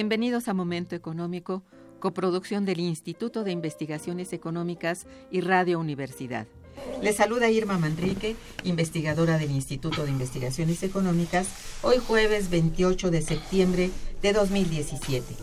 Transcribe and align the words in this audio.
Bienvenidos 0.00 0.46
a 0.46 0.54
Momento 0.54 0.94
Económico, 0.94 1.64
coproducción 1.98 2.64
del 2.64 2.78
Instituto 2.78 3.42
de 3.42 3.50
Investigaciones 3.50 4.32
Económicas 4.32 5.08
y 5.32 5.40
Radio 5.40 5.80
Universidad. 5.80 6.46
Les 7.02 7.16
saluda 7.16 7.50
Irma 7.50 7.78
Manrique, 7.78 8.36
investigadora 8.62 9.38
del 9.38 9.50
Instituto 9.50 10.04
de 10.04 10.12
Investigaciones 10.12 10.84
Económicas, 10.84 11.48
hoy 11.82 11.96
jueves 11.96 12.48
28 12.48 13.10
de 13.10 13.22
septiembre 13.22 13.90
de 14.22 14.32
2017. 14.32 15.34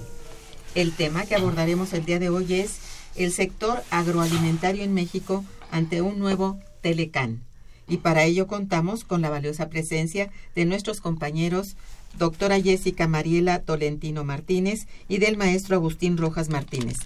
El 0.73 0.93
tema 0.93 1.25
que 1.25 1.35
abordaremos 1.35 1.91
el 1.91 2.05
día 2.05 2.19
de 2.19 2.29
hoy 2.29 2.53
es 2.53 2.79
el 3.17 3.33
sector 3.33 3.83
agroalimentario 3.91 4.85
en 4.85 4.93
México 4.93 5.43
ante 5.69 6.01
un 6.01 6.17
nuevo 6.17 6.61
Telecán. 6.79 7.41
Y 7.89 7.97
para 7.97 8.23
ello 8.23 8.47
contamos 8.47 9.03
con 9.03 9.21
la 9.21 9.29
valiosa 9.29 9.67
presencia 9.67 10.31
de 10.55 10.63
nuestros 10.63 11.01
compañeros 11.01 11.75
doctora 12.17 12.61
Jessica 12.61 13.07
Mariela 13.07 13.59
Tolentino 13.59 14.23
Martínez 14.23 14.87
y 15.07 15.17
del 15.17 15.37
maestro 15.37 15.75
Agustín 15.75 16.17
Rojas 16.17 16.49
Martínez. 16.49 16.97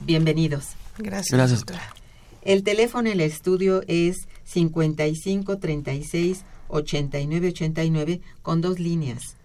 Bienvenidos. 0.00 0.70
Gracias. 0.98 1.32
Gracias, 1.32 1.60
doctora. 1.60 1.94
El 2.42 2.62
teléfono 2.62 3.08
en 3.08 3.14
el 3.14 3.20
estudio 3.20 3.82
es 3.88 4.28
55 4.44 5.58
36 5.58 6.44
89 6.68 7.48
89 7.48 8.20
con 8.42 8.60
dos 8.60 8.78
líneas. 8.78 9.36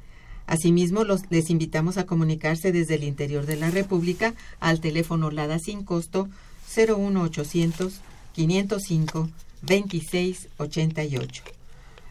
Asimismo, 0.48 1.04
los, 1.04 1.22
les 1.30 1.50
invitamos 1.50 1.98
a 1.98 2.06
comunicarse 2.06 2.72
desde 2.72 2.96
el 2.96 3.04
interior 3.04 3.46
de 3.46 3.56
la 3.56 3.72
República 3.72 4.34
al 4.60 4.82
teléfono 4.82 5.32
LADA 5.32 5.60
sin 5.60 5.84
costo 5.84 6.28
01800 6.76 8.02
505 8.34 9.30
2688. 9.62 11.61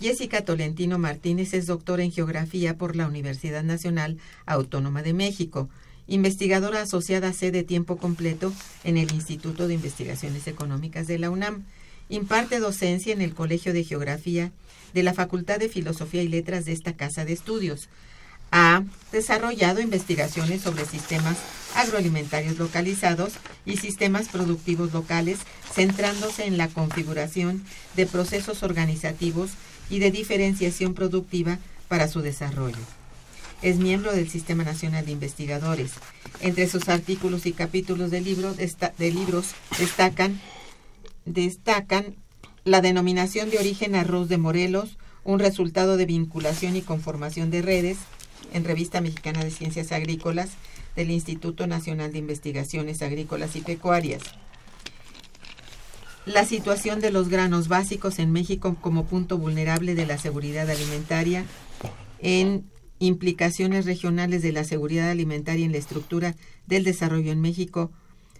Jessica 0.00 0.44
Tolentino 0.44 0.98
Martínez 0.98 1.54
es 1.54 1.66
doctora 1.66 2.02
en 2.02 2.12
Geografía 2.12 2.76
por 2.76 2.96
la 2.96 3.06
Universidad 3.06 3.62
Nacional 3.62 4.18
Autónoma 4.44 5.02
de 5.02 5.14
México, 5.14 5.70
investigadora 6.06 6.82
asociada 6.82 7.32
C 7.32 7.50
de 7.50 7.64
tiempo 7.64 7.96
completo 7.96 8.52
en 8.84 8.98
el 8.98 9.12
Instituto 9.12 9.66
de 9.66 9.74
Investigaciones 9.74 10.46
Económicas 10.48 11.06
de 11.06 11.18
la 11.18 11.30
UNAM. 11.30 11.64
Imparte 12.10 12.60
docencia 12.60 13.12
en 13.12 13.22
el 13.22 13.34
Colegio 13.34 13.72
de 13.72 13.84
Geografía 13.84 14.52
de 14.92 15.02
la 15.02 15.14
Facultad 15.14 15.58
de 15.58 15.70
Filosofía 15.70 16.22
y 16.22 16.28
Letras 16.28 16.66
de 16.66 16.72
esta 16.72 16.92
casa 16.92 17.24
de 17.24 17.32
estudios. 17.32 17.88
Ha 18.52 18.84
desarrollado 19.12 19.80
investigaciones 19.80 20.60
sobre 20.62 20.84
sistemas 20.84 21.38
agroalimentarios 21.74 22.58
localizados 22.58 23.32
y 23.64 23.78
sistemas 23.78 24.28
productivos 24.28 24.92
locales, 24.92 25.40
centrándose 25.72 26.46
en 26.46 26.58
la 26.58 26.68
configuración 26.68 27.64
de 27.96 28.06
procesos 28.06 28.62
organizativos 28.62 29.50
y 29.90 29.98
de 29.98 30.10
diferenciación 30.10 30.94
productiva 30.94 31.58
para 31.88 32.08
su 32.08 32.20
desarrollo. 32.20 32.78
Es 33.62 33.78
miembro 33.78 34.12
del 34.12 34.28
Sistema 34.28 34.64
Nacional 34.64 35.06
de 35.06 35.12
Investigadores. 35.12 35.92
Entre 36.40 36.68
sus 36.68 36.88
artículos 36.88 37.46
y 37.46 37.52
capítulos 37.52 38.10
de, 38.10 38.20
de 38.20 39.10
libros 39.10 39.54
destacan, 39.78 40.40
destacan 41.24 42.16
la 42.64 42.80
denominación 42.80 43.48
de 43.50 43.58
origen 43.58 43.94
arroz 43.94 44.28
de 44.28 44.38
Morelos, 44.38 44.98
un 45.24 45.38
resultado 45.38 45.96
de 45.96 46.06
vinculación 46.06 46.76
y 46.76 46.82
conformación 46.82 47.50
de 47.50 47.62
redes, 47.62 47.98
en 48.52 48.64
Revista 48.64 49.00
Mexicana 49.00 49.42
de 49.42 49.50
Ciencias 49.50 49.92
Agrícolas 49.92 50.50
del 50.94 51.10
Instituto 51.10 51.66
Nacional 51.66 52.12
de 52.12 52.18
Investigaciones 52.18 53.02
Agrícolas 53.02 53.56
y 53.56 53.60
Pecuarias 53.60 54.22
la 56.26 56.44
situación 56.44 57.00
de 57.00 57.10
los 57.10 57.28
granos 57.28 57.68
básicos 57.68 58.18
en 58.18 58.32
México 58.32 58.76
como 58.80 59.06
punto 59.06 59.38
vulnerable 59.38 59.94
de 59.94 60.06
la 60.06 60.18
seguridad 60.18 60.68
alimentaria, 60.68 61.44
en 62.20 62.64
implicaciones 62.98 63.86
regionales 63.86 64.42
de 64.42 64.52
la 64.52 64.64
seguridad 64.64 65.10
alimentaria 65.10 65.64
en 65.64 65.72
la 65.72 65.78
estructura 65.78 66.34
del 66.66 66.84
desarrollo 66.84 67.30
en 67.30 67.40
México, 67.40 67.90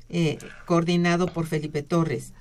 eh, 0.08 0.38
coordinado 0.66 1.32
por 1.32 1.46
Felipe 1.46 1.82
Torres. 1.82 2.32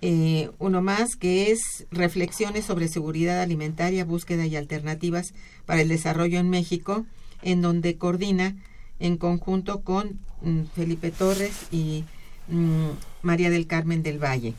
Eh, 0.00 0.50
uno 0.58 0.82
más 0.82 1.14
que 1.14 1.52
es 1.52 1.86
reflexiones 1.92 2.64
sobre 2.64 2.88
seguridad 2.88 3.40
alimentaria, 3.40 4.04
búsqueda 4.04 4.46
y 4.46 4.56
alternativas 4.56 5.32
para 5.64 5.82
el 5.82 5.88
desarrollo 5.88 6.40
en 6.40 6.50
México, 6.50 7.06
en 7.42 7.62
donde 7.62 7.96
coordina 7.96 8.56
en 8.98 9.16
conjunto 9.16 9.82
con 9.82 10.18
mm, 10.42 10.62
Felipe 10.74 11.12
Torres 11.12 11.52
y 11.70 12.04
Mm, 12.48 12.90
María 13.22 13.50
del 13.50 13.66
Carmen 13.66 14.02
del 14.02 14.22
Valle. 14.22 14.54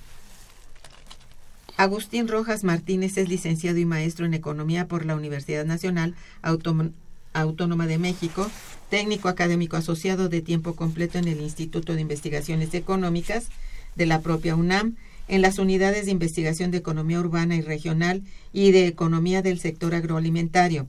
Agustín 1.75 2.27
Rojas 2.27 2.63
Martínez 2.63 3.17
es 3.17 3.29
licenciado 3.29 3.77
y 3.79 3.85
maestro 3.85 4.25
en 4.25 4.33
Economía 4.33 4.87
por 4.87 5.05
la 5.05 5.15
Universidad 5.15 5.65
Nacional 5.65 6.15
Autónoma 6.41 7.87
de 7.87 7.97
México, 7.97 8.49
técnico 8.89 9.27
académico 9.27 9.75
asociado 9.75 10.29
de 10.29 10.41
tiempo 10.41 10.75
completo 10.75 11.17
en 11.17 11.27
el 11.27 11.41
Instituto 11.41 11.95
de 11.95 12.01
Investigaciones 12.01 12.73
Económicas 12.73 13.47
de 13.95 14.05
la 14.05 14.21
propia 14.21 14.55
UNAM, 14.55 14.95
en 15.27 15.41
las 15.41 15.57
unidades 15.57 16.05
de 16.05 16.11
investigación 16.11 16.69
de 16.69 16.77
economía 16.77 17.19
urbana 17.19 17.55
y 17.55 17.61
regional 17.61 18.21
y 18.51 18.71
de 18.71 18.87
economía 18.87 19.41
del 19.41 19.59
sector 19.59 19.95
agroalimentario. 19.95 20.87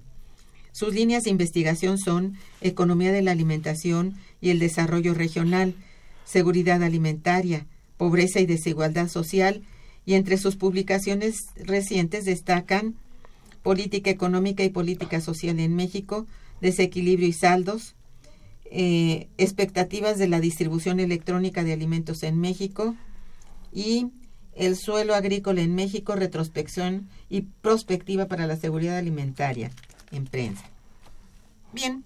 Sus 0.73 0.93
líneas 0.93 1.25
de 1.25 1.31
investigación 1.31 1.99
son 1.99 2.37
economía 2.61 3.13
de 3.13 3.23
la 3.23 3.31
alimentación 3.31 4.17
y 4.41 4.51
el 4.51 4.59
desarrollo 4.59 5.15
regional, 5.15 5.75
seguridad 6.25 6.83
alimentaria, 6.83 7.67
pobreza 7.97 8.41
y 8.41 8.47
desigualdad 8.47 9.09
social, 9.09 9.63
y 10.07 10.15
entre 10.15 10.37
sus 10.37 10.57
publicaciones 10.57 11.47
recientes 11.57 12.25
destacan 12.25 12.97
Política 13.65 14.11
económica 14.11 14.63
y 14.63 14.69
política 14.69 15.23
social 15.23 15.59
en 15.59 15.75
México, 15.75 16.27
desequilibrio 16.61 17.27
y 17.27 17.33
saldos, 17.33 17.95
eh, 18.67 19.29
expectativas 19.39 20.19
de 20.19 20.29
la 20.29 20.39
distribución 20.39 21.01
electrónica 21.01 21.65
de 21.65 21.73
alimentos 21.73 22.25
en 22.25 22.39
México 22.39 22.95
y 23.73 24.09
el 24.55 24.77
suelo 24.77 25.15
agrícola 25.15 25.63
en 25.63 25.75
México, 25.75 26.15
retrospección 26.15 27.09
y 27.31 27.47
prospectiva 27.63 28.27
para 28.27 28.47
la 28.47 28.59
seguridad 28.59 28.99
alimentaria 28.99 29.71
en 30.13 30.27
prensa. 30.27 30.65
Bien, 31.73 32.05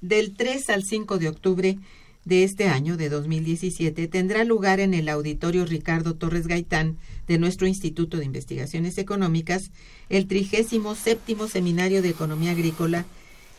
del 0.00 0.36
3 0.36 0.70
al 0.70 0.84
5 0.84 1.18
de 1.18 1.28
octubre 1.28 1.78
de 2.26 2.42
este 2.42 2.68
año, 2.68 2.96
de 2.96 3.08
2017, 3.08 4.08
tendrá 4.08 4.42
lugar 4.44 4.80
en 4.80 4.94
el 4.94 5.08
Auditorio 5.08 5.64
Ricardo 5.64 6.14
Torres 6.14 6.48
Gaitán 6.48 6.98
de 7.28 7.38
nuestro 7.38 7.68
Instituto 7.68 8.16
de 8.16 8.24
Investigaciones 8.24 8.98
Económicas 8.98 9.70
el 10.08 10.26
37 10.26 11.48
Seminario 11.48 12.02
de 12.02 12.08
Economía 12.08 12.50
Agrícola, 12.50 13.06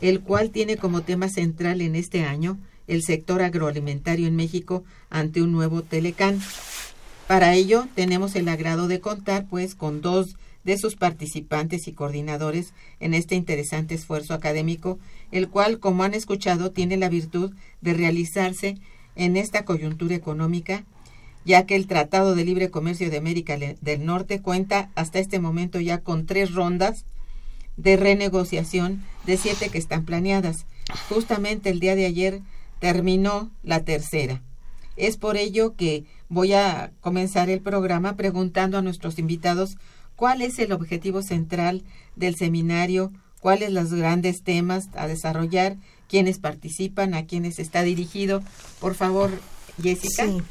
el 0.01 0.19
cual 0.19 0.51
tiene 0.51 0.75
como 0.75 1.01
tema 1.01 1.29
central 1.29 1.79
en 1.79 1.95
este 1.95 2.25
año 2.25 2.59
el 2.87 3.03
sector 3.03 3.41
agroalimentario 3.41 4.27
en 4.27 4.35
México 4.35 4.83
ante 5.09 5.41
un 5.41 5.53
nuevo 5.53 5.81
Telecán. 5.81 6.41
Para 7.25 7.55
ello, 7.55 7.87
tenemos 7.95 8.35
el 8.35 8.49
agrado 8.49 8.89
de 8.89 8.99
contar, 8.99 9.47
pues, 9.49 9.75
con 9.75 10.01
dos 10.01 10.35
de 10.67 10.77
sus 10.77 10.97
participantes 10.97 11.87
y 11.87 11.93
coordinadores 11.93 12.73
en 12.99 13.13
este 13.13 13.35
interesante 13.35 13.95
esfuerzo 13.95 14.33
académico, 14.33 14.99
el 15.31 15.47
cual, 15.47 15.79
como 15.79 16.03
han 16.03 16.13
escuchado, 16.13 16.71
tiene 16.71 16.97
la 16.97 17.07
virtud 17.07 17.53
de 17.79 17.93
realizarse 17.93 18.77
en 19.15 19.37
esta 19.37 19.63
coyuntura 19.63 20.13
económica, 20.13 20.83
ya 21.45 21.65
que 21.65 21.77
el 21.77 21.87
Tratado 21.87 22.35
de 22.35 22.43
Libre 22.43 22.69
Comercio 22.69 23.09
de 23.09 23.15
América 23.15 23.57
del 23.57 24.05
Norte 24.05 24.41
cuenta 24.41 24.91
hasta 24.95 25.19
este 25.19 25.39
momento 25.39 25.79
ya 25.79 25.99
con 25.99 26.25
tres 26.25 26.53
rondas 26.53 27.05
de 27.77 27.95
renegociación 27.95 29.05
de 29.25 29.37
siete 29.37 29.69
que 29.69 29.77
están 29.77 30.03
planeadas. 30.03 30.65
Justamente 31.07 31.69
el 31.69 31.79
día 31.79 31.95
de 31.95 32.07
ayer 32.07 32.41
terminó 32.79 33.49
la 33.63 33.85
tercera. 33.85 34.41
Es 34.97 35.15
por 35.15 35.37
ello 35.37 35.75
que 35.77 36.03
voy 36.27 36.51
a 36.51 36.91
comenzar 36.99 37.49
el 37.49 37.61
programa 37.61 38.17
preguntando 38.17 38.77
a 38.77 38.81
nuestros 38.81 39.17
invitados 39.17 39.77
cuál 40.17 40.41
es 40.41 40.59
el 40.59 40.73
objetivo 40.73 41.21
central 41.21 41.83
del 42.17 42.35
seminario, 42.35 43.13
cuáles 43.39 43.71
los 43.71 43.93
grandes 43.93 44.41
temas 44.41 44.89
a 44.95 45.07
desarrollar, 45.07 45.77
quiénes 46.09 46.39
participan, 46.39 47.13
a 47.13 47.25
quiénes 47.25 47.59
está 47.59 47.83
dirigido. 47.83 48.41
Por 48.81 48.95
favor, 48.95 49.29
Jessica. 49.81 50.25
Sí, 50.25 50.41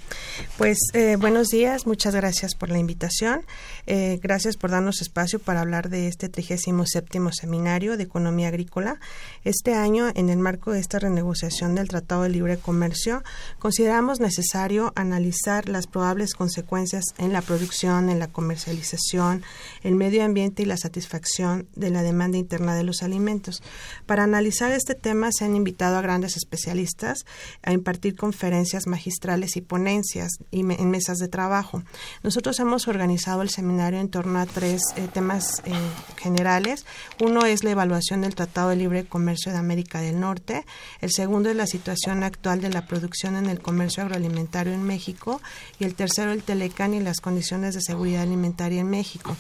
pues 0.57 0.79
eh, 0.93 1.17
buenos 1.17 1.49
días, 1.49 1.87
muchas 1.87 2.15
gracias 2.15 2.55
por 2.55 2.71
la 2.71 2.79
invitación. 2.79 3.45
Eh, 3.87 4.21
gracias 4.23 4.57
por 4.57 4.71
darnos 4.71 5.01
espacio 5.01 5.39
para 5.39 5.61
hablar 5.61 5.89
de 5.89 6.09
este 6.09 6.29
37 6.29 7.21
Seminario 7.33 7.97
de 7.97 8.05
Economía 8.05 8.49
Agrícola. 8.49 9.01
Este 9.45 9.75
año, 9.75 10.09
en 10.15 10.29
el 10.29 10.39
marco 10.39 10.73
de 10.73 10.81
esta 10.81 10.99
renegociación 10.99 11.75
del 11.75 11.89
Tratado 11.89 12.23
de 12.23 12.29
Libre 12.29 12.59
Comercio, 12.59 13.23
consideramos 13.59 14.21
necesario 14.21 14.93
analizar 14.95 15.69
las 15.69 15.87
probables 15.87 16.35
consecuencias 16.35 17.05
en 17.19 17.33
la 17.33 17.43
producción, 17.43 18.11
en 18.11 18.19
la 18.19 18.29
comercialización, 18.29 19.43
el 19.83 19.95
medio 19.95 20.25
ambiente 20.25 20.63
y 20.63 20.67
la 20.67 20.77
satisfacción 20.77 21.67
de 21.75 21.91
la 21.91 22.03
demanda 22.03 22.39
interna 22.39 22.75
de 22.75 22.85
los 22.85 23.03
alimentos. 23.03 23.63
Para 24.07 24.25
analizar 24.25 24.71
este 24.73 24.95
tema 24.95 25.33
se 25.33 25.45
han 25.45 25.57
invitado 25.57 25.97
a 25.97 26.03
grandes 26.03 26.37
especialistas 26.37 27.25
a 27.63 27.73
impartir 27.73 28.17
conferencias 28.17 28.87
magistrales 28.87 29.16
y 29.57 29.61
ponencias 29.61 30.39
y 30.51 30.61
en 30.61 30.91
mesas 30.91 31.19
de 31.19 31.29
trabajo. 31.29 31.83
Nosotros 32.23 32.59
hemos 32.61 32.87
organizado 32.89 33.43
el 33.43 33.51
seminario 33.51 33.99
en 33.99 34.09
torno 34.09 34.39
a 34.39 34.47
tres 34.47 34.81
eh, 34.97 35.09
temas 35.13 35.63
eh, 35.65 35.73
generales. 36.17 36.87
Uno 37.21 37.45
es 37.45 37.65
la 37.65 37.71
evaluación 37.71 38.21
del 38.21 38.35
Tratado 38.35 38.71
de 38.71 38.77
Libre 38.77 39.05
Comercio 39.05 39.53
de 39.53 39.59
América 39.59 40.01
del 40.01 40.21
Norte. 40.21 40.65
El 41.01 41.11
segundo 41.11 41.51
es 41.51 41.57
la 41.57 41.67
situación 41.67 42.23
actual 42.23 42.61
de 42.61 42.71
la 42.71 42.87
producción 42.87 43.37
en 43.37 43.47
el 43.47 43.61
comercio 43.61 44.03
agroalimentario 44.03 44.73
en 44.73 44.83
México. 44.83 45.41
Y 45.79 45.85
el 45.85 45.95
tercero, 45.95 46.33
el 46.33 46.43
Telecán 46.43 46.95
y 46.95 47.01
las 47.01 47.21
condiciones 47.21 47.75
de 47.75 47.81
seguridad 47.81 48.23
alimentaria 48.23 48.81
en 48.81 48.89
México 48.89 49.37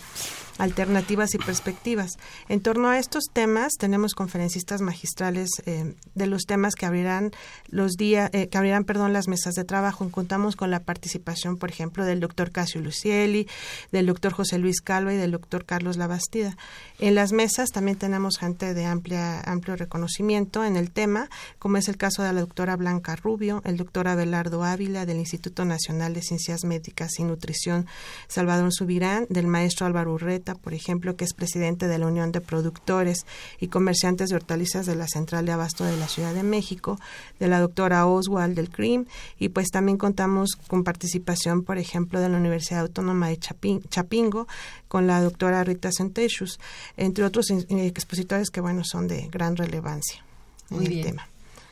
alternativas 0.58 1.34
y 1.34 1.38
perspectivas. 1.38 2.12
En 2.48 2.60
torno 2.60 2.88
a 2.88 2.98
estos 2.98 3.24
temas 3.30 3.74
tenemos 3.78 4.14
conferencistas 4.14 4.80
magistrales 4.80 5.50
eh, 5.66 5.94
de 6.14 6.26
los 6.26 6.44
temas 6.44 6.74
que 6.74 6.86
abrirán 6.86 7.32
los 7.68 7.92
días, 7.96 8.30
que 8.30 8.56
abrirán, 8.56 8.84
perdón, 8.84 9.12
las 9.12 9.28
mesas 9.28 9.54
de 9.54 9.64
trabajo. 9.66 10.08
Contamos 10.10 10.56
con 10.56 10.70
la 10.70 10.80
participación, 10.80 11.56
por 11.56 11.70
ejemplo, 11.70 12.04
del 12.04 12.20
doctor 12.20 12.50
Casio 12.50 12.80
Lucieli, 12.80 13.46
del 13.92 14.06
doctor 14.06 14.32
José 14.32 14.58
Luis 14.58 14.80
Calva 14.80 15.12
y 15.12 15.16
del 15.16 15.32
doctor 15.32 15.64
Carlos 15.64 15.96
Labastida. 15.96 16.56
En 16.98 17.14
las 17.14 17.32
mesas 17.32 17.70
también 17.70 17.98
tenemos 17.98 18.38
gente 18.38 18.72
de 18.72 18.86
amplia, 18.86 19.40
amplio 19.40 19.76
reconocimiento 19.76 20.64
en 20.64 20.76
el 20.76 20.90
tema, 20.90 21.28
como 21.58 21.76
es 21.76 21.88
el 21.88 21.96
caso 21.96 22.22
de 22.22 22.32
la 22.32 22.40
doctora 22.40 22.76
Blanca 22.76 23.16
Rubio, 23.16 23.62
el 23.64 23.76
doctor 23.76 24.08
Abelardo 24.08 24.64
Ávila 24.64 25.06
del 25.06 25.18
Instituto 25.18 25.64
Nacional 25.64 26.14
de 26.14 26.22
Ciencias 26.22 26.64
Médicas 26.64 27.18
y 27.18 27.24
Nutrición 27.24 27.86
Salvador 28.28 28.72
Subirán, 28.72 29.26
del 29.28 29.46
maestro 29.46 29.86
Álvaro 29.86 30.14
Urret, 30.14 30.46
por 30.58 30.74
ejemplo, 30.74 31.16
que 31.16 31.24
es 31.24 31.34
presidente 31.34 31.88
de 31.88 31.98
la 31.98 32.06
Unión 32.06 32.32
de 32.32 32.40
Productores 32.40 33.26
y 33.60 33.68
Comerciantes 33.68 34.28
de 34.28 34.36
Hortalizas 34.36 34.86
de 34.86 34.96
la 34.96 35.08
Central 35.08 35.46
de 35.46 35.52
Abasto 35.52 35.84
de 35.84 35.96
la 35.96 36.08
Ciudad 36.08 36.34
de 36.34 36.42
México, 36.42 36.98
de 37.40 37.48
la 37.48 37.60
doctora 37.60 38.06
Oswald 38.06 38.54
del 38.54 38.70
CRIM, 38.70 39.06
y 39.38 39.48
pues 39.56 39.70
también 39.70 39.96
contamos 39.96 40.50
con 40.54 40.84
participación, 40.84 41.62
por 41.62 41.78
ejemplo, 41.78 42.20
de 42.20 42.28
la 42.28 42.36
Universidad 42.36 42.80
Autónoma 42.80 43.30
de 43.30 43.38
Chapingo, 43.38 44.46
con 44.86 45.06
la 45.06 45.22
doctora 45.22 45.64
Rita 45.64 45.88
Centechus, 45.96 46.60
entre 46.98 47.24
otros 47.24 47.50
eh, 47.50 47.64
expositores 47.70 48.50
que, 48.50 48.60
bueno, 48.60 48.84
son 48.84 49.08
de 49.08 49.28
gran 49.28 49.56
relevancia 49.56 50.22
en 50.70 50.82
el 50.82 51.00
tema. 51.00 51.26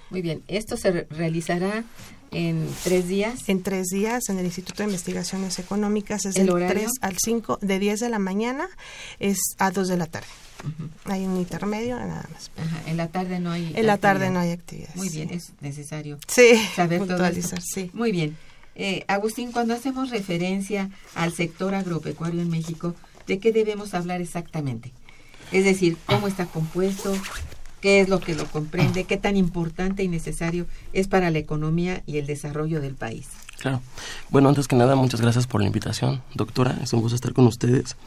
Muy 0.09 0.23
bien, 0.23 0.43
esto 0.49 0.79
se 0.79 1.07
realizará 1.11 1.85
en 2.35 2.69
tres 2.83 3.09
días. 3.09 3.49
En 3.49 3.63
tres 3.63 3.87
días 3.89 4.29
en 4.29 4.39
el 4.39 4.47
Instituto 4.47 4.83
de 4.83 4.89
Investigaciones 4.89 5.59
Económicas 5.59 6.25
es 6.25 6.37
¿El 6.37 6.47
del 6.47 6.67
3 6.67 6.91
al 7.01 7.17
5, 7.19 7.59
de 7.63 7.79
10 7.79 8.01
de 8.01 8.09
la 8.09 8.19
mañana 8.19 8.69
es 9.21 9.39
a 9.59 9.71
2 9.71 9.89
de 9.89 9.97
la 9.97 10.07
tarde. 10.07 10.27
Hay 11.05 11.25
un 11.25 11.37
intermedio, 11.37 11.97
nada 11.99 12.27
más. 12.33 12.51
En 12.87 12.97
la 12.97 13.09
tarde 13.09 13.39
no 13.39 13.51
hay. 13.51 13.73
En 13.75 13.87
la 13.87 13.99
tarde 13.99 14.31
no 14.31 14.41
hay 14.41 14.51
actividades. 14.51 14.97
Muy 14.97 15.11
bien, 15.11 15.31
es 15.31 15.53
necesario 15.61 16.19
sí, 16.27 16.57
saber 16.75 17.01
puntualizar. 17.01 17.61
Sí. 17.61 17.91
Muy 17.93 18.13
bien. 18.13 18.37
Eh, 18.75 19.05
Agustín, 19.07 19.53
cuando 19.53 19.75
hacemos 19.75 20.11
referencia 20.11 20.91
al 21.15 21.33
sector 21.33 21.75
agropecuario 21.75 22.41
en 22.41 22.49
México, 22.49 22.95
¿de 23.27 23.39
qué 23.39 23.53
debemos 23.53 23.95
hablar 23.95 24.21
exactamente? 24.21 24.93
Es 25.53 25.65
decir, 25.65 25.97
cómo 26.07 26.27
está 26.27 26.47
compuesto, 26.47 27.15
qué 27.85 28.01
es 28.01 28.09
lo 28.09 28.19
que 28.19 28.35
lo 28.35 28.47
comprende, 28.47 29.05
qué 29.05 29.19
tan 29.19 29.37
importante 29.37 30.03
y 30.03 30.09
necesario 30.09 30.67
es 30.95 31.07
para 31.07 31.31
la 31.31 31.37
economía 31.37 32.03
y 32.07 32.17
el 32.17 32.27
desarrollo 32.27 32.81
del 32.81 32.95
país. 32.95 33.29
Claro. 33.61 33.83
Bueno, 34.31 34.49
antes 34.49 34.67
que 34.69 34.75
nada, 34.75 34.97
muchas 34.97 35.21
gracias 35.21 35.47
por 35.47 35.61
la 35.61 35.67
invitación, 35.67 36.23
doctora. 36.33 36.79
Es 36.83 36.95
un 36.95 37.03
gusto 37.03 37.15
estar 37.15 37.35
con 37.35 37.47
ustedes 37.47 37.99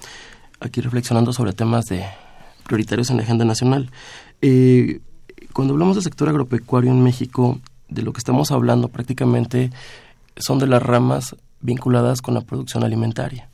aquí 0.59 0.81
reflexionando 0.81 1.31
sobre 1.31 1.53
temas 1.53 1.85
de 1.85 2.03
prioritarios 2.63 3.11
en 3.11 3.17
la 3.17 3.23
agenda 3.23 3.45
nacional. 3.45 3.91
Eh, 4.41 4.99
cuando 5.53 5.75
hablamos 5.75 5.95
del 5.95 6.03
sector 6.03 6.27
agropecuario 6.27 6.89
en 6.89 7.03
México, 7.03 7.59
de 7.87 8.01
lo 8.01 8.13
que 8.13 8.17
estamos 8.17 8.49
hablando 8.49 8.87
prácticamente 8.87 9.69
son 10.37 10.57
de 10.57 10.65
las 10.65 10.81
ramas 10.81 11.35
vinculadas 11.61 12.23
con 12.23 12.33
la 12.33 12.41
producción 12.41 12.83
alimentaria. 12.83 13.46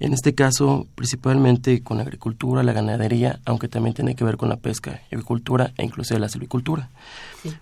En 0.00 0.14
este 0.14 0.34
caso, 0.34 0.86
principalmente 0.94 1.82
con 1.82 1.98
la 1.98 2.02
agricultura, 2.02 2.62
la 2.62 2.72
ganadería, 2.72 3.38
aunque 3.44 3.68
también 3.68 3.94
tiene 3.94 4.14
que 4.14 4.24
ver 4.24 4.38
con 4.38 4.48
la 4.48 4.56
pesca, 4.56 5.02
agricultura 5.12 5.72
e 5.76 5.84
incluso 5.84 6.18
la 6.18 6.28
silvicultura. 6.28 6.88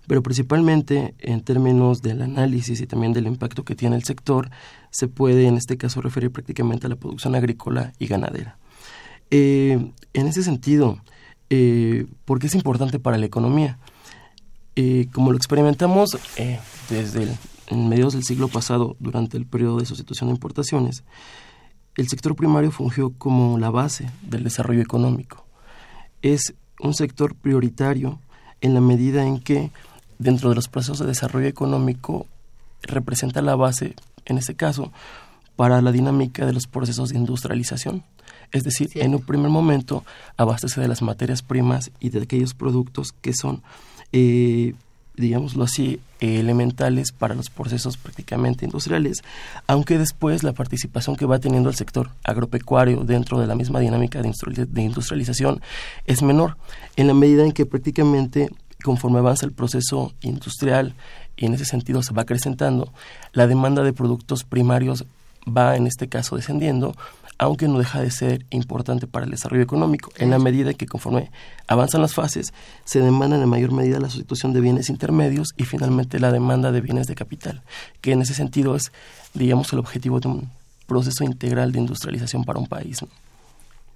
Pero 0.07 0.23
principalmente 0.23 1.15
en 1.19 1.43
términos 1.43 2.01
del 2.01 2.23
análisis 2.23 2.81
y 2.81 2.87
también 2.87 3.13
del 3.13 3.27
impacto 3.27 3.65
que 3.65 3.75
tiene 3.75 3.97
el 3.97 4.05
sector, 4.05 4.51
se 4.91 5.09
puede 5.09 5.47
en 5.47 5.57
este 5.57 5.77
caso 5.77 6.01
referir 6.01 6.31
prácticamente 6.31 6.87
a 6.87 6.91
la 6.91 6.97
producción 6.97 7.35
agrícola 7.35 7.93
y 7.99 8.07
ganadera. 8.07 8.57
Eh, 9.31 9.91
en 10.15 10.27
ese 10.27 10.43
sentido, 10.43 11.01
eh, 11.51 12.07
¿por 12.25 12.39
qué 12.39 12.47
es 12.47 12.55
importante 12.55 12.99
para 12.99 13.19
la 13.19 13.27
economía? 13.27 13.79
Eh, 14.77 15.09
como 15.13 15.33
lo 15.33 15.37
experimentamos 15.37 16.17
eh, 16.37 16.61
desde 16.89 17.25
el, 17.25 17.31
en 17.67 17.89
mediados 17.89 18.13
del 18.13 18.23
siglo 18.23 18.47
pasado, 18.47 18.97
durante 19.01 19.37
el 19.37 19.45
periodo 19.45 19.79
de 19.79 19.87
sustitución 19.87 20.29
de 20.29 20.35
importaciones, 20.35 21.03
el 21.99 22.09
sector 22.09 22.37
primario 22.37 22.71
fungió 22.71 23.11
como 23.11 23.59
la 23.59 23.71
base 23.71 24.09
del 24.23 24.45
desarrollo 24.45 24.81
económico. 24.81 25.45
Es 26.23 26.55
un 26.81 26.95
sector 26.95 27.35
prioritario 27.35 28.21
en 28.61 28.73
la 28.75 28.81
medida 28.81 29.27
en 29.27 29.41
que 29.41 29.73
dentro 30.21 30.49
de 30.49 30.55
los 30.55 30.69
procesos 30.69 31.01
de 31.01 31.07
desarrollo 31.07 31.49
económico 31.49 32.27
representa 32.83 33.43
la 33.43 33.57
base, 33.57 33.97
en 34.27 34.39
este 34.39 34.55
caso, 34.55 34.93
para 35.57 35.83
la 35.83 35.91
dinámica 35.91 36.47
de 36.47 36.53
los 36.53 36.69
procesos 36.69 37.09
de 37.09 37.19
industrialización. 37.19 38.05
Es 38.53 38.63
decir, 38.63 38.91
en 38.95 39.17
un 39.17 39.23
primer 39.23 39.51
momento 39.51 40.05
abastece 40.37 40.81
de 40.81 40.87
las 40.87 41.03
materias 41.03 41.43
primas 41.43 41.91
y 41.99 42.11
de 42.11 42.23
aquellos 42.23 42.55
productos 42.55 43.11
que 43.11 43.35
son, 43.35 43.65
eh, 44.13 44.75
digámoslo 45.19 45.65
así, 45.65 46.01
elementales 46.21 47.13
para 47.13 47.35
los 47.35 47.51
procesos 47.51 47.97
prácticamente 47.97 48.65
industriales, 48.65 49.23
aunque 49.67 49.99
después 49.99 50.43
la 50.43 50.53
participación 50.53 51.17
que 51.17 51.27
va 51.27 51.39
teniendo 51.39 51.69
el 51.69 51.77
sector 51.77 52.11
agropecuario 52.25 53.05
dentro 53.05 53.39
de 53.41 53.47
la 53.47 53.55
misma 53.55 53.81
dinámica 53.81 54.23
de 54.23 54.83
industrialización 54.83 55.61
es 56.07 56.23
menor, 56.23 56.57
en 56.97 57.07
la 57.07 57.15
medida 57.15 57.45
en 57.45 57.53
que 57.53 57.67
prácticamente 57.67 58.51
conforme 58.83 59.19
avanza 59.19 59.47
el 59.47 59.53
proceso 59.53 60.13
industrial 60.21 60.95
y 61.37 61.47
en 61.47 61.55
ese 61.55 61.65
sentido 61.65 62.03
se 62.03 62.15
va 62.15 62.23
acrecentando, 62.23 62.93
la 63.33 63.47
demanda 63.47 63.83
de 63.83 63.93
productos 63.93 64.45
primarios 64.45 65.05
va 65.47 65.77
en 65.77 65.87
este 65.87 66.09
caso 66.09 66.37
descendiendo, 66.37 66.95
aunque 67.39 67.69
no 67.69 67.79
deja 67.79 68.03
de 68.03 68.11
ser 68.11 68.45
importante 68.51 69.07
para 69.07 69.25
el 69.25 69.31
desarrollo 69.31 69.63
económico, 69.63 70.11
en 70.17 70.31
la 70.31 70.39
medida 70.39 70.75
que 70.75 70.87
conforme 70.87 71.31
avanzan 71.69 72.03
las 72.03 72.15
fases, 72.15 72.53
se 72.85 73.01
demanda 73.01 73.37
en 73.37 73.49
mayor 73.49 73.73
medida 73.73 74.01
la 74.01 74.11
sustitución 74.11 74.53
de 74.53 74.61
bienes 74.61 74.91
intermedios 74.91 75.55
y 75.57 75.65
finalmente 75.65 76.19
la 76.19 76.33
demanda 76.33 76.73
de 76.73 76.81
bienes 76.81 77.07
de 77.07 77.15
capital, 77.15 77.63
que 78.01 78.13
en 78.13 78.23
ese 78.23 78.35
sentido 78.35 78.75
es, 78.75 78.91
digamos, 79.35 79.73
el 79.73 79.79
objetivo 79.79 80.19
de 80.19 80.29
un 80.29 80.51
proceso 80.87 81.23
integral 81.23 81.71
de 81.71 81.79
industrialización 81.79 82.45
para 82.45 82.59
un 82.59 82.67
país. 82.67 83.05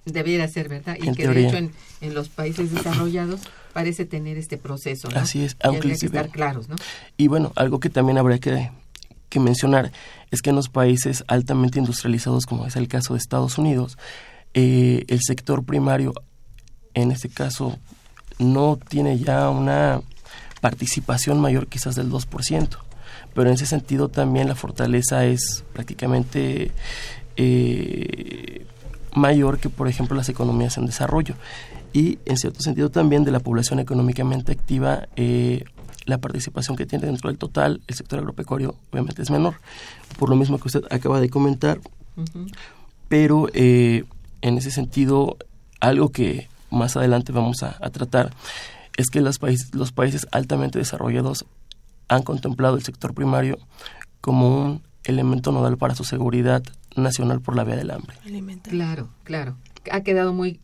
Debiera 0.05 0.47
ser, 0.47 0.69
¿verdad? 0.69 0.97
Y 0.99 1.11
que 1.11 1.27
de 1.27 1.47
hecho 1.47 1.57
en, 1.57 2.13
los 2.13 2.29
países 2.29 2.73
desarrollados 2.73 3.41
parece 3.73 4.05
tener 4.05 4.37
este 4.37 4.57
proceso, 4.57 5.09
¿no? 5.09 5.19
Así 5.19 5.43
es, 5.43 5.57
aunque 5.61 5.89
que 5.89 5.93
estar 5.93 6.29
claros, 6.29 6.69
¿no? 6.69 6.75
Y 7.17 7.27
bueno, 7.27 7.51
algo 7.55 7.79
que 7.79 7.89
también 7.89 8.17
habría 8.17 8.37
que 8.39 8.69
que 9.33 9.39
mencionar 9.39 9.91
es 10.29 10.43
que 10.43 10.51
en 10.51 10.55
los 10.55 10.69
países 10.69 11.23
altamente 11.27 11.79
industrializados, 11.79 12.45
como 12.45 12.67
es 12.67 12.75
el 12.75 12.87
caso 12.87 13.13
de 13.13 13.17
Estados 13.17 13.57
Unidos, 13.57 13.97
eh, 14.53 15.05
el 15.07 15.21
sector 15.21 15.63
primario, 15.65 16.13
en 16.93 17.11
este 17.11 17.29
caso, 17.29 17.79
no 18.37 18.77
tiene 18.77 19.17
ya 19.17 19.49
una 19.49 20.01
participación 20.61 21.41
mayor 21.41 21.65
quizás 21.65 21.95
del 21.95 22.11
2%, 22.11 22.77
pero 23.33 23.49
en 23.49 23.55
ese 23.55 23.65
sentido 23.65 24.07
también 24.07 24.47
la 24.47 24.53
fortaleza 24.53 25.25
es 25.25 25.63
prácticamente 25.73 26.69
eh, 27.35 28.67
mayor 29.15 29.57
que, 29.57 29.69
por 29.69 29.87
ejemplo, 29.87 30.15
las 30.15 30.29
economías 30.29 30.77
en 30.77 30.85
desarrollo. 30.85 31.33
Y 31.91 32.19
en 32.25 32.37
cierto 32.37 32.61
sentido 32.61 32.91
también 32.91 33.23
de 33.23 33.31
la 33.31 33.39
población 33.39 33.79
económicamente 33.79 34.51
activa 34.51 35.07
eh, 35.15 35.63
la 36.05 36.17
participación 36.17 36.75
que 36.75 36.85
tiene 36.85 37.05
dentro 37.05 37.29
del 37.29 37.37
total 37.37 37.81
el 37.87 37.95
sector 37.95 38.19
agropecuario 38.19 38.75
obviamente 38.91 39.21
es 39.21 39.29
menor, 39.29 39.55
por 40.17 40.29
lo 40.29 40.35
mismo 40.35 40.59
que 40.59 40.67
usted 40.67 40.83
acaba 40.89 41.19
de 41.19 41.29
comentar, 41.29 41.79
pero 43.07 43.47
eh, 43.53 44.03
en 44.41 44.57
ese 44.57 44.71
sentido 44.71 45.37
algo 45.79 46.09
que 46.09 46.47
más 46.69 46.97
adelante 46.97 47.31
vamos 47.31 47.63
a, 47.63 47.77
tratar 47.91 48.33
es 48.97 49.09
que 49.09 49.21
los 49.21 49.39
países, 49.39 49.73
los 49.73 49.91
países 49.91 50.27
altamente 50.31 50.79
desarrollados 50.79 51.45
han 52.07 52.23
contemplado 52.23 52.75
el 52.75 52.83
sector 52.83 53.13
primario 53.13 53.57
como 54.21 54.63
un 54.63 54.83
elemento 55.03 55.51
nodal 55.51 55.77
para 55.77 55.95
su 55.95 56.03
seguridad 56.03 56.63
nacional 56.95 57.41
por 57.41 57.55
la 57.55 57.63
vía 57.63 57.75
del 57.75 57.91
hambre. 57.91 58.17
Claro, 58.69 59.09
claro. 59.23 59.57
Ha 59.91 60.01
quedado 60.01 60.33
muy, 60.33 60.59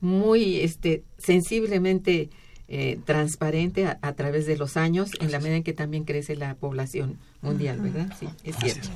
muy 0.00 0.56
este, 0.56 1.04
sensiblemente 1.18 2.30
eh, 2.72 3.00
transparente 3.04 3.84
a, 3.86 4.12
través 4.12 4.46
de 4.46 4.56
los 4.56 4.76
años 4.76 5.10
en 5.18 5.32
la 5.32 5.40
medida 5.40 5.56
en 5.56 5.64
que 5.64 5.72
también 5.72 6.04
crece 6.04 6.36
la 6.36 6.54
población 6.54 7.18
mundial, 7.42 7.80
¿verdad? 7.80 8.14
Sí, 8.18 8.28
es 8.44 8.54
cierto. 8.58 8.88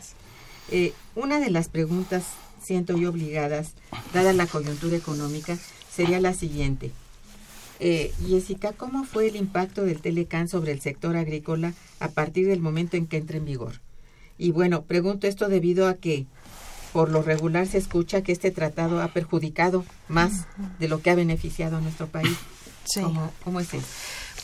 Eh, 0.70 0.92
una 1.16 1.40
de 1.40 1.50
las 1.50 1.68
preguntas, 1.68 2.22
siento 2.62 2.96
yo 2.96 3.10
obligadas, 3.10 3.72
dada 4.12 4.32
la 4.32 4.46
coyuntura 4.46 4.96
económica, 4.96 5.58
sería 5.90 6.20
la 6.20 6.34
siguiente. 6.34 6.92
Eh, 7.80 8.12
Jessica, 8.24 8.72
¿cómo 8.72 9.02
fue 9.02 9.26
el 9.26 9.34
impacto 9.34 9.84
del 9.84 10.00
Telecan 10.00 10.46
sobre 10.48 10.70
el 10.70 10.80
sector 10.80 11.16
agrícola 11.16 11.74
a 11.98 12.10
partir 12.10 12.46
del 12.46 12.60
momento 12.60 12.96
en 12.96 13.08
que 13.08 13.16
entra 13.16 13.38
en 13.38 13.44
vigor? 13.44 13.80
Y 14.38 14.52
bueno, 14.52 14.82
pregunto 14.82 15.26
esto 15.26 15.48
debido 15.48 15.88
a 15.88 15.94
que 15.94 16.26
por 16.92 17.10
lo 17.10 17.22
regular 17.22 17.66
se 17.66 17.78
escucha 17.78 18.22
que 18.22 18.30
este 18.30 18.52
tratado 18.52 19.02
ha 19.02 19.08
perjudicado 19.08 19.84
más 20.06 20.46
de 20.78 20.86
lo 20.86 21.00
que 21.02 21.10
ha 21.10 21.16
beneficiado 21.16 21.78
a 21.78 21.80
nuestro 21.80 22.06
país. 22.06 22.38
Sí. 22.84 23.02
¿Cómo, 23.42 23.60
es 23.60 23.72
eso? 23.74 23.86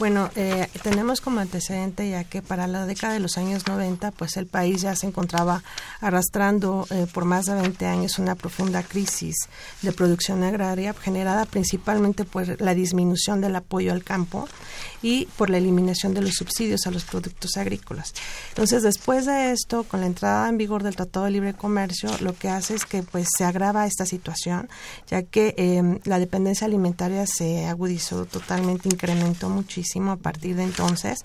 Bueno, 0.00 0.30
eh, 0.34 0.66
tenemos 0.82 1.20
como 1.20 1.40
antecedente 1.40 2.08
ya 2.08 2.24
que 2.24 2.40
para 2.40 2.66
la 2.66 2.86
década 2.86 3.12
de 3.12 3.20
los 3.20 3.36
años 3.36 3.66
90, 3.66 4.12
pues 4.12 4.38
el 4.38 4.46
país 4.46 4.80
ya 4.80 4.96
se 4.96 5.06
encontraba 5.06 5.62
arrastrando 6.00 6.86
eh, 6.88 7.06
por 7.12 7.26
más 7.26 7.44
de 7.44 7.54
20 7.54 7.84
años 7.84 8.18
una 8.18 8.34
profunda 8.34 8.82
crisis 8.82 9.36
de 9.82 9.92
producción 9.92 10.42
agraria 10.42 10.94
generada 10.94 11.44
principalmente 11.44 12.24
por 12.24 12.58
la 12.62 12.72
disminución 12.72 13.42
del 13.42 13.54
apoyo 13.56 13.92
al 13.92 14.02
campo 14.02 14.48
y 15.02 15.26
por 15.36 15.50
la 15.50 15.58
eliminación 15.58 16.14
de 16.14 16.22
los 16.22 16.36
subsidios 16.36 16.86
a 16.86 16.90
los 16.90 17.04
productos 17.04 17.58
agrícolas. 17.58 18.14
Entonces, 18.48 18.82
después 18.82 19.26
de 19.26 19.52
esto, 19.52 19.84
con 19.84 20.00
la 20.00 20.06
entrada 20.06 20.48
en 20.48 20.56
vigor 20.56 20.82
del 20.82 20.96
Tratado 20.96 21.26
de 21.26 21.32
Libre 21.32 21.52
Comercio, 21.52 22.08
lo 22.20 22.34
que 22.34 22.48
hace 22.48 22.74
es 22.74 22.86
que 22.86 23.02
pues 23.02 23.28
se 23.36 23.44
agrava 23.44 23.86
esta 23.86 24.06
situación, 24.06 24.70
ya 25.08 25.22
que 25.22 25.54
em, 25.58 25.98
la 26.04 26.18
dependencia 26.18 26.66
alimentaria 26.66 27.26
se 27.26 27.66
agudizó 27.66 28.24
totalmente, 28.24 28.88
incrementó 28.88 29.50
muchísimo 29.50 29.89
a 30.12 30.16
partir 30.16 30.56
de 30.56 30.64
entonces, 30.64 31.20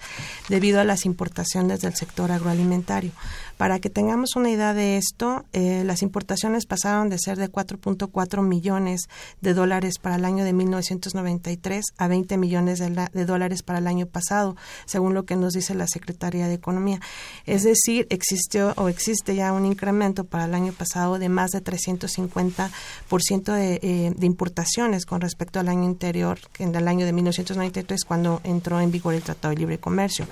debido 0.50 0.80
a 0.80 0.84
las 0.84 1.06
importaciones 1.06 1.82
del 1.82 1.96
sector 1.96 2.32
agroalimentario. 2.32 3.12
Para 3.58 3.80
que 3.80 3.90
tengamos 3.90 4.36
una 4.36 4.50
idea 4.50 4.74
de 4.74 4.98
esto, 4.98 5.46
eh, 5.54 5.84
las 5.86 6.02
importaciones 6.02 6.66
pasaron 6.66 7.10
de 7.10 7.18
ser 7.18 7.38
de 7.38 7.50
4.4 7.50 8.42
millones 8.42 9.08
de 9.40 9.54
dólares 9.54 9.98
para 9.98 10.16
el 10.16 10.26
año 10.26 10.44
de 10.44 10.52
1993 10.52 11.86
a 11.98 12.08
20 12.10 12.38
millones 12.38 12.80
de, 12.80 13.26
dólares 13.26 13.64
para 13.64 13.80
el 13.80 13.88
año 13.88 14.08
pasado, 14.08 14.58
según 14.86 15.14
lo 15.14 15.24
que 15.24 15.38
nos 15.38 15.54
dice 15.54 15.74
la 15.74 15.88
Secretaría 15.88 16.48
de 16.48 16.56
Economía. 16.56 17.00
Es 17.46 17.64
decir, 17.64 18.08
existió 18.10 18.74
o 18.76 18.90
existe 18.90 19.36
ya 19.36 19.54
un 19.54 19.66
incremento 19.66 20.26
para 20.26 20.46
el 20.46 20.54
año 20.54 20.74
pasado 20.74 21.18
de 21.18 21.30
más 21.30 21.52
de 21.52 21.64
350% 21.64 23.54
de, 23.54 23.80
eh, 23.82 24.14
de 24.16 24.26
importaciones 24.26 25.06
con 25.06 25.22
respecto 25.22 25.62
al 25.62 25.70
año 25.70 25.86
anterior, 25.86 26.40
en 26.60 26.76
el 26.76 26.88
año 26.90 27.06
de 27.06 27.14
1993, 27.14 28.04
cuando 28.04 28.42
entró 28.44 28.82
en 28.82 28.92
vigor 28.92 29.14
el 29.14 29.22
Tratado 29.24 29.54
de 29.54 29.60
Libre 29.60 29.78
Comercio. 29.78 30.28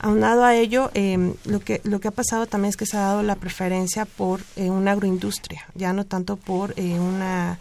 Aunado 0.00 0.44
a 0.44 0.54
ello, 0.54 0.90
eh, 0.94 1.34
lo, 1.44 1.60
que, 1.60 1.80
lo 1.84 2.00
que 2.00 2.08
ha 2.08 2.12
pasado 2.12 2.46
también 2.46 2.70
es 2.70 2.76
que 2.76 2.86
se 2.86 2.96
ha 2.96 3.00
dado 3.00 3.22
la 3.24 3.34
preferencia 3.34 4.04
por 4.04 4.40
eh, 4.54 4.70
una 4.70 4.92
agroindustria, 4.92 5.66
ya 5.74 5.92
no 5.92 6.06
tanto 6.06 6.36
por 6.36 6.72
eh, 6.76 7.00
una 7.00 7.58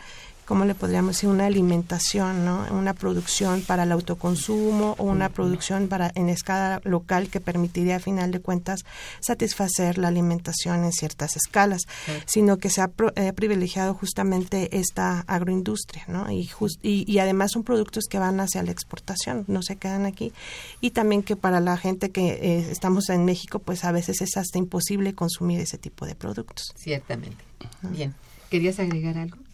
¿cómo 0.48 0.66
le 0.66 0.74
podríamos 0.74 1.16
decir? 1.16 1.30
Una 1.30 1.46
alimentación, 1.46 2.46
¿no? 2.46 2.66
Una 2.72 2.94
producción 2.94 3.62
para 3.62 3.84
el 3.84 3.92
autoconsumo 3.92 4.96
o 4.98 5.04
una 5.04 5.30
producción 5.30 5.90
para 5.90 6.12
en 6.16 6.30
escala 6.30 6.82
local 6.86 7.30
que 7.30 7.42
permitiría 7.42 7.98
a 7.98 8.00
final 8.00 8.32
de 8.32 8.40
cuentas 8.40 8.86
satisfacer 9.20 9.98
la 9.98 10.08
alimentación 10.08 10.86
en 10.86 10.94
ciertas 10.94 11.36
escalas, 11.36 11.82
sino 12.26 12.58
que 12.58 12.70
se 12.70 12.82
ha 12.82 12.90
eh, 13.16 13.34
privilegiado 13.34 13.94
justamente 13.94 14.78
esta 14.78 15.26
agroindustria, 15.28 16.06
¿no? 16.08 16.32
Y, 16.32 16.50
y, 16.82 17.20
además 17.20 17.52
son 17.52 17.64
productos 17.64 18.06
que 18.10 18.18
van 18.18 18.40
hacia 18.40 18.64
la 18.64 18.72
exportación, 18.72 19.44
no 19.48 19.62
se 19.62 19.76
quedan 19.76 20.06
aquí. 20.06 20.32
Y 20.80 20.92
también 20.92 21.24
que 21.24 21.36
para 21.36 21.60
la 21.60 21.76
gente 21.76 22.10
que 22.12 22.30
eh, 22.30 22.68
estamos 22.72 23.10
en 23.10 23.26
México, 23.26 23.60
pues 23.60 23.84
a 23.84 23.92
veces 23.92 24.22
es 24.22 24.38
hasta 24.38 24.58
imposible 24.58 25.14
consumir 25.14 25.60
ese 25.60 25.78
tipo 25.78 26.06
de 26.06 26.16
productos. 26.16 26.74
Ciertamente. 26.78 27.44
Bien. 27.82 28.16
¿Querías 28.50 28.80
agregar 28.80 29.18
algo? 29.18 29.47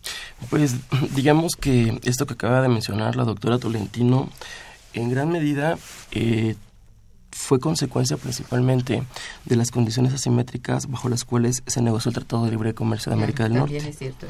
Pues 0.50 0.76
digamos 1.16 1.56
que 1.56 2.00
esto 2.04 2.26
que 2.26 2.34
acaba 2.34 2.62
de 2.62 2.70
mencionar 2.70 3.16
la 3.16 3.24
doctora 3.24 3.60
Tolentino, 3.60 4.30
en 4.94 5.10
gran 5.10 5.32
medida 5.32 5.78
eh, 6.12 6.56
fue 7.32 7.60
consecuencia 7.60 8.18
principalmente 8.18 9.04
de 9.46 9.56
las 9.56 9.72
condiciones 9.72 10.14
asimétricas 10.14 10.88
bajo 10.88 11.10
las 11.10 11.26
cuales 11.26 11.64
se 11.66 11.82
negoció 11.82 12.10
el 12.10 12.16
Tratado 12.16 12.46
de 12.46 12.52
Libre 12.52 12.74
Comercio 12.74 13.10
de 13.10 13.18
América 13.18 13.44
del 13.44 13.56
Norte. 13.56 13.78
Es 13.78 13.98
cierto, 13.98 14.28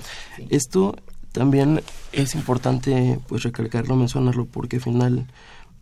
Esto 0.49 0.95
también 1.31 1.81
es 2.11 2.35
importante 2.35 3.19
pues 3.27 3.43
recalcarlo, 3.43 3.95
mencionarlo, 3.95 4.45
porque 4.45 4.77
al 4.77 4.81
final 4.81 5.27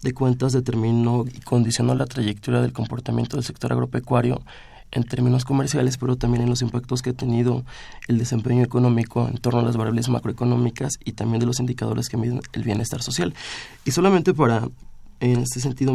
de 0.01 0.13
cuentas 0.13 0.53
determinó 0.53 1.25
y 1.31 1.39
condicionó 1.41 1.93
la 1.93 2.07
trayectoria 2.07 2.61
del 2.61 2.73
comportamiento 2.73 3.37
del 3.37 3.45
sector 3.45 3.71
agropecuario 3.71 4.41
en 4.91 5.03
términos 5.03 5.45
comerciales, 5.45 5.97
pero 5.97 6.17
también 6.17 6.43
en 6.43 6.49
los 6.49 6.61
impactos 6.61 7.01
que 7.01 7.11
ha 7.11 7.13
tenido 7.13 7.63
el 8.07 8.17
desempeño 8.17 8.63
económico 8.63 9.27
en 9.27 9.37
torno 9.37 9.59
a 9.59 9.63
las 9.63 9.77
variables 9.77 10.09
macroeconómicas 10.09 10.93
y 11.03 11.13
también 11.13 11.39
de 11.39 11.45
los 11.45 11.59
indicadores 11.59 12.09
que 12.09 12.17
miden 12.17 12.41
el 12.53 12.63
bienestar 12.63 13.01
social. 13.01 13.33
Y 13.85 13.91
solamente 13.91 14.33
para, 14.33 14.67
en 15.19 15.41
este 15.41 15.59
sentido, 15.59 15.93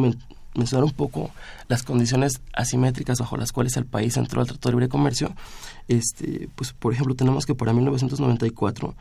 mencionar 0.55 0.85
un 0.85 0.93
poco 0.93 1.31
las 1.69 1.83
condiciones 1.83 2.41
asimétricas 2.53 3.19
bajo 3.19 3.37
las 3.37 3.53
cuales 3.53 3.77
el 3.77 3.85
país 3.85 4.17
entró 4.17 4.41
al 4.41 4.47
Tratado 4.47 4.71
de 4.71 4.75
Libre 4.77 4.89
Comercio, 4.89 5.35
este, 5.89 6.49
pues 6.55 6.73
por 6.73 6.93
ejemplo 6.93 7.15
tenemos 7.15 7.47
que 7.47 7.55
para 7.55 7.73
1994 7.73 8.95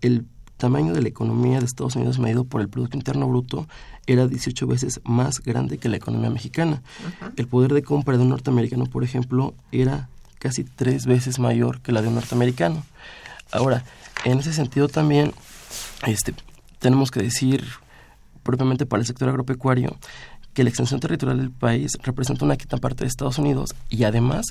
el 0.00 0.26
tamaño 0.64 0.94
de 0.94 1.02
la 1.02 1.08
economía 1.08 1.58
de 1.58 1.66
Estados 1.66 1.94
Unidos 1.94 2.18
medido 2.18 2.44
por 2.44 2.62
el 2.62 2.70
Producto 2.70 2.96
Interno 2.96 3.28
Bruto 3.28 3.68
era 4.06 4.26
18 4.26 4.66
veces 4.66 4.98
más 5.04 5.40
grande 5.40 5.76
que 5.76 5.90
la 5.90 5.98
economía 5.98 6.30
mexicana. 6.30 6.82
El 7.36 7.48
poder 7.48 7.74
de 7.74 7.82
compra 7.82 8.16
de 8.16 8.22
un 8.22 8.30
norteamericano, 8.30 8.86
por 8.86 9.04
ejemplo, 9.04 9.52
era 9.72 10.08
casi 10.38 10.64
tres 10.64 11.04
veces 11.04 11.38
mayor 11.38 11.82
que 11.82 11.92
la 11.92 12.00
de 12.00 12.08
un 12.08 12.14
norteamericano. 12.14 12.82
Ahora, 13.52 13.84
en 14.24 14.38
ese 14.38 14.54
sentido 14.54 14.88
también 14.88 15.34
este, 16.06 16.32
tenemos 16.78 17.10
que 17.10 17.20
decir 17.20 17.62
propiamente 18.42 18.86
para 18.86 19.02
el 19.02 19.06
sector 19.06 19.28
agropecuario 19.28 19.98
que 20.54 20.62
la 20.64 20.70
extensión 20.70 20.98
territorial 20.98 21.40
del 21.40 21.50
país 21.50 21.98
representa 22.02 22.46
una 22.46 22.56
quinta 22.56 22.78
parte 22.78 23.04
de 23.04 23.08
Estados 23.08 23.38
Unidos 23.38 23.74
y 23.90 24.04
además 24.04 24.46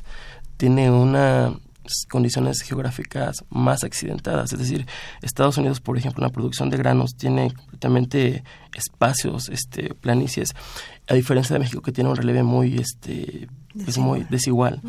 tiene 0.58 0.92
unas 0.92 1.54
condiciones 2.10 2.62
geográficas 2.62 3.44
más 3.50 3.84
accidentadas. 3.84 4.54
Es 4.54 4.60
decir, 4.60 4.86
Estados 5.22 5.58
Unidos, 5.58 5.82
por 5.82 5.98
ejemplo, 5.98 6.24
en 6.24 6.30
la 6.30 6.34
producción 6.34 6.70
de 6.70 6.78
granos 6.78 7.16
tiene 7.16 7.52
completamente 7.52 8.44
espacios, 8.74 9.50
este, 9.50 9.94
planicies, 9.94 10.54
a 11.08 11.14
diferencia 11.14 11.54
de 11.54 11.60
México 11.60 11.82
que 11.82 11.92
tiene 11.92 12.10
un 12.10 12.16
relieve 12.16 12.44
muy, 12.44 12.76
este, 12.78 13.48
pues 13.74 13.98
muy 13.98 14.26
desigual. 14.30 14.82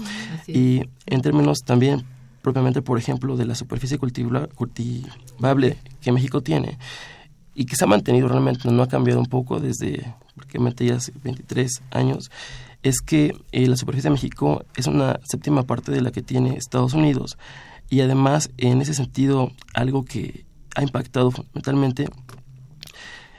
Y 0.46 0.82
en 1.06 1.20
términos 1.22 1.60
también 1.64 2.04
propiamente, 2.42 2.82
por 2.82 2.98
ejemplo, 2.98 3.36
de 3.36 3.46
la 3.46 3.54
superficie 3.54 3.98
cultivable 3.98 5.78
que 6.02 6.12
México 6.12 6.42
tiene, 6.42 6.78
y 7.54 7.66
que 7.66 7.76
se 7.76 7.84
ha 7.84 7.88
mantenido 7.88 8.28
realmente, 8.28 8.70
no 8.70 8.82
ha 8.82 8.88
cambiado 8.88 9.20
un 9.20 9.26
poco 9.26 9.60
desde 9.60 10.14
prácticamente 10.34 10.84
ya 10.84 10.96
hace 10.96 11.12
23 11.22 11.82
años, 11.90 12.30
es 12.84 13.00
que 13.00 13.34
eh, 13.50 13.66
la 13.66 13.76
superficie 13.76 14.10
de 14.10 14.14
México 14.14 14.64
es 14.76 14.86
una 14.86 15.18
séptima 15.24 15.64
parte 15.64 15.90
de 15.90 16.02
la 16.02 16.12
que 16.12 16.22
tiene 16.22 16.56
Estados 16.56 16.92
Unidos. 16.92 17.38
Y 17.90 18.02
además 18.02 18.50
en 18.58 18.80
ese 18.80 18.94
sentido 18.94 19.50
algo 19.72 20.04
que 20.04 20.44
ha 20.76 20.82
impactado 20.82 21.30
fundamentalmente 21.30 22.06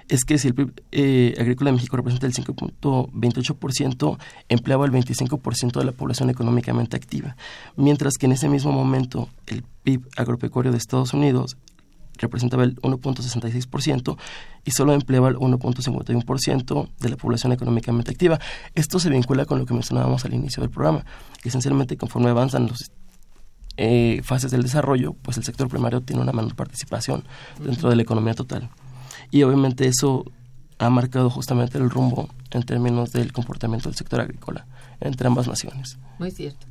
es 0.08 0.24
que 0.24 0.38
si 0.38 0.50
el 0.50 0.56
PIB 0.56 0.84
eh, 0.92 1.36
agrícola 1.40 1.70
de 1.70 1.76
México 1.78 1.96
representa 1.96 2.28
el 2.28 2.34
5.28%, 2.34 4.18
empleaba 4.50 4.86
el 4.86 4.92
25% 4.92 5.80
de 5.80 5.86
la 5.86 5.92
población 5.92 6.30
económicamente 6.30 6.96
activa, 6.96 7.36
mientras 7.76 8.14
que 8.20 8.28
en 8.28 8.34
ese 8.34 8.50
mismo 8.50 8.72
momento 8.72 9.30
el 9.48 9.64
PIB 9.84 10.08
agropecuario 10.16 10.72
de 10.72 10.78
Estados 10.78 11.14
Unidos 11.14 11.58
representaba 12.18 12.64
el 12.64 12.76
1.66% 12.78 14.18
y 14.64 14.72
solo 14.72 14.94
empleaba 14.94 15.30
el 15.30 15.36
1.51% 15.36 16.90
de 17.00 17.10
la 17.10 17.18
población 17.18 17.52
económicamente 17.52 18.12
activa. 18.12 18.40
Esto 18.74 19.00
se 19.00 19.10
vincula 19.10 19.46
con 19.46 19.60
lo 19.60 19.66
que 19.66 19.74
mencionábamos 19.74 20.26
al 20.26 20.34
inicio 20.34 20.62
del 20.62 20.70
programa, 20.70 21.06
que 21.42 21.50
esencialmente 21.50 21.98
conforme 21.98 22.30
avanzan 22.30 22.68
las 22.68 22.92
eh, 23.78 24.22
fases 24.24 24.52
del 24.52 24.64
desarrollo, 24.64 25.14
pues 25.22 25.38
el 25.38 25.44
sector 25.44 25.68
primario 25.68 26.02
tiene 26.02 26.22
una 26.22 26.32
menor 26.32 26.56
participación 26.56 27.24
dentro 27.64 27.90
de 27.90 27.96
la 27.96 28.04
economía 28.04 28.34
total. 28.34 28.70
Y 29.32 29.44
obviamente 29.44 29.88
eso 29.88 30.26
ha 30.78 30.90
marcado 30.90 31.30
justamente 31.30 31.78
el 31.78 31.90
rumbo 31.90 32.30
en 32.52 32.64
términos 32.64 33.12
del 33.12 33.34
comportamiento 33.34 33.90
del 33.90 33.98
sector 33.98 34.22
agrícola 34.22 34.66
entre 35.00 35.28
ambas 35.28 35.48
naciones. 35.48 35.98
Muy 36.20 36.32
cierto. 36.32 36.68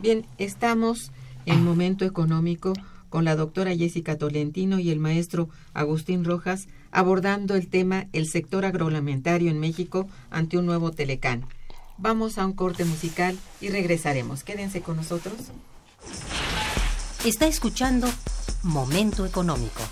Bien, 0.00 0.26
estamos 0.38 1.10
en 1.46 1.64
momento 1.64 2.04
económico 2.04 2.72
con 3.08 3.24
la 3.24 3.36
doctora 3.36 3.74
Jessica 3.74 4.16
Tolentino 4.16 4.78
y 4.78 4.90
el 4.90 4.98
maestro 4.98 5.48
Agustín 5.74 6.24
Rojas 6.24 6.68
abordando 6.90 7.54
el 7.54 7.68
tema 7.68 8.06
El 8.12 8.26
sector 8.26 8.64
agroalimentario 8.64 9.50
en 9.50 9.60
México 9.60 10.08
ante 10.30 10.58
un 10.58 10.66
nuevo 10.66 10.90
Telecán. 10.90 11.46
Vamos 11.96 12.38
a 12.38 12.46
un 12.46 12.52
corte 12.52 12.84
musical 12.84 13.36
y 13.60 13.68
regresaremos. 13.68 14.44
Quédense 14.44 14.80
con 14.80 14.96
nosotros. 14.96 15.34
Está 17.24 17.46
escuchando 17.46 18.08
Momento 18.62 19.26
Económico. 19.26 19.82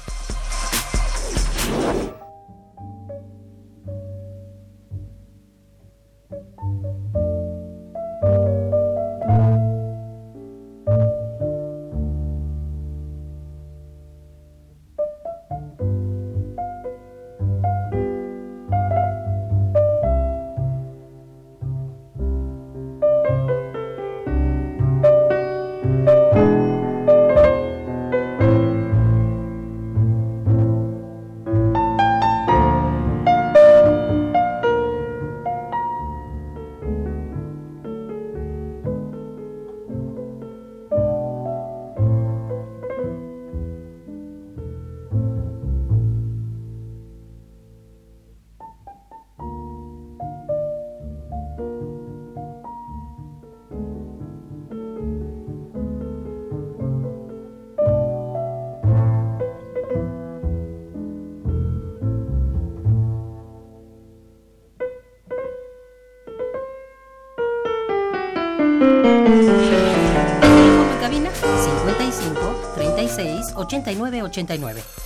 36 73.65 75.06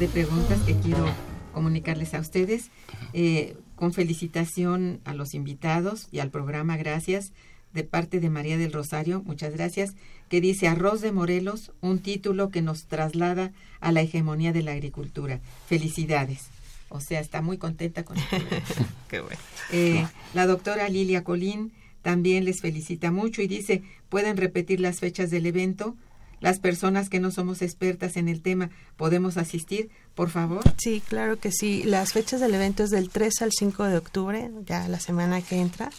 De 0.00 0.08
preguntas 0.08 0.58
que 0.62 0.74
quiero 0.76 1.04
comunicarles 1.52 2.14
a 2.14 2.20
ustedes. 2.20 2.70
Eh, 3.12 3.54
con 3.76 3.92
felicitación 3.92 4.98
a 5.04 5.12
los 5.12 5.34
invitados 5.34 6.08
y 6.10 6.20
al 6.20 6.30
programa, 6.30 6.78
gracias. 6.78 7.32
De 7.74 7.84
parte 7.84 8.18
de 8.18 8.30
María 8.30 8.56
del 8.56 8.72
Rosario, 8.72 9.22
muchas 9.26 9.52
gracias, 9.52 9.94
que 10.30 10.40
dice 10.40 10.68
Arroz 10.68 11.02
de 11.02 11.12
Morelos, 11.12 11.72
un 11.82 11.98
título 11.98 12.48
que 12.48 12.62
nos 12.62 12.86
traslada 12.86 13.52
a 13.80 13.92
la 13.92 14.00
hegemonía 14.00 14.54
de 14.54 14.62
la 14.62 14.72
agricultura. 14.72 15.40
Felicidades. 15.66 16.46
O 16.88 17.00
sea, 17.00 17.20
está 17.20 17.42
muy 17.42 17.58
contenta 17.58 18.02
con 18.02 18.16
Qué 19.08 19.20
bueno. 19.20 19.38
Eh, 19.70 20.06
la 20.32 20.46
doctora 20.46 20.88
Lilia 20.88 21.24
Colín 21.24 21.72
también 22.00 22.46
les 22.46 22.62
felicita 22.62 23.10
mucho 23.10 23.42
y 23.42 23.48
dice, 23.48 23.82
¿pueden 24.08 24.38
repetir 24.38 24.80
las 24.80 24.98
fechas 24.98 25.30
del 25.30 25.44
evento? 25.44 25.94
Las 26.40 26.58
personas 26.58 27.08
que 27.08 27.20
no 27.20 27.30
somos 27.30 27.62
expertas 27.62 28.16
en 28.16 28.28
el 28.28 28.40
tema, 28.40 28.70
¿podemos 28.96 29.36
asistir, 29.36 29.90
por 30.14 30.30
favor? 30.30 30.62
Sí, 30.78 31.02
claro 31.06 31.38
que 31.38 31.52
sí. 31.52 31.82
Las 31.84 32.12
fechas 32.12 32.40
del 32.40 32.54
evento 32.54 32.82
es 32.82 32.90
del 32.90 33.10
3 33.10 33.42
al 33.42 33.50
5 33.52 33.84
de 33.84 33.98
octubre, 33.98 34.50
ya 34.64 34.88
la 34.88 35.00
semana 35.00 35.42
que 35.42 35.60
entra. 35.60 35.90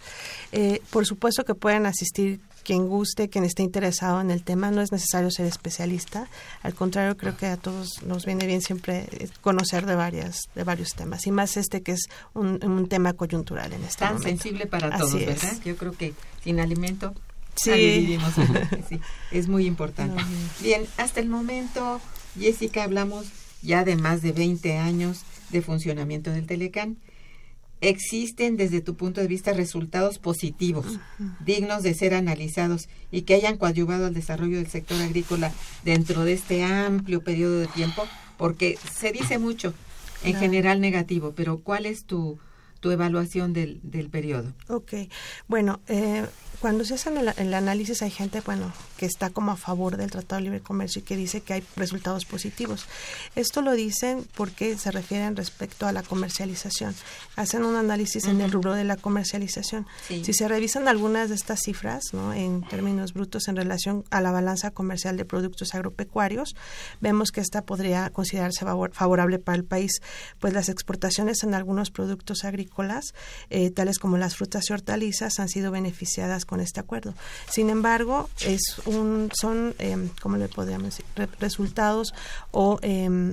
Eh, 0.51 0.81
por 0.89 1.05
supuesto 1.05 1.45
que 1.45 1.55
pueden 1.55 1.85
asistir 1.85 2.39
quien 2.63 2.87
guste, 2.87 3.29
quien 3.29 3.43
esté 3.43 3.63
interesado 3.63 4.21
en 4.21 4.31
el 4.31 4.43
tema, 4.43 4.71
no 4.71 4.81
es 4.81 4.91
necesario 4.91 5.31
ser 5.31 5.45
especialista. 5.45 6.27
Al 6.63 6.73
contrario, 6.73 7.17
creo 7.17 7.35
que 7.37 7.47
a 7.47 7.57
todos 7.57 8.03
nos 8.05 8.25
viene 8.25 8.45
bien 8.45 8.61
siempre 8.61 9.07
eh, 9.11 9.29
conocer 9.41 9.85
de 9.85 9.95
varias, 9.95 10.43
de 10.55 10.63
varios 10.63 10.93
temas, 10.93 11.25
y 11.27 11.31
más 11.31 11.57
este 11.57 11.81
que 11.81 11.93
es 11.93 12.07
un, 12.33 12.87
tema 12.87 13.13
coyuntural 13.13 13.71
en 13.73 13.83
este 13.83 13.99
Tan 13.99 14.21
sensible 14.21 14.65
para 14.65 14.97
todos, 14.97 15.13
¿verdad? 15.13 15.57
Yo 15.63 15.77
creo 15.77 15.93
que 15.93 16.13
sin 16.43 16.59
alimento 16.59 17.13
sí. 17.55 18.19
sí. 18.89 18.99
es 19.31 19.47
muy 19.47 19.65
importante. 19.65 20.23
Bien, 20.61 20.85
hasta 20.97 21.19
el 21.19 21.29
momento, 21.29 22.01
Jessica, 22.39 22.83
hablamos 22.83 23.27
ya 23.61 23.83
de 23.83 23.95
más 23.95 24.21
de 24.21 24.31
20 24.31 24.77
años 24.77 25.23
de 25.51 25.61
funcionamiento 25.61 26.31
del 26.31 26.47
Telecán 26.47 26.97
existen 27.81 28.57
desde 28.57 28.81
tu 28.81 28.95
punto 28.95 29.21
de 29.21 29.27
vista 29.27 29.53
resultados 29.53 30.19
positivos, 30.19 30.99
dignos 31.43 31.81
de 31.81 31.95
ser 31.95 32.13
analizados 32.13 32.87
y 33.11 33.23
que 33.23 33.33
hayan 33.33 33.57
coadyuvado 33.57 34.05
al 34.05 34.13
desarrollo 34.13 34.57
del 34.57 34.67
sector 34.67 35.01
agrícola 35.01 35.51
dentro 35.83 36.23
de 36.23 36.33
este 36.33 36.63
amplio 36.63 37.23
periodo 37.23 37.59
de 37.59 37.67
tiempo? 37.67 38.07
Porque 38.37 38.77
se 38.93 39.11
dice 39.11 39.39
mucho, 39.39 39.73
en 40.23 40.35
general 40.35 40.79
negativo, 40.79 41.33
pero 41.35 41.59
¿cuál 41.59 41.87
es 41.87 42.05
tu, 42.05 42.37
tu 42.79 42.91
evaluación 42.91 43.51
del, 43.51 43.79
del 43.83 44.09
periodo? 44.09 44.53
Ok, 44.67 44.93
bueno, 45.47 45.79
eh, 45.87 46.27
cuando 46.61 46.85
se 46.85 46.93
hace 46.93 47.09
el, 47.37 47.53
análisis 47.55 48.03
hay 48.03 48.11
gente, 48.11 48.39
bueno, 48.41 48.71
que 48.95 49.07
está 49.07 49.31
como 49.31 49.51
a 49.51 49.57
favor 49.57 49.97
del 49.97 50.11
Tratado 50.11 50.39
de 50.39 50.43
Libre 50.43 50.59
Comercio 50.59 50.99
y 50.99 51.03
que 51.03 51.17
dice 51.17 51.41
que 51.41 51.53
hay 51.53 51.63
resultados 51.75 52.25
positivos. 52.25 52.85
Esto 53.35 53.63
lo 53.63 53.71
dicen 53.71 54.27
porque 54.35 54.77
se 54.77 54.91
refieren 54.91 55.35
respecto 55.35 55.87
a 55.87 55.91
la 55.91 56.03
comercialización. 56.03 56.93
Hacen 57.35 57.65
un 57.65 57.75
análisis 57.75 58.25
en 58.25 58.41
el 58.41 58.51
rubro 58.51 58.75
de 58.75 58.83
la 58.83 58.95
comercialización. 58.95 59.87
Si 60.07 60.33
se 60.33 60.47
revisan 60.47 60.87
algunas 60.87 61.29
de 61.29 61.35
estas 61.35 61.61
cifras, 61.61 62.13
¿no? 62.13 62.31
en 62.31 62.61
términos 62.61 63.13
brutos 63.13 63.47
en 63.47 63.55
relación 63.55 64.05
a 64.11 64.21
la 64.21 64.29
balanza 64.31 64.69
comercial 64.69 65.17
de 65.17 65.25
productos 65.25 65.73
agropecuarios, 65.73 66.55
vemos 66.99 67.31
que 67.31 67.41
esta 67.41 67.65
podría 67.65 68.11
considerarse 68.11 68.65
favorable 68.91 69.39
para 69.39 69.57
el 69.57 69.65
país, 69.65 69.99
pues 70.39 70.53
las 70.53 70.69
exportaciones 70.69 71.41
en 71.41 71.55
algunos 71.55 71.89
productos 71.89 72.45
agrícolas, 72.45 73.15
eh, 73.49 73.71
tales 73.71 73.97
como 73.97 74.19
las 74.19 74.35
frutas 74.35 74.69
y 74.69 74.73
hortalizas, 74.73 75.39
han 75.39 75.49
sido 75.49 75.71
beneficiadas 75.71 76.45
con 76.51 76.59
este 76.59 76.81
acuerdo. 76.81 77.13
Sin 77.49 77.69
embargo, 77.69 78.29
es 78.45 78.81
un, 78.85 79.31
son, 79.33 79.73
eh, 79.79 80.09
¿cómo 80.21 80.35
le 80.35 80.49
podríamos 80.49 80.97
decir? 80.97 81.05
resultados 81.39 82.13
o 82.51 82.77
eh, 82.81 83.31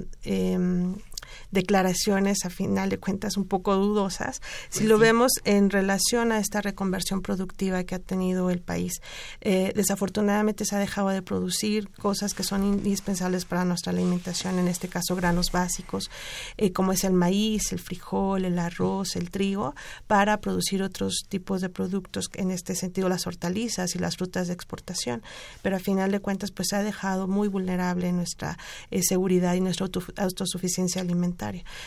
declaraciones 1.50 2.44
a 2.44 2.50
final 2.50 2.88
de 2.88 2.98
cuentas 2.98 3.36
un 3.36 3.46
poco 3.46 3.74
dudosas 3.76 4.40
si 4.68 4.80
pues 4.80 4.88
lo 4.88 4.98
vemos 4.98 5.32
en 5.44 5.70
relación 5.70 6.32
a 6.32 6.38
esta 6.38 6.60
reconversión 6.60 7.22
productiva 7.22 7.84
que 7.84 7.94
ha 7.94 7.98
tenido 7.98 8.50
el 8.50 8.60
país. 8.60 9.00
Eh, 9.40 9.72
desafortunadamente 9.74 10.64
se 10.64 10.76
ha 10.76 10.78
dejado 10.78 11.08
de 11.08 11.22
producir 11.22 11.90
cosas 11.90 12.34
que 12.34 12.42
son 12.42 12.64
indispensables 12.64 13.44
para 13.44 13.64
nuestra 13.64 13.92
alimentación, 13.92 14.58
en 14.58 14.68
este 14.68 14.88
caso 14.88 15.16
granos 15.16 15.52
básicos, 15.52 16.10
eh, 16.56 16.72
como 16.72 16.92
es 16.92 17.04
el 17.04 17.12
maíz, 17.12 17.72
el 17.72 17.78
frijol, 17.78 18.44
el 18.44 18.58
arroz, 18.58 19.16
el 19.16 19.30
trigo, 19.30 19.74
para 20.06 20.40
producir 20.40 20.82
otros 20.82 21.24
tipos 21.28 21.60
de 21.60 21.68
productos, 21.68 22.30
en 22.34 22.50
este 22.50 22.74
sentido 22.74 23.08
las 23.08 23.26
hortalizas 23.26 23.94
y 23.94 23.98
las 23.98 24.16
frutas 24.16 24.48
de 24.48 24.54
exportación. 24.54 25.22
Pero 25.62 25.76
a 25.76 25.80
final 25.80 26.10
de 26.10 26.20
cuentas, 26.20 26.50
pues 26.50 26.68
se 26.68 26.76
ha 26.76 26.82
dejado 26.82 27.28
muy 27.28 27.48
vulnerable 27.48 28.12
nuestra 28.12 28.58
eh, 28.90 29.02
seguridad 29.02 29.54
y 29.54 29.60
nuestra 29.60 29.88
autosuficiencia 30.16 31.02
alimentaria 31.02 31.17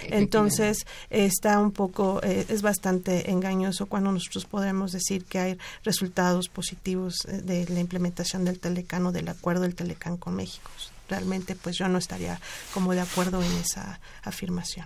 entonces, 0.04 0.86
está 1.10 1.60
un 1.60 1.72
poco, 1.72 2.22
eh, 2.24 2.46
es 2.50 2.62
bastante 2.62 3.32
engañoso 3.32 3.86
cuando 3.86 4.12
nosotros 4.12 4.46
podemos 4.46 4.92
decir 4.92 5.26
que 5.26 5.40
hay 5.40 5.58
resultados 5.84 6.50
positivos 6.50 7.26
eh, 7.26 7.42
de 7.42 7.68
la 7.70 7.80
implementación 7.80 8.46
del 8.46 8.60
Telecán 8.60 9.06
o 9.06 9.12
del 9.12 9.28
acuerdo 9.30 9.64
del 9.64 9.76
Telecán 9.76 10.18
con 10.18 10.36
México. 10.36 10.70
Realmente, 11.10 11.56
pues 11.56 11.78
yo 11.78 11.88
no 11.88 11.98
estaría 11.98 12.40
como 12.74 12.94
de 12.94 13.02
acuerdo 13.02 13.42
en 13.44 13.52
esa 13.54 14.00
afirmación. 14.24 14.86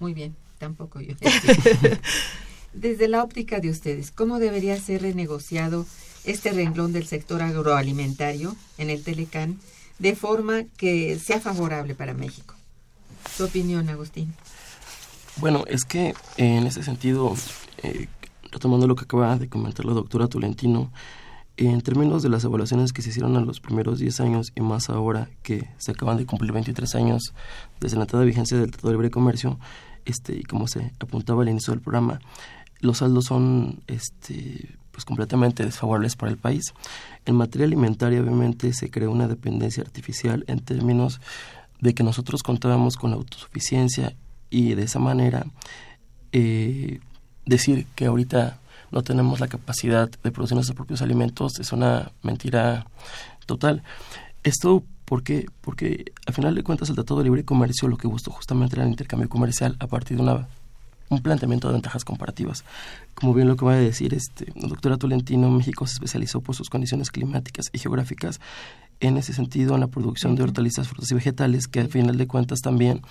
Muy 0.00 0.14
bien, 0.14 0.34
tampoco 0.58 1.00
yo. 1.00 1.14
Desde 2.74 3.06
la 3.06 3.22
óptica 3.22 3.60
de 3.60 3.70
ustedes, 3.70 4.10
¿cómo 4.10 4.40
debería 4.40 4.80
ser 4.80 5.02
renegociado 5.02 5.86
este 6.24 6.50
renglón 6.50 6.92
del 6.92 7.06
sector 7.06 7.40
agroalimentario 7.42 8.56
en 8.78 8.90
el 8.90 9.04
Telecán 9.04 9.60
de 9.98 10.16
forma 10.16 10.64
que 10.76 11.18
sea 11.18 11.40
favorable 11.40 11.94
para 11.94 12.14
México? 12.14 12.54
Tu 13.36 13.44
opinión, 13.44 13.88
Agustín. 13.88 14.32
Bueno, 15.36 15.64
es 15.66 15.84
que 15.84 16.14
en 16.36 16.66
ese 16.66 16.82
sentido, 16.82 17.34
eh, 17.82 18.08
retomando 18.52 18.86
lo 18.86 18.94
que 18.94 19.04
acaba 19.04 19.36
de 19.36 19.48
comentar 19.48 19.84
la 19.84 19.92
doctora 19.92 20.28
Tolentino, 20.28 20.92
en 21.56 21.80
términos 21.82 22.22
de 22.22 22.28
las 22.28 22.44
evaluaciones 22.44 22.92
que 22.92 23.02
se 23.02 23.10
hicieron 23.10 23.36
en 23.36 23.46
los 23.46 23.60
primeros 23.60 23.98
10 23.98 24.20
años 24.20 24.52
y 24.54 24.60
más 24.60 24.90
ahora 24.90 25.28
que 25.42 25.68
se 25.78 25.92
acaban 25.92 26.16
de 26.16 26.26
cumplir 26.26 26.52
23 26.52 26.94
años 26.96 27.32
desde 27.80 27.96
la 27.96 28.02
entrada 28.02 28.22
de 28.22 28.30
vigencia 28.30 28.58
del 28.58 28.70
Tratado 28.70 28.88
de 28.88 28.94
Libre 28.94 29.10
Comercio, 29.10 29.58
este, 30.04 30.36
y 30.36 30.42
como 30.42 30.66
se 30.66 30.92
apuntaba 31.00 31.42
al 31.42 31.48
inicio 31.48 31.72
del 31.72 31.80
programa, 31.80 32.20
los 32.80 32.98
saldos 32.98 33.26
son 33.26 33.82
este, 33.86 34.68
pues 34.90 35.04
completamente 35.04 35.64
desfavorables 35.64 36.16
para 36.16 36.30
el 36.30 36.38
país. 36.38 36.74
En 37.24 37.36
materia 37.36 37.66
alimentaria, 37.66 38.20
obviamente, 38.20 38.72
se 38.72 38.90
creó 38.90 39.10
una 39.10 39.28
dependencia 39.28 39.82
artificial 39.82 40.44
en 40.48 40.60
términos 40.60 41.20
de 41.84 41.94
que 41.94 42.02
nosotros 42.02 42.42
contábamos 42.42 42.96
con 42.96 43.12
autosuficiencia 43.12 44.16
y 44.48 44.72
de 44.72 44.84
esa 44.84 44.98
manera 44.98 45.44
eh, 46.32 47.00
decir 47.44 47.86
que 47.94 48.06
ahorita 48.06 48.58
no 48.90 49.02
tenemos 49.02 49.38
la 49.38 49.48
capacidad 49.48 50.10
de 50.10 50.32
producir 50.32 50.54
nuestros 50.54 50.74
propios 50.74 51.02
alimentos 51.02 51.60
es 51.60 51.72
una 51.72 52.10
mentira 52.22 52.86
total. 53.44 53.82
Esto 54.44 54.82
¿por 55.04 55.22
qué? 55.22 55.44
Porque 55.60 56.06
a 56.26 56.32
final 56.32 56.54
de 56.54 56.62
cuentas 56.62 56.88
el 56.88 56.94
Tratado 56.94 57.18
de 57.18 57.24
Libre 57.24 57.44
Comercio 57.44 57.86
lo 57.86 57.98
que 57.98 58.08
buscó 58.08 58.30
justamente 58.30 58.76
era 58.76 58.84
el 58.84 58.90
intercambio 58.90 59.28
comercial 59.28 59.76
a 59.78 59.86
partir 59.86 60.16
de 60.16 60.22
una 60.22 60.48
un 61.10 61.20
planteamiento 61.20 61.68
de 61.68 61.74
ventajas 61.74 62.04
comparativas. 62.04 62.64
Como 63.14 63.34
bien 63.34 63.48
lo 63.48 63.56
que 63.56 63.64
va 63.64 63.72
a 63.72 63.76
decir 63.76 64.14
este, 64.14 64.52
la 64.56 64.68
doctora 64.68 64.96
Tolentino, 64.96 65.50
México 65.50 65.86
se 65.86 65.94
especializó 65.94 66.40
por 66.40 66.54
sus 66.54 66.70
condiciones 66.70 67.10
climáticas 67.10 67.70
y 67.72 67.78
geográficas 67.78 68.40
en 69.00 69.16
ese 69.16 69.32
sentido 69.32 69.74
en 69.74 69.80
la 69.80 69.88
producción 69.88 70.34
de 70.34 70.42
hortalizas, 70.42 70.88
frutas 70.88 71.10
y 71.10 71.14
vegetales, 71.14 71.68
que 71.68 71.80
al 71.80 71.88
final 71.88 72.16
de 72.16 72.26
cuentas 72.26 72.60
también 72.60 73.02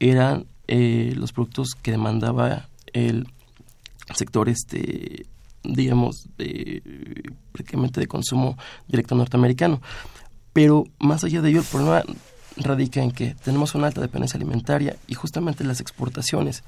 eran 0.00 0.46
eh, 0.66 1.12
los 1.16 1.32
productos 1.32 1.74
que 1.80 1.90
demandaba 1.90 2.68
el 2.92 3.26
sector, 4.14 4.48
este 4.48 5.26
digamos, 5.62 6.28
de, 6.38 6.82
prácticamente 7.52 8.00
de 8.00 8.06
consumo 8.06 8.56
directo 8.86 9.14
norteamericano. 9.14 9.80
Pero 10.52 10.84
más 10.98 11.24
allá 11.24 11.42
de 11.42 11.50
ello, 11.50 11.60
el 11.60 11.66
problema 11.66 12.02
radica 12.56 13.02
en 13.02 13.12
que 13.12 13.34
tenemos 13.44 13.74
una 13.74 13.86
alta 13.86 14.00
dependencia 14.00 14.36
alimentaria 14.36 14.96
y 15.06 15.14
justamente 15.14 15.64
las 15.64 15.80
exportaciones, 15.80 16.64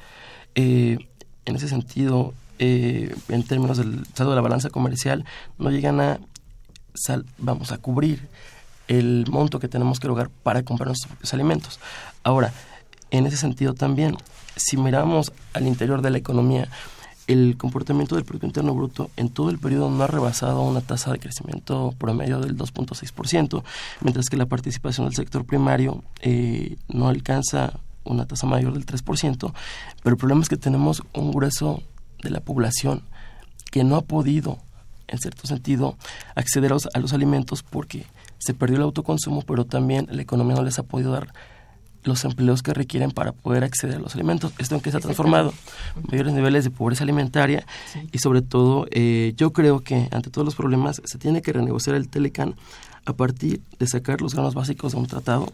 eh, 0.55 0.99
en 1.45 1.57
ese 1.57 1.69
sentido, 1.69 2.35
eh, 2.59 3.15
en 3.29 3.43
términos 3.43 3.79
del 3.79 4.03
estado 4.03 4.31
de 4.31 4.37
la 4.37 4.43
balanza 4.43 4.71
comercial, 4.71 5.25
no 5.59 5.71
llegan 5.71 6.01
a, 6.01 6.21
vamos, 7.39 7.73
a 7.73 7.79
cubrir 7.79 8.29
el 8.89 9.25
monto 9.31 9.61
que 9.61 9.69
tenemos 9.69 10.01
que 10.01 10.09
lograr 10.09 10.31
para 10.43 10.63
comprar 10.63 10.89
nuestros 10.89 11.11
propios 11.13 11.33
alimentos. 11.35 11.81
Ahora, 12.23 12.53
en 13.11 13.27
ese 13.27 13.37
sentido 13.37 13.75
también, 13.75 14.17
si 14.57 14.77
miramos 14.77 15.33
al 15.53 15.67
interior 15.67 16.03
de 16.03 16.11
la 16.11 16.19
economía, 16.19 16.69
el 17.27 17.57
comportamiento 17.57 18.17
del 18.17 18.25
Producto 18.25 18.47
Interno 18.47 18.75
Bruto 18.75 19.11
en 19.17 19.29
todo 19.29 19.51
el 19.51 19.59
periodo 19.59 19.89
no 19.89 20.03
ha 20.03 20.09
rebasado 20.09 20.63
una 20.63 20.81
tasa 20.81 21.13
de 21.13 21.21
crecimiento 21.21 21.95
promedio 21.97 22.41
del 22.41 22.57
2.6%, 22.57 23.63
mientras 24.01 24.29
que 24.29 24.37
la 24.37 24.47
participación 24.47 25.07
del 25.07 25.15
sector 25.15 25.45
primario 25.45 26.03
eh, 26.23 26.77
no 26.89 27.09
alcanza 27.09 27.79
una 28.05 28.27
tasa 28.27 28.47
mayor 28.47 28.73
del 28.73 28.87
3%, 28.87 29.53
pero 30.03 30.15
el 30.15 30.17
problema 30.17 30.43
es 30.43 30.49
que 30.49 30.57
tenemos 30.57 31.03
un 31.13 31.33
grueso 31.33 31.83
de 32.23 32.31
la 32.31 32.41
población 32.41 33.03
que 33.71 33.85
no 33.85 33.97
ha 33.97 34.03
podido, 34.03 34.59
en 35.09 35.19
cierto 35.19 35.47
sentido, 35.47 35.97
acceder 36.35 36.73
a 36.73 36.99
los 36.99 37.13
alimentos 37.13 37.63
porque 37.63 38.07
se 38.39 38.55
perdió 38.55 38.77
el 38.77 38.83
autoconsumo, 38.83 39.43
pero 39.43 39.65
también 39.65 40.07
la 40.11 40.23
economía 40.23 40.57
no 40.57 40.63
les 40.63 40.79
ha 40.79 40.83
podido 40.83 41.13
dar 41.13 41.33
los 42.03 42.25
empleos 42.25 42.63
que 42.63 42.73
requieren 42.73 43.11
para 43.11 43.33
poder 43.33 43.65
acceder 43.65 43.97
a 43.97 44.01
los 44.01 44.15
alimentos. 44.15 44.53
Esto 44.59 44.75
en 44.75 44.81
que 44.81 44.91
se 44.91 44.97
ha 44.97 45.01
transformado, 45.01 45.53
mayores 46.11 46.33
niveles 46.33 46.65
de 46.65 46.71
pobreza 46.71 47.05
alimentaria 47.05 47.67
y 48.11 48.19
sobre 48.19 48.43
todo 48.43 48.87
eh, 48.91 49.35
yo 49.37 49.53
creo 49.53 49.81
que 49.81 50.09
ante 50.11 50.31
todos 50.31 50.45
los 50.45 50.55
problemas 50.55 51.03
se 51.05 51.19
tiene 51.19 51.43
que 51.43 51.53
renegociar 51.53 51.97
el 51.97 52.09
Telecan 52.09 52.57
a 53.05 53.13
partir 53.13 53.61
de 53.79 53.87
sacar 53.87 54.21
los 54.21 54.35
granos 54.35 54.55
básicos 54.55 54.93
de 54.93 54.99
un 54.99 55.07
tratado 55.07 55.53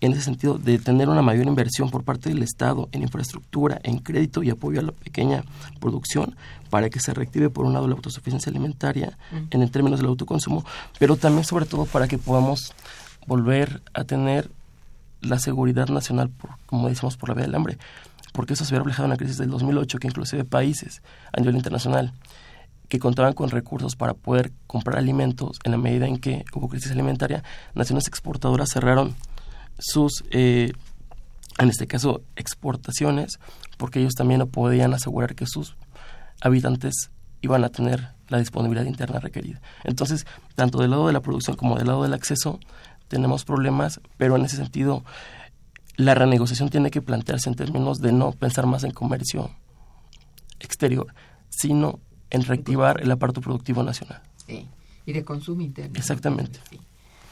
en 0.00 0.12
ese 0.12 0.22
sentido 0.22 0.58
de 0.58 0.78
tener 0.78 1.08
una 1.08 1.22
mayor 1.22 1.46
inversión 1.46 1.90
por 1.90 2.04
parte 2.04 2.30
del 2.30 2.42
Estado 2.42 2.88
en 2.92 3.02
infraestructura, 3.02 3.80
en 3.82 3.98
crédito 3.98 4.42
y 4.42 4.50
apoyo 4.50 4.80
a 4.80 4.82
la 4.82 4.92
pequeña 4.92 5.44
producción 5.78 6.36
para 6.70 6.88
que 6.88 7.00
se 7.00 7.12
reactive 7.12 7.50
por 7.50 7.66
un 7.66 7.74
lado 7.74 7.86
la 7.86 7.94
autosuficiencia 7.94 8.50
alimentaria 8.50 9.18
en 9.50 9.62
el 9.62 9.70
términos 9.70 10.00
del 10.00 10.08
autoconsumo, 10.08 10.64
pero 10.98 11.16
también 11.16 11.44
sobre 11.44 11.66
todo 11.66 11.84
para 11.84 12.08
que 12.08 12.18
podamos 12.18 12.72
volver 13.26 13.82
a 13.92 14.04
tener 14.04 14.50
la 15.20 15.38
seguridad 15.38 15.88
nacional, 15.88 16.30
por, 16.30 16.50
como 16.66 16.88
decimos, 16.88 17.16
por 17.16 17.28
la 17.28 17.34
vía 17.34 17.44
del 17.44 17.54
hambre, 17.54 17.76
porque 18.32 18.54
eso 18.54 18.64
se 18.64 18.72
ve 18.72 18.78
reflejado 18.78 19.04
en 19.04 19.10
la 19.10 19.16
crisis 19.18 19.36
del 19.36 19.50
2008, 19.50 19.98
que 19.98 20.08
inclusive 20.08 20.44
países 20.44 21.02
a 21.32 21.40
nivel 21.40 21.56
internacional 21.56 22.14
que 22.88 22.98
contaban 22.98 23.34
con 23.34 23.50
recursos 23.50 23.94
para 23.94 24.14
poder 24.14 24.50
comprar 24.66 24.98
alimentos 24.98 25.58
en 25.64 25.72
la 25.72 25.78
medida 25.78 26.06
en 26.06 26.18
que 26.18 26.44
hubo 26.54 26.68
crisis 26.68 26.90
alimentaria, 26.90 27.44
naciones 27.74 28.08
exportadoras 28.08 28.70
cerraron 28.70 29.14
sus, 29.80 30.24
eh, 30.30 30.72
en 31.58 31.68
este 31.68 31.86
caso, 31.86 32.22
exportaciones, 32.36 33.38
porque 33.76 34.00
ellos 34.00 34.14
también 34.14 34.38
no 34.38 34.46
podían 34.46 34.94
asegurar 34.94 35.34
que 35.34 35.46
sus 35.46 35.76
habitantes 36.40 37.10
iban 37.42 37.64
a 37.64 37.70
tener 37.70 38.08
la 38.28 38.38
disponibilidad 38.38 38.86
interna 38.86 39.18
requerida. 39.18 39.60
Entonces, 39.84 40.26
tanto 40.54 40.78
del 40.78 40.90
lado 40.90 41.06
de 41.06 41.12
la 41.12 41.20
producción 41.20 41.56
como 41.56 41.76
del 41.76 41.88
lado 41.88 42.02
del 42.02 42.14
acceso, 42.14 42.60
tenemos 43.08 43.44
problemas, 43.44 44.00
pero 44.16 44.36
en 44.36 44.44
ese 44.44 44.56
sentido, 44.56 45.04
la 45.96 46.14
renegociación 46.14 46.70
tiene 46.70 46.90
que 46.90 47.02
plantearse 47.02 47.48
en 47.48 47.56
términos 47.56 47.98
de 47.98 48.12
no 48.12 48.32
pensar 48.32 48.66
más 48.66 48.84
en 48.84 48.92
comercio 48.92 49.50
exterior, 50.60 51.12
sino 51.48 51.98
en 52.30 52.44
reactivar 52.44 53.00
el 53.02 53.10
aparato 53.10 53.40
productivo 53.40 53.82
nacional. 53.82 54.22
Sí. 54.46 54.68
Y 55.06 55.12
de 55.12 55.24
consumo 55.24 55.62
interno. 55.62 55.98
Exactamente. 55.98 56.60
Sí. 56.70 56.78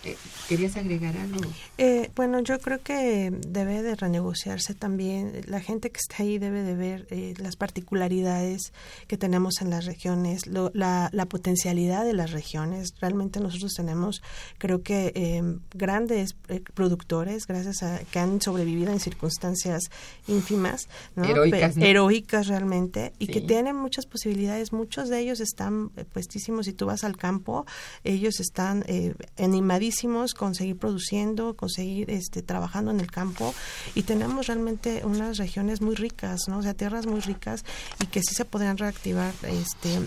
Eh, 0.04 0.16
¿Querías 0.48 0.76
agregar 0.76 1.16
algo? 1.16 1.40
Eh, 1.76 2.10
bueno, 2.14 2.40
yo 2.40 2.58
creo 2.60 2.80
que 2.82 3.30
debe 3.30 3.82
de 3.82 3.96
renegociarse 3.96 4.74
también. 4.74 5.32
La 5.46 5.60
gente 5.60 5.90
que 5.90 5.98
está 5.98 6.22
ahí 6.22 6.38
debe 6.38 6.62
de 6.62 6.74
ver 6.74 7.06
eh, 7.10 7.34
las 7.38 7.56
particularidades 7.56 8.72
que 9.08 9.16
tenemos 9.16 9.60
en 9.60 9.70
las 9.70 9.86
regiones, 9.86 10.46
lo, 10.46 10.70
la, 10.72 11.08
la, 11.12 11.26
potencialidad 11.26 12.04
de 12.04 12.12
las 12.12 12.30
regiones. 12.30 12.94
Realmente 13.00 13.40
nosotros 13.40 13.74
tenemos, 13.74 14.22
creo 14.58 14.82
que, 14.82 15.12
eh, 15.14 15.42
grandes 15.74 16.36
eh, 16.48 16.62
productores, 16.74 17.46
gracias 17.46 17.82
a 17.82 17.98
que 17.98 18.18
han 18.20 18.40
sobrevivido 18.40 18.92
en 18.92 19.00
circunstancias 19.00 19.90
ínfimas, 20.28 20.88
¿no? 21.16 21.24
heroicas, 21.24 21.76
¿no? 21.76 21.84
heroicas 21.84 22.46
realmente, 22.46 23.12
y 23.18 23.26
Sí. 23.26 23.32
que 23.32 23.40
tienen 23.40 23.76
muchas 23.76 24.06
posibilidades. 24.06 24.72
Muchos 24.72 25.08
de 25.08 25.18
ellos 25.20 25.40
están 25.40 25.90
eh, 25.96 26.04
puestísimos. 26.04 26.66
Si 26.66 26.72
tú 26.72 26.86
vas 26.86 27.04
al 27.04 27.16
campo, 27.16 27.66
ellos 28.04 28.40
están 28.40 28.84
eh, 28.86 29.14
animadísimos 29.88 30.34
con 30.34 30.54
seguir 30.54 30.76
produciendo, 30.76 31.54
con 31.54 31.68
seguir 31.68 32.10
este, 32.10 32.42
trabajando 32.42 32.90
en 32.90 33.00
el 33.00 33.10
campo 33.10 33.54
y 33.94 34.02
tenemos 34.02 34.46
realmente 34.46 35.02
unas 35.04 35.38
regiones 35.38 35.80
muy 35.80 35.94
ricas, 35.94 36.40
¿no? 36.48 36.58
O 36.58 36.62
sea, 36.62 36.74
tierras 36.74 37.06
muy 37.06 37.20
ricas 37.20 37.64
y 38.02 38.06
que 38.06 38.20
sí 38.20 38.34
se 38.34 38.44
podrían 38.44 38.76
reactivar 38.76 39.32
este, 39.44 39.98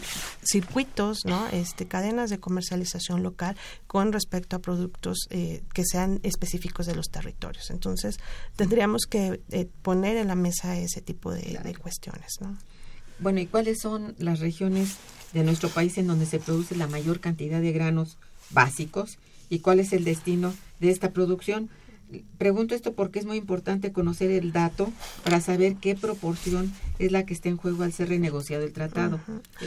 circuitos, 0.44 1.26
¿no? 1.26 1.48
Este, 1.52 1.88
cadenas 1.88 2.30
de 2.30 2.40
comercialización 2.40 3.24
local 3.24 3.56
con 3.88 4.14
respecto 4.14 4.56
a 4.56 4.60
productos 4.60 5.28
eh, 5.30 5.64
que 5.74 5.84
sean 5.84 6.20
específicos 6.24 6.86
de 6.86 6.96
los 6.96 7.10
territorios. 7.10 7.72
Entonces, 7.72 8.20
tendríamos 8.56 9.04
que 9.10 9.42
eh, 9.50 9.68
poner 9.82 10.18
en 10.18 10.28
la 10.28 10.36
mesa 10.36 10.78
ese 10.78 11.02
tipo 11.02 11.32
de, 11.32 11.60
de 11.64 11.76
cuestiones, 11.76 12.34
¿no? 12.40 12.58
Bueno, 13.20 13.40
¿y 13.40 13.48
cuáles 13.48 13.80
son 13.80 14.16
las 14.18 14.40
regiones 14.40 14.98
de 15.34 15.44
nuestro 15.44 15.70
país 15.70 15.98
en 15.98 16.08
donde 16.08 16.26
se 16.26 16.40
produce 16.40 16.76
la 16.76 16.88
mayor 16.88 17.20
cantidad 17.20 17.62
de 17.62 17.72
granos 17.72 18.18
básicos 18.50 19.18
y 19.52 19.60
cuál 19.60 19.80
es 19.80 19.94
el 19.94 20.04
destino 20.04 20.52
de 20.80 20.90
esta 20.90 21.12
producción? 21.12 21.70
Pregunto 22.38 22.76
esto 22.76 22.92
porque 22.92 23.20
es 23.20 23.26
muy 23.26 23.38
importante 23.38 23.94
conocer 23.94 24.32
el 24.32 24.52
dato 24.52 24.92
para 25.24 25.40
saber 25.40 25.78
qué 25.78 25.96
proporción 25.96 26.74
es 27.00 27.10
la 27.14 27.26
que 27.26 27.34
está 27.34 27.48
en 27.48 27.56
juego 27.56 27.84
al 27.84 27.94
ser 27.94 28.10
renegociado 28.10 28.66
el 28.66 28.74
tratado. 28.74 29.22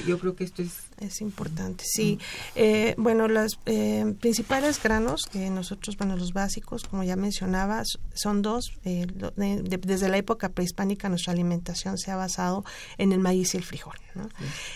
Yo 0.07 0.19
creo 0.19 0.37
que 0.37 0.45
esto 0.45 0.61
es 0.61 0.73
Es 1.01 1.23
importante, 1.23 1.85
sí. 1.87 2.19
Eh, 2.55 2.95
bueno, 2.99 3.29
los 3.29 3.59
eh, 3.65 4.15
principales 4.21 4.79
granos 4.83 5.25
que 5.25 5.49
nosotros, 5.49 5.97
bueno, 5.97 6.17
los 6.19 6.35
básicos, 6.35 6.85
como 6.85 7.03
ya 7.03 7.17
mencionaba, 7.17 7.83
son 8.13 8.43
dos. 8.43 8.73
Eh, 8.85 9.07
de- 9.37 9.63
de- 9.63 9.79
desde 9.79 10.11
la 10.11 10.19
época 10.19 10.51
prehispánica 10.51 11.09
nuestra 11.09 11.33
alimentación 11.33 11.97
se 11.97 12.11
ha 12.11 12.17
basado 12.17 12.63
en 12.99 13.13
el 13.13 13.21
maíz 13.21 13.55
y 13.55 13.57
el 13.57 13.65
frijol, 13.65 13.97
¿no? 14.15 14.29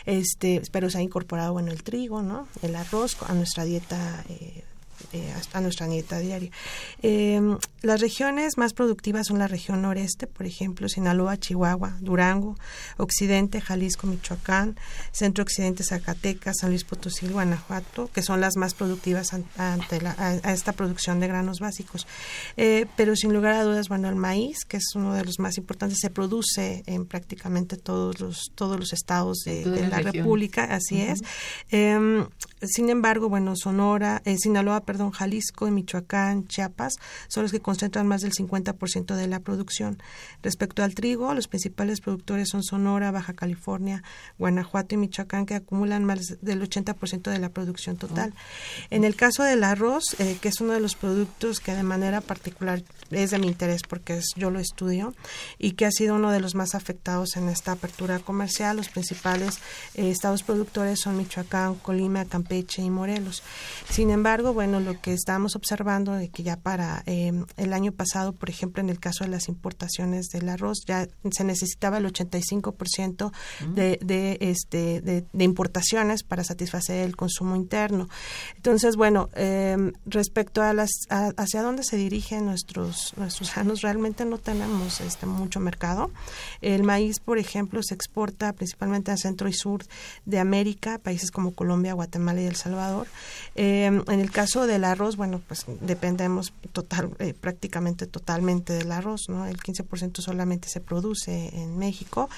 Este, 0.07 0.62
pero 0.73 0.88
se 0.88 0.97
ha 0.99 1.03
incorporado, 1.03 1.53
bueno, 1.53 1.71
el 1.71 1.83
trigo, 1.83 2.23
¿no? 2.23 2.49
El 2.62 2.77
arroz 2.77 3.14
a 3.29 3.35
nuestra 3.35 3.64
dieta 3.64 4.25
eh, 5.13 5.33
a 5.53 5.61
nuestra 5.61 5.87
dieta 5.87 6.19
diaria. 6.19 6.51
Eh, 7.03 7.41
las 7.83 8.01
regiones 8.01 8.57
más 8.59 8.73
productivas 8.73 9.27
son 9.29 9.39
la 9.39 9.47
región 9.49 9.83
noreste, 9.83 10.27
por 10.27 10.47
ejemplo, 10.47 10.89
Sinaloa, 10.89 11.37
Chihuahua, 11.39 11.97
Durango, 12.01 12.57
Occidente, 12.97 13.61
Jalisco, 13.61 14.07
Michoacán, 14.07 14.77
Centro 15.13 15.43
Occidente, 15.43 15.85
Zacatecas, 15.85 16.57
San 16.61 16.71
Luis 16.71 16.85
Potosí, 16.85 17.27
Guanajuato, 17.29 18.11
que 18.13 18.23
son 18.23 18.41
las 18.41 18.57
más 18.57 18.75
productivas 18.75 19.33
an- 19.33 19.45
ante 19.57 20.01
la- 20.01 20.15
a, 20.19 20.53
esta 20.53 20.73
producción 20.73 21.21
de 21.21 21.29
granos 21.29 21.61
básicos. 21.61 22.07
Eh, 22.57 22.87
pero 22.97 23.15
sin 23.17 23.33
lugar 23.33 23.55
a 23.55 23.63
dudas, 23.63 23.89
bueno, 23.89 24.09
el 24.09 24.17
maíz, 24.17 24.65
que 24.67 24.77
es 24.79 24.85
uno 24.95 25.15
de 25.15 25.25
los 25.25 25.39
más 25.39 25.57
importantes, 25.59 25.99
se 26.01 26.11
produce 26.11 26.83
en 26.87 27.07
prácticamente 27.07 27.77
todos 27.77 28.21
los 28.21 28.51
todos 28.55 28.79
los 28.79 28.93
estados 28.93 29.39
de, 29.45 29.65
la. 29.89 29.99
República, 30.13 30.65
así 30.65 31.01
es. 31.01 31.21
Sin 32.62 32.90
embargo, 32.90 33.29
bueno, 33.29 33.55
Sonora, 33.57 34.21
eh, 34.25 34.37
Sinaloa, 34.37 34.81
perdón, 34.81 35.12
Jalisco, 35.12 35.71
Michoacán, 35.71 36.47
Chiapas 36.49 36.97
son 37.29 37.44
los 37.44 37.53
que 37.53 37.61
concentran 37.61 38.09
más 38.09 38.23
del 38.23 38.33
50% 38.33 39.14
de 39.14 39.29
la 39.29 39.38
producción. 39.38 40.03
Respecto 40.42 40.83
al 40.83 40.94
trigo, 40.94 41.33
los 41.35 41.47
principales 41.47 42.01
productores 42.01 42.49
son 42.49 42.64
Sonora, 42.64 43.12
Baja 43.12 43.33
California, 43.35 44.03
Guanajuato 44.38 44.97
y 44.97 44.99
Michoacán, 44.99 45.47
que 45.47 45.55
acumulan 45.55 46.05
más 46.05 46.37
del 46.40 46.61
80% 46.62 47.31
de 47.31 47.38
la 47.38 47.49
producción 47.51 47.97
total. 47.97 48.35
En 48.90 49.05
el 49.05 49.14
caso 49.14 49.44
del 49.44 49.62
arroz, 49.62 50.16
eh, 50.18 50.37
que 50.40 50.49
es 50.49 50.61
uno 50.61 50.73
de 50.73 50.81
los 50.81 50.97
productos 50.97 51.61
que 51.61 51.75
de 51.75 51.85
manera 51.85 52.21
particular 52.21 52.83
es 53.12 53.31
de 53.31 53.38
mi 53.38 53.47
interés 53.47 53.83
porque 53.88 54.16
es- 54.18 54.33
yo 54.37 54.51
lo 54.51 54.59
estudio 54.59 55.14
y 55.59 55.73
que 55.73 55.87
ha 55.87 55.92
sido 55.92 56.16
uno 56.16 56.33
de 56.33 56.40
los 56.40 56.57
más 56.57 56.75
afectados 56.75 57.37
en 57.37 57.49
esta 57.49 57.73
apertura 57.73 58.18
comercial, 58.18 58.77
los 58.77 58.88
principales 58.88 59.59
eh, 59.94 60.11
estados 60.11 60.42
productores 60.42 61.01
son 61.01 61.16
Michoacán, 61.16 61.77
Colima, 61.77 62.25
Campeche 62.25 62.48
y 62.51 62.91
Morelos. 62.91 63.43
Sin 63.91 64.11
embargo, 64.11 64.53
bueno, 64.55 64.81
lo 64.81 65.01
que 65.01 65.13
estamos 65.13 65.55
observando 65.57 66.13
de 66.13 66.29
que 66.31 66.43
ya 66.43 66.57
para 66.57 67.03
eh, 67.07 67.33
el 67.57 67.73
año 67.73 67.93
pasado, 67.93 68.33
por 68.33 68.49
ejemplo, 68.51 68.83
en 68.83 68.89
el 68.89 68.99
caso 69.01 69.25
de 69.25 69.31
las 69.31 69.49
importaciones 69.49 70.29
del 70.29 70.49
arroz, 70.49 70.79
ya 70.87 71.07
se 71.31 71.45
necesitaba 71.45 71.99
el 71.99 72.07
85% 72.07 73.33
de, 73.75 73.99
de, 74.03 74.39
este, 74.41 75.01
de, 75.01 75.25
de 75.33 75.45
importaciones 75.45 76.23
para 76.23 76.45
satisfacer 76.45 77.05
el 77.05 77.17
consumo 77.17 77.57
interno. 77.57 78.09
Entonces, 78.57 78.97
bueno, 78.97 79.29
eh, 79.35 79.93
respecto 80.07 80.63
a 80.63 80.73
las 80.73 80.91
a- 81.11 81.33
hacia 81.37 81.63
dónde 81.63 81.83
se 81.85 81.97
dirigen 81.97 82.45
nuestros 82.47 83.13
nuestros 83.17 83.55
granos, 83.55 83.83
realmente 83.83 84.25
no 84.25 84.39
tenemos 84.39 85.01
este 85.01 85.27
mucho 85.27 85.61
mercado. 85.61 86.11
El 86.61 86.83
maíz, 86.83 87.21
por 87.21 87.39
ejemplo, 87.39 87.83
se 87.83 87.95
exporta 87.95 88.53
principalmente 88.53 89.11
al 89.11 89.19
centro 89.19 89.49
y 89.49 89.53
sur 89.53 89.85
de 90.25 90.39
América, 90.39 90.99
países 90.99 91.31
como 91.31 91.53
Colombia, 91.53 91.93
Guatemala 91.95 92.38
y 92.40 92.46
El 92.46 92.57
Salvador. 92.57 93.07
Eh, 93.55 93.87
en 93.87 94.20
el 94.20 94.31
caso 94.31 94.66
del 94.66 94.85
arroz, 94.85 95.16
bueno, 95.16 95.40
pues 95.48 95.64
dependemos 95.81 96.53
total, 96.72 97.11
eh, 97.18 97.35
prácticamente 97.35 98.07
totalmente 98.07 98.72
del 98.72 98.92
arroz, 98.92 99.22
¿no? 99.29 99.46
El 99.46 99.57
15% 99.59 100.20
solamente 100.20 100.68
se 100.68 100.81
produce 100.81 101.51
en 101.57 101.77
México. 101.77 102.29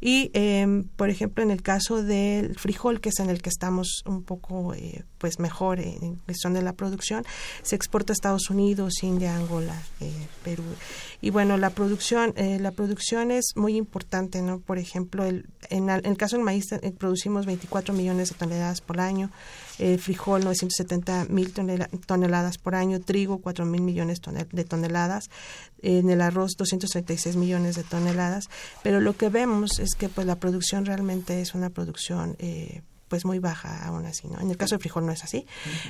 Y, 0.00 0.30
eh, 0.32 0.84
por 0.96 1.10
ejemplo, 1.10 1.42
en 1.42 1.50
el 1.50 1.62
caso 1.62 2.02
del 2.02 2.58
frijol, 2.58 3.00
que 3.00 3.10
es 3.10 3.20
en 3.20 3.28
el 3.28 3.42
que 3.42 3.50
estamos 3.50 4.02
un 4.06 4.22
poco, 4.22 4.72
eh, 4.74 5.04
pues 5.18 5.38
mejor 5.38 5.80
en 5.80 6.16
cuestión 6.24 6.54
de 6.54 6.62
la 6.62 6.72
producción, 6.72 7.24
se 7.62 7.76
exporta 7.76 8.12
a 8.12 8.14
Estados 8.14 8.48
Unidos, 8.48 9.02
India, 9.02 9.36
Angola, 9.36 9.80
eh, 10.00 10.10
Perú. 10.44 10.64
Y 11.20 11.28
bueno, 11.30 11.58
la 11.58 11.68
producción, 11.70 12.32
la 12.36 12.70
producción 12.70 13.30
es 13.30 13.52
muy 13.54 13.76
importante, 13.76 14.40
¿no? 14.40 14.60
Por 14.60 14.78
ejemplo, 14.78 15.24
el, 15.26 15.44
en, 15.68 15.90
al- 15.90 16.00
en 16.06 16.12
el 16.12 16.16
caso 16.16 16.36
del 16.36 16.44
maíz 16.46 16.68
producimos 16.98 17.44
24 17.44 17.92
millones 17.92 18.30
de 18.30 18.36
toneladas 18.36 18.80
por 18.80 19.00
año, 19.00 19.30
eh, 19.78 19.98
frijol 19.98 20.44
970 20.44 21.26
mil 21.30 21.52
tonela- 21.52 21.88
toneladas 22.06 22.58
por 22.58 22.74
año, 22.74 23.00
trigo 23.00 23.38
4 23.40 23.64
mil 23.66 23.82
millones 23.82 24.20
tone- 24.20 24.46
de 24.50 24.64
toneladas, 24.64 25.30
en 25.82 26.10
el 26.10 26.20
arroz 26.20 26.52
236 26.58 27.36
millones 27.36 27.76
de 27.76 27.82
toneladas, 27.84 28.48
pero 28.82 29.00
lo 29.00 29.16
que 29.16 29.28
vemos 29.28 29.78
es 29.78 29.94
que 29.94 30.08
pues 30.08 30.26
la 30.26 30.36
producción 30.36 30.84
realmente 30.86 31.40
es 31.40 31.54
una 31.54 31.70
producción 31.70 32.36
eh, 32.38 32.82
pues 33.08 33.24
muy 33.24 33.40
baja 33.40 33.84
aún 33.86 34.06
así, 34.06 34.28
¿no? 34.28 34.38
En 34.40 34.50
el 34.50 34.56
caso 34.56 34.76
del 34.76 34.80
frijol 34.82 35.04
no 35.04 35.10
es 35.10 35.24
así, 35.24 35.44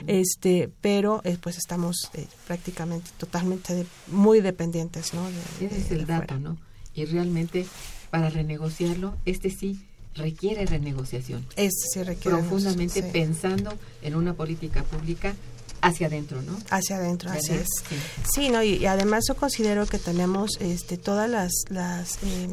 este, 0.07 0.71
pero 0.81 1.21
eh, 1.25 1.37
pues 1.41 1.59
estamos 1.59 2.11
eh, 2.15 2.27
prácticamente 2.47 3.11
totalmente 3.19 3.75
de- 3.75 3.87
muy 4.09 4.41
dependientes, 4.41 5.13
¿no? 5.15 5.25
De- 5.27 5.67
Ese 5.67 5.77
es 5.79 5.89
de- 5.91 5.95
el 5.97 6.07
de 6.07 6.13
dato, 6.13 6.27
fuera. 6.35 6.39
¿no? 6.39 6.57
Y 6.95 7.05
realmente 7.05 7.67
para 8.11 8.31
renegociarlo, 8.31 9.17
este 9.27 9.51
sí 9.51 9.87
requiere 10.21 10.65
renegociación. 10.67 11.45
Este 11.57 11.87
sí 11.93 12.03
requiere 12.03 12.39
Profundamente 12.39 13.03
sí. 13.03 13.09
pensando 13.13 13.73
en 14.03 14.15
una 14.15 14.35
política 14.35 14.83
pública 14.85 15.35
hacia 15.83 16.07
adentro, 16.09 16.43
¿no? 16.43 16.57
Hacia 16.71 16.97
adentro, 16.97 17.31
así 17.31 17.53
es. 17.53 17.67
Sí. 17.89 17.97
Sí, 18.35 18.49
no, 18.51 18.63
y, 18.63 18.75
y 18.77 18.87
además 18.87 19.25
yo 19.29 19.35
considero 19.35 19.87
que 19.87 19.99
tenemos 19.99 20.59
este, 20.61 20.99
todas 20.99 21.29
las, 21.29 21.51
las 21.71 22.17
eh, 22.23 22.49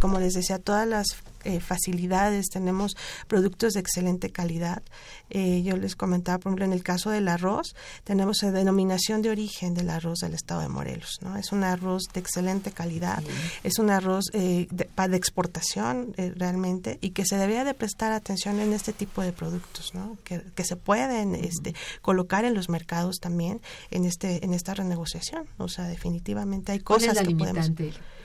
como 0.00 0.18
les 0.20 0.34
decía, 0.34 0.58
todas 0.58 0.86
las 0.86 1.06
eh, 1.44 1.60
facilidades, 1.60 2.46
tenemos 2.46 2.96
productos 3.28 3.74
de 3.74 3.80
excelente 3.80 4.30
calidad. 4.30 4.82
Eh, 5.30 5.62
yo 5.62 5.76
les 5.76 5.96
comentaba, 5.96 6.38
por 6.38 6.50
ejemplo, 6.50 6.64
en 6.64 6.72
el 6.72 6.82
caso 6.82 7.10
del 7.10 7.28
arroz, 7.28 7.74
tenemos 8.04 8.42
la 8.42 8.52
denominación 8.52 9.22
de 9.22 9.30
origen 9.30 9.74
del 9.74 9.90
arroz 9.90 10.18
del 10.20 10.34
estado 10.34 10.60
de 10.60 10.68
Morelos, 10.68 11.18
¿no? 11.22 11.36
Es 11.36 11.52
un 11.52 11.64
arroz 11.64 12.04
de 12.12 12.20
excelente 12.20 12.70
calidad, 12.72 13.22
es 13.62 13.78
un 13.78 13.90
arroz 13.90 14.24
eh, 14.32 14.66
de, 14.70 14.88
de 15.08 15.16
exportación 15.16 16.14
eh, 16.16 16.32
realmente 16.36 16.98
y 17.00 17.10
que 17.10 17.24
se 17.24 17.36
debería 17.36 17.64
de 17.64 17.74
prestar 17.74 18.12
atención 18.12 18.60
en 18.60 18.72
este 18.72 18.92
tipo 18.92 19.22
de 19.22 19.32
productos, 19.32 19.94
¿no? 19.94 20.16
Que, 20.24 20.42
que 20.54 20.64
se 20.64 20.76
pueden 20.76 21.34
este, 21.34 21.74
colocar 22.02 22.44
en 22.44 22.54
los 22.54 22.68
mercados 22.68 23.16
también 23.20 23.60
en 23.90 24.04
este 24.04 24.44
en 24.44 24.54
esta 24.54 24.74
renegociación. 24.74 25.46
O 25.58 25.68
sea, 25.68 25.86
definitivamente 25.86 26.72
hay 26.72 26.80
¿Cuál 26.80 27.00
cosas 27.00 27.16
es 27.16 27.22
la 27.22 27.28
que 27.28 27.36
podemos 27.36 27.70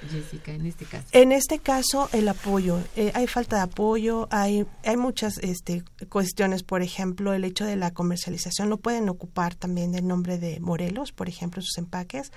Jessica, 0.09 0.53
en 0.53 0.65
este 0.65 0.85
caso? 0.85 1.07
en 1.11 1.31
este 1.31 1.59
caso, 1.59 2.09
el 2.13 2.27
apoyo. 2.27 2.79
Eh, 2.95 3.11
hay 3.13 3.27
falta 3.27 3.57
de 3.57 3.61
apoyo, 3.63 4.27
hay, 4.31 4.65
hay 4.85 4.97
muchas 4.97 5.37
este, 5.39 5.83
cuestiones, 6.09 6.63
por 6.63 6.81
ejemplo, 6.81 7.33
el 7.33 7.43
hecho 7.43 7.65
de 7.65 7.75
la 7.75 7.91
comercialización. 7.91 8.69
No 8.69 8.77
pueden 8.77 9.09
ocupar 9.09 9.55
también 9.55 9.95
el 9.95 10.07
nombre 10.07 10.37
de 10.37 10.59
Morelos, 10.59 11.11
por 11.11 11.27
ejemplo, 11.27 11.61
sus 11.61 11.77
empaques, 11.77 12.31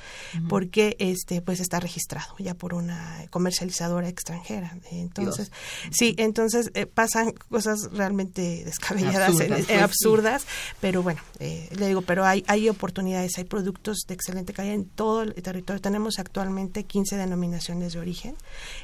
porque 0.48 0.96
este 0.98 1.42
pues 1.42 1.60
está 1.60 1.80
registrado 1.80 2.34
ya 2.38 2.54
por 2.54 2.74
una 2.74 3.26
comercializadora 3.30 4.08
extranjera. 4.08 4.76
Entonces, 4.90 5.52
sí, 5.90 6.14
entonces 6.18 6.70
eh, 6.74 6.86
pasan 6.86 7.32
cosas 7.32 7.90
realmente 7.92 8.64
descabelladas, 8.64 9.30
Absurdas, 9.32 9.60
eh, 9.60 9.64
pues, 9.66 9.82
absurdas, 9.82 10.46
pero 10.80 11.02
bueno, 11.02 11.20
eh, 11.38 11.68
le 11.76 11.88
digo, 11.88 12.02
pero 12.02 12.24
hay, 12.24 12.44
hay 12.48 12.68
oportunidades, 12.68 13.38
hay 13.38 13.44
productos 13.44 14.04
de 14.08 14.14
excelente 14.14 14.52
calidad 14.52 14.74
en 14.74 14.84
todo 14.86 15.22
el 15.22 15.34
territorio. 15.34 15.80
Tenemos 15.80 16.18
actualmente 16.18 16.84
15 16.84 17.16
denominaciones 17.16 17.51
de 17.58 17.98
origen, 17.98 18.34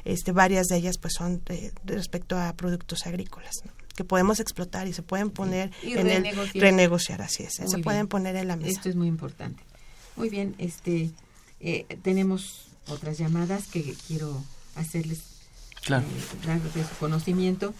este, 0.05 0.31
varias 0.31 0.67
de 0.67 0.77
ellas 0.77 0.97
pues 0.97 1.13
son 1.15 1.41
eh, 1.49 1.71
respecto 1.85 2.37
a 2.37 2.53
productos 2.53 3.05
agrícolas. 3.07 3.55
¿no? 3.65 3.71
que 3.95 4.03
podemos 4.05 4.39
explotar 4.39 4.87
y 4.87 4.93
se 4.93 5.01
pueden 5.01 5.29
poner 5.29 5.71
Y 5.83 5.91
en 5.91 6.07
el 6.07 6.23
renegociar. 6.23 6.63
renegociar 6.63 7.21
así 7.21 7.43
es 7.43 7.59
Muy 7.59 7.67
se 7.67 7.75
bien. 7.75 7.83
pueden 7.83 8.07
poner 8.07 8.37
en 8.37 8.47
la 8.47 8.55
mesa 8.55 8.69
Esto 8.69 8.87
es 8.87 8.95
muy 8.95 9.07
importante. 9.09 9.61
Muy 10.15 10.29
bien, 10.29 10.55
este 10.57 11.11
eh, 11.59 11.85
tenemos 12.01 12.67
otras 12.87 13.17
llamadas 13.17 13.67
que 13.67 13.93
quiero 14.07 14.41
hacerles 14.75 15.19
Claro. 15.83 16.05
eh, 16.05 16.47
dar 16.47 16.61
de 16.61 16.83
su 16.83 16.95
conocimiento. 16.97 17.73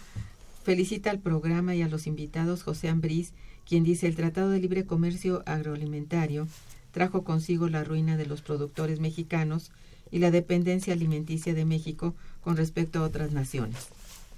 Felicita 0.62 1.10
al 1.10 1.20
programa 1.20 1.74
y 1.74 1.80
a 1.80 1.88
los 1.88 2.06
invitados 2.06 2.64
José 2.64 2.90
Ambrís, 2.90 3.32
quien 3.66 3.82
dice 3.82 4.06
el 4.06 4.14
Tratado 4.14 4.50
de 4.50 4.58
Libre 4.60 4.84
Comercio 4.84 5.42
Agroalimentario 5.46 6.48
trajo 6.90 7.24
consigo 7.24 7.68
la 7.70 7.82
ruina 7.82 8.18
de 8.18 8.26
los 8.26 8.42
productores 8.42 9.00
mexicanos 9.00 9.70
y 10.10 10.18
la 10.18 10.30
dependencia 10.30 10.92
alimenticia 10.92 11.54
de 11.54 11.64
México 11.64 12.14
con 12.42 12.56
respecto 12.56 12.98
a 12.98 13.02
otras 13.02 13.32
naciones. 13.32 13.88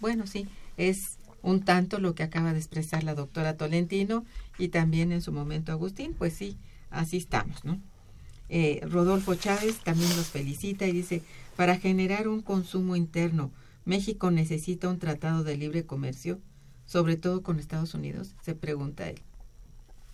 Bueno, 0.01 0.27
sí, 0.27 0.47
es 0.77 1.17
un 1.43 1.63
tanto 1.63 1.99
lo 1.99 2.15
que 2.15 2.23
acaba 2.23 2.53
de 2.53 2.59
expresar 2.59 3.05
la 3.05 3.15
doctora 3.15 3.57
Tolentino 3.57 4.25
y 4.59 4.69
también 4.69 5.13
en 5.13 5.23
su 5.23 5.33
momento 5.33 5.73
Agustín, 5.73 6.15
pues 6.17 6.35
sí, 6.35 6.57
así 6.91 7.17
estamos, 7.17 7.65
¿no? 7.65 7.81
Eh, 8.49 8.81
Rodolfo 8.89 9.35
Chávez 9.35 9.79
también 9.79 10.15
los 10.17 10.27
felicita 10.27 10.87
y 10.87 10.93
dice, 10.93 11.23
para 11.57 11.79
generar 11.79 12.29
un 12.29 12.43
consumo 12.43 12.97
interno, 12.97 13.51
México 13.85 14.31
necesita 14.31 14.89
un 14.89 14.99
tratado 14.99 15.43
de 15.43 15.57
libre 15.57 15.87
comercio, 15.87 16.39
sobre 16.87 17.17
todo 17.17 17.43
con 17.43 17.59
Estados 17.59 17.95
Unidos, 17.95 18.35
se 18.43 18.55
pregunta 18.55 19.09
él. 19.09 19.21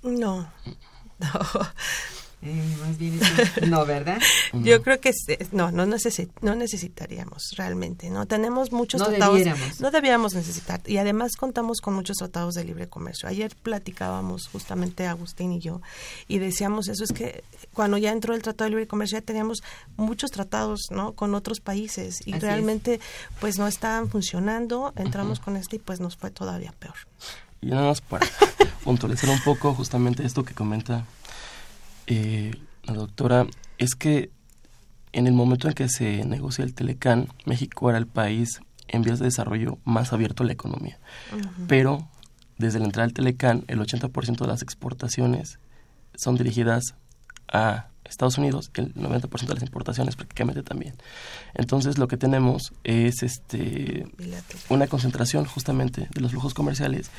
no 0.03 0.43
no 1.19 1.29
Eh, 2.41 2.77
más 2.87 2.97
bien 2.99 3.19
eso, 3.21 3.67
no, 3.67 3.85
¿verdad? 3.85 4.19
Yo 4.53 4.81
creo 4.83 5.01
que 5.01 5.11
no, 5.51 5.73
no, 5.73 5.87
necesi- 5.87 6.31
no 6.41 6.55
necesitaríamos 6.55 7.51
realmente, 7.57 8.11
¿no? 8.11 8.27
Tenemos 8.27 8.71
muchos 8.71 9.01
No 9.01 9.09
tratados. 9.09 9.39
debiéramos. 9.39 9.81
No 9.81 9.91
debiéramos 9.91 10.35
necesitar. 10.35 10.81
Y 10.87 10.99
además 10.99 11.35
contamos 11.37 11.81
con 11.81 11.95
muchos 11.95 12.17
tratados 12.19 12.55
de 12.55 12.63
libre 12.65 12.87
comercio. 12.89 13.29
Ayer 13.29 13.57
platicábamos 13.61 14.47
justamente 14.49 15.07
Agustín 15.09 15.53
y 15.53 15.59
yo 15.61 15.81
y 16.29 16.39
decíamos 16.39 16.87
eso, 16.87 17.03
es 17.03 17.13
que 17.13 17.43
cuando 17.75 17.99
ya 17.99 18.13
entró 18.13 18.35
el 18.35 18.43
Tratado 18.43 18.67
de 18.67 18.71
Libre 18.71 18.87
Comercio 18.87 19.19
ya 19.19 19.25
teníamos 19.25 19.63
muchos 19.97 20.31
tratados, 20.31 20.83
¿no? 20.91 21.15
Con 21.15 21.35
otros 21.35 21.59
países 21.59 22.21
y 22.25 22.31
Así 22.31 22.37
es. 22.37 22.43
realmente 22.43 23.01
pues 23.41 23.59
no 23.59 23.67
estaban 23.67 24.09
funcionando. 24.09 24.93
Entramos 24.95 25.41
con 25.41 25.57
este 25.57 25.77
y 25.77 25.79
pues 25.81 25.99
nos 25.99 26.17
fue 26.17 26.31
todavía 26.31 26.73
peor. 26.79 26.95
Y 27.61 27.67
nada 27.67 27.89
más 27.89 28.01
para 28.01 28.25
puntualizar 28.85 29.29
un 29.29 29.41
poco 29.43 29.75
justamente 29.75 30.25
esto 30.25 30.45
que 30.45 30.55
comenta 30.55 31.05
eh, 32.09 32.53
la 32.85 32.95
doctora, 32.95 33.47
es 33.77 33.95
que 33.95 34.31
en 35.13 35.27
el 35.27 35.35
momento 35.35 35.69
en 35.69 35.75
que 35.75 35.89
se 35.89 36.25
negocia 36.25 36.65
el 36.65 36.75
Telecán, 36.75 37.29
México 37.45 37.89
era 37.91 37.99
el 37.99 38.07
país 38.07 38.61
en 38.89 39.03
vías 39.03 39.19
de 39.19 39.27
desarrollo 39.27 39.79
más 39.85 40.13
abierto 40.13 40.43
a 40.43 40.47
la 40.47 40.53
economía. 40.53 40.99
Pero 41.67 42.09
desde 42.57 42.79
la 42.79 42.87
entrada 42.87 43.07
del 43.07 43.15
Telecán, 43.15 43.65
el 43.69 43.79
80% 43.79 44.39
de 44.39 44.47
las 44.47 44.63
exportaciones 44.63 45.59
son 46.15 46.37
dirigidas 46.37 46.95
a 47.53 47.89
Estados 48.09 48.39
Unidos, 48.39 48.71
el 48.75 48.95
90% 48.95 49.47
de 49.47 49.55
las 49.55 49.63
importaciones 49.63 50.17
prácticamente 50.17 50.63
también. 50.63 50.95
Entonces 51.55 51.99
lo 51.99 52.09
que 52.09 52.17
tenemos 52.17 52.73
es 52.85 53.23
este 53.23 54.07
una 54.69 54.87
concentración 54.87 55.45
justamente 55.45 56.09
de 56.13 56.21
los 56.21 56.31
flujos 56.31 56.55
comerciales 56.55 57.11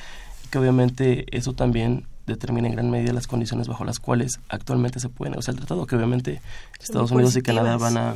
y 0.45 0.47
que 0.49 0.57
obviamente 0.57 1.25
eso 1.35 1.53
también 1.53 2.05
determina 2.25 2.67
en 2.67 2.73
gran 2.73 2.89
medida 2.89 3.13
las 3.13 3.27
condiciones 3.27 3.67
bajo 3.67 3.83
las 3.83 3.99
cuales 3.99 4.39
actualmente 4.49 4.99
se 4.99 5.09
puede 5.09 5.31
negociar 5.31 5.55
el 5.55 5.59
tratado, 5.59 5.85
que 5.85 5.95
obviamente 5.95 6.41
Estados 6.79 7.11
Unidos 7.11 7.35
y 7.35 7.41
Canadá 7.41 7.77
van 7.77 7.97
a, 7.97 8.15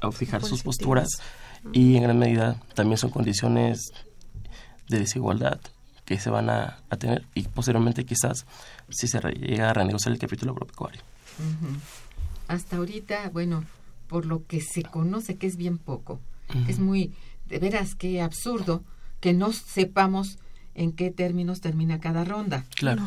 a 0.00 0.12
fijar 0.12 0.42
sus 0.42 0.62
posturas 0.62 1.08
y 1.72 1.96
en 1.96 2.02
gran 2.02 2.18
medida 2.18 2.56
también 2.74 2.98
son 2.98 3.10
condiciones 3.10 3.92
de 4.88 4.98
desigualdad 4.98 5.60
que 6.04 6.18
se 6.18 6.30
van 6.30 6.50
a, 6.50 6.78
a 6.90 6.96
tener 6.96 7.24
y 7.34 7.42
posteriormente 7.42 8.04
quizás 8.04 8.46
si 8.88 9.06
se 9.06 9.20
llega 9.20 9.70
a 9.70 9.72
renegociar 9.72 10.12
el 10.12 10.18
capítulo 10.18 10.52
agropecuario. 10.52 11.00
Hasta 12.52 12.76
ahorita, 12.76 13.30
bueno, 13.30 13.64
por 14.08 14.26
lo 14.26 14.46
que 14.46 14.60
se 14.60 14.82
conoce, 14.82 15.36
que 15.36 15.46
es 15.46 15.56
bien 15.56 15.78
poco, 15.78 16.20
es 16.68 16.78
muy, 16.78 17.12
de 17.46 17.58
veras, 17.58 17.94
que 17.94 18.20
absurdo 18.20 18.84
que 19.20 19.32
no 19.32 19.52
sepamos 19.52 20.38
en 20.74 20.92
qué 20.92 21.10
términos 21.10 21.62
termina 21.62 21.98
cada 21.98 22.24
ronda. 22.24 22.66
Claro. 22.76 23.06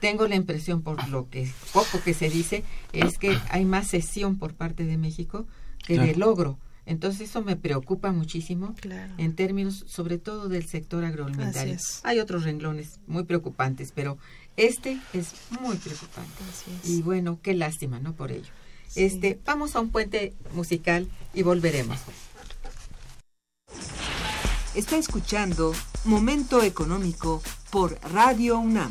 Tengo 0.00 0.26
la 0.26 0.34
impresión, 0.34 0.82
por 0.82 1.08
lo 1.08 1.28
que 1.30 1.48
poco 1.72 2.02
que 2.02 2.14
se 2.14 2.28
dice, 2.30 2.64
es 2.92 3.16
que 3.16 3.38
hay 3.50 3.64
más 3.64 3.90
cesión 3.90 4.38
por 4.38 4.54
parte 4.54 4.84
de 4.84 4.96
México 4.96 5.46
que 5.86 5.96
de 5.98 6.16
logro. 6.16 6.58
Entonces 6.84 7.30
eso 7.30 7.42
me 7.42 7.54
preocupa 7.54 8.10
muchísimo 8.10 8.74
Claro. 8.80 9.12
en 9.18 9.36
términos 9.36 9.84
sobre 9.86 10.18
todo 10.18 10.48
del 10.48 10.66
sector 10.66 11.04
agroalimentario. 11.04 11.74
Así 11.76 11.84
es. 11.98 12.00
Hay 12.02 12.18
otros 12.18 12.42
renglones 12.42 12.98
muy 13.06 13.22
preocupantes, 13.22 13.92
pero 13.94 14.18
este 14.56 14.98
es 15.12 15.32
muy 15.60 15.76
preocupante. 15.76 16.42
Así 16.50 16.72
es. 16.82 16.90
Y 16.90 17.02
bueno, 17.02 17.38
qué 17.40 17.54
lástima, 17.54 18.00
¿no? 18.00 18.14
Por 18.14 18.32
ello. 18.32 18.50
Sí. 18.90 19.04
Este, 19.04 19.38
vamos 19.44 19.76
a 19.76 19.80
un 19.80 19.90
puente 19.90 20.34
musical 20.52 21.08
y 21.32 21.42
volveremos. 21.42 21.98
Está 24.74 24.96
escuchando 24.96 25.72
Momento 26.04 26.62
Económico 26.62 27.42
por 27.70 27.98
Radio 28.12 28.58
UNAM. 28.58 28.90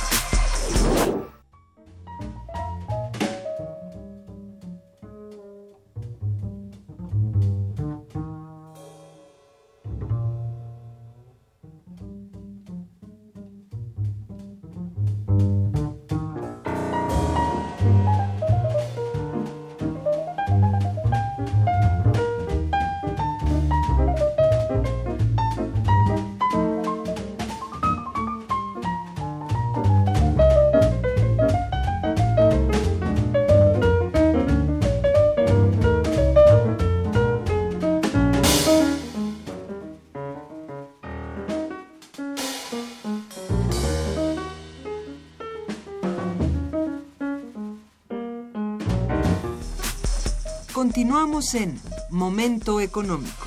Continuamos 51.21 51.53
en 51.53 51.79
Momento 52.09 52.81
Económico. 52.81 53.40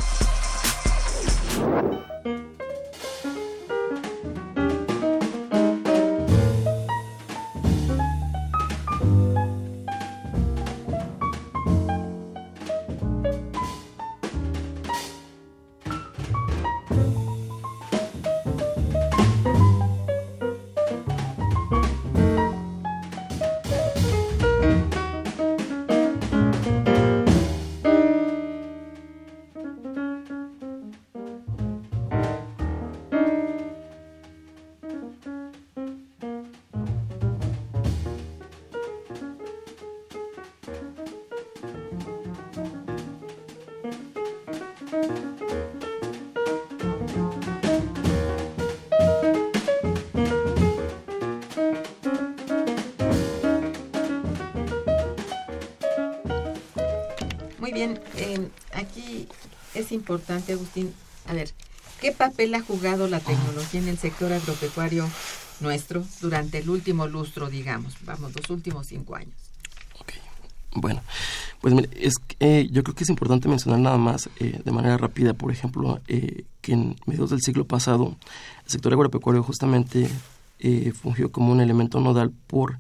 Importante, 59.95 60.53
Agustín, 60.53 60.93
a 61.27 61.33
ver, 61.33 61.51
¿qué 62.01 62.13
papel 62.13 62.55
ha 62.55 62.61
jugado 62.61 63.09
la 63.09 63.21
tecnología 63.21 63.81
en 63.81 63.89
el 63.89 63.99
sector 63.99 64.33
agropecuario 64.33 65.09
nuestro 65.61 66.05
durante 66.21 66.59
el 66.59 66.69
último 66.69 67.07
lustro, 67.07 67.49
digamos, 67.49 67.95
vamos, 68.05 68.35
los 68.35 68.51
últimos 68.51 68.87
cinco 68.87 69.15
años? 69.15 69.35
Bueno, 70.77 71.03
pues 71.61 71.73
mire, 71.73 71.89
es 71.95 72.15
que, 72.19 72.37
eh, 72.41 72.69
yo 72.71 72.83
creo 72.83 72.97
que 72.97 73.05
es 73.05 73.11
importante 73.11 73.49
mencionar 73.49 73.79
nada 73.79 73.97
más 73.97 74.29
eh, 74.41 74.61
de 74.65 74.73
manera 74.73 74.99
rápida, 74.99 75.33
por 75.33 75.53
ejemplo, 75.53 76.01
eh, 76.09 76.47
que 76.61 76.73
en 76.73 76.97
mediados 77.07 77.31
del 77.31 77.43
siglo 77.43 77.65
pasado 77.65 78.17
el 78.65 78.71
sector 78.71 78.93
agropecuario 78.93 79.45
justamente 79.45 80.11
eh, 80.59 80.93
fungió 80.93 81.31
como 81.31 81.53
un 81.53 81.61
elemento 81.61 82.01
nodal 82.01 82.33
por 82.47 82.79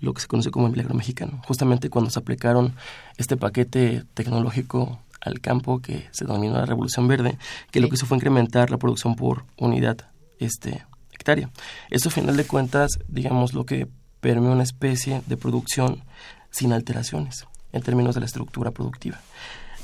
lo 0.00 0.14
que 0.14 0.20
se 0.20 0.28
conoce 0.28 0.50
como 0.50 0.66
el 0.66 0.72
milagro 0.72 0.94
mexicano. 0.94 1.40
Justamente 1.46 1.90
cuando 1.90 2.10
se 2.10 2.18
aplicaron 2.18 2.74
este 3.18 3.36
paquete 3.36 4.04
tecnológico 4.14 5.00
al 5.20 5.40
campo 5.40 5.80
que 5.80 6.08
se 6.12 6.24
denominó 6.24 6.54
la 6.54 6.66
Revolución 6.66 7.08
Verde, 7.08 7.38
que 7.70 7.80
lo 7.80 7.88
que 7.88 7.96
hizo 7.96 8.06
fue 8.06 8.16
incrementar 8.16 8.70
la 8.70 8.78
producción 8.78 9.16
por 9.16 9.44
unidad 9.56 10.10
este, 10.38 10.86
hectárea. 11.12 11.50
Eso, 11.90 12.08
a 12.08 12.12
final 12.12 12.36
de 12.36 12.44
cuentas, 12.44 12.98
digamos, 13.08 13.54
lo 13.54 13.64
que 13.66 13.88
permeó 14.20 14.52
una 14.52 14.62
especie 14.62 15.22
de 15.26 15.36
producción 15.36 16.04
sin 16.50 16.72
alteraciones 16.72 17.46
en 17.72 17.82
términos 17.82 18.14
de 18.14 18.20
la 18.20 18.26
estructura 18.26 18.70
productiva. 18.70 19.20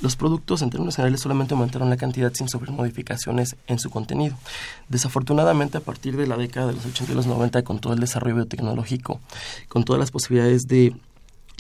Los 0.01 0.17
productos 0.17 0.61
en 0.63 0.71
términos 0.71 0.97
generales 0.97 1.21
solamente 1.21 1.55
aumentaron 1.55 1.89
la 1.89 1.97
cantidad 1.97 2.33
sin 2.35 2.49
sufrir 2.49 2.73
modificaciones 2.73 3.57
en 3.67 3.79
su 3.79 3.91
contenido. 3.91 4.37
Desafortunadamente, 4.89 5.79
a 5.79 5.81
partir 5.81 6.17
de 6.17 6.27
la 6.27 6.37
década 6.37 6.67
de 6.67 6.73
los 6.75 6.85
80 6.85 7.13
y 7.13 7.15
los 7.15 7.27
90, 7.27 7.63
con 7.63 7.79
todo 7.79 7.95
el 7.95 8.01
desarrollo 8.01 8.35
biotecnológico, 8.37 9.21
con 9.69 9.85
todas 9.85 10.01
las 10.01 10.11
posibilidades 10.11 10.67
de 10.67 10.95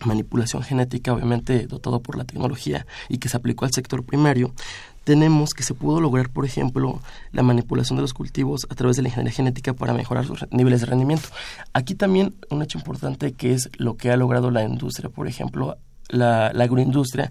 manipulación 0.05 0.63
genética, 0.63 1.13
obviamente 1.13 1.67
dotado 1.67 2.01
por 2.01 2.17
la 2.17 2.25
tecnología 2.25 2.87
y 3.09 3.19
que 3.19 3.29
se 3.29 3.37
aplicó 3.37 3.65
al 3.65 3.73
sector 3.73 4.05
primario, 4.05 4.53
tenemos 5.05 5.53
que 5.53 5.63
se 5.63 5.75
pudo 5.75 6.01
lograr, 6.01 6.31
por 6.31 6.45
ejemplo, 6.45 7.01
la 7.33 7.43
manipulación 7.43 7.97
de 7.97 8.03
los 8.03 8.15
cultivos 8.15 8.67
a 8.71 8.75
través 8.75 8.97
de 8.97 9.03
la 9.03 9.09
ingeniería 9.09 9.37
genética 9.37 9.75
para 9.75 9.93
mejorar 9.93 10.25
sus 10.27 10.47
niveles 10.51 10.81
de 10.81 10.87
rendimiento. 10.87 11.29
Aquí 11.75 11.95
también 11.95 12.35
un 12.51 12.63
hecho 12.63 12.79
importante 12.79 13.33
que 13.33 13.53
es 13.53 13.71
lo 13.77 13.97
que 13.97 14.11
ha 14.11 14.17
logrado 14.17 14.51
la 14.51 14.65
industria, 14.65 15.11
por 15.11 15.29
ejemplo, 15.29 15.77
la, 16.09 16.53
la 16.53 16.65
agroindustria, 16.65 17.31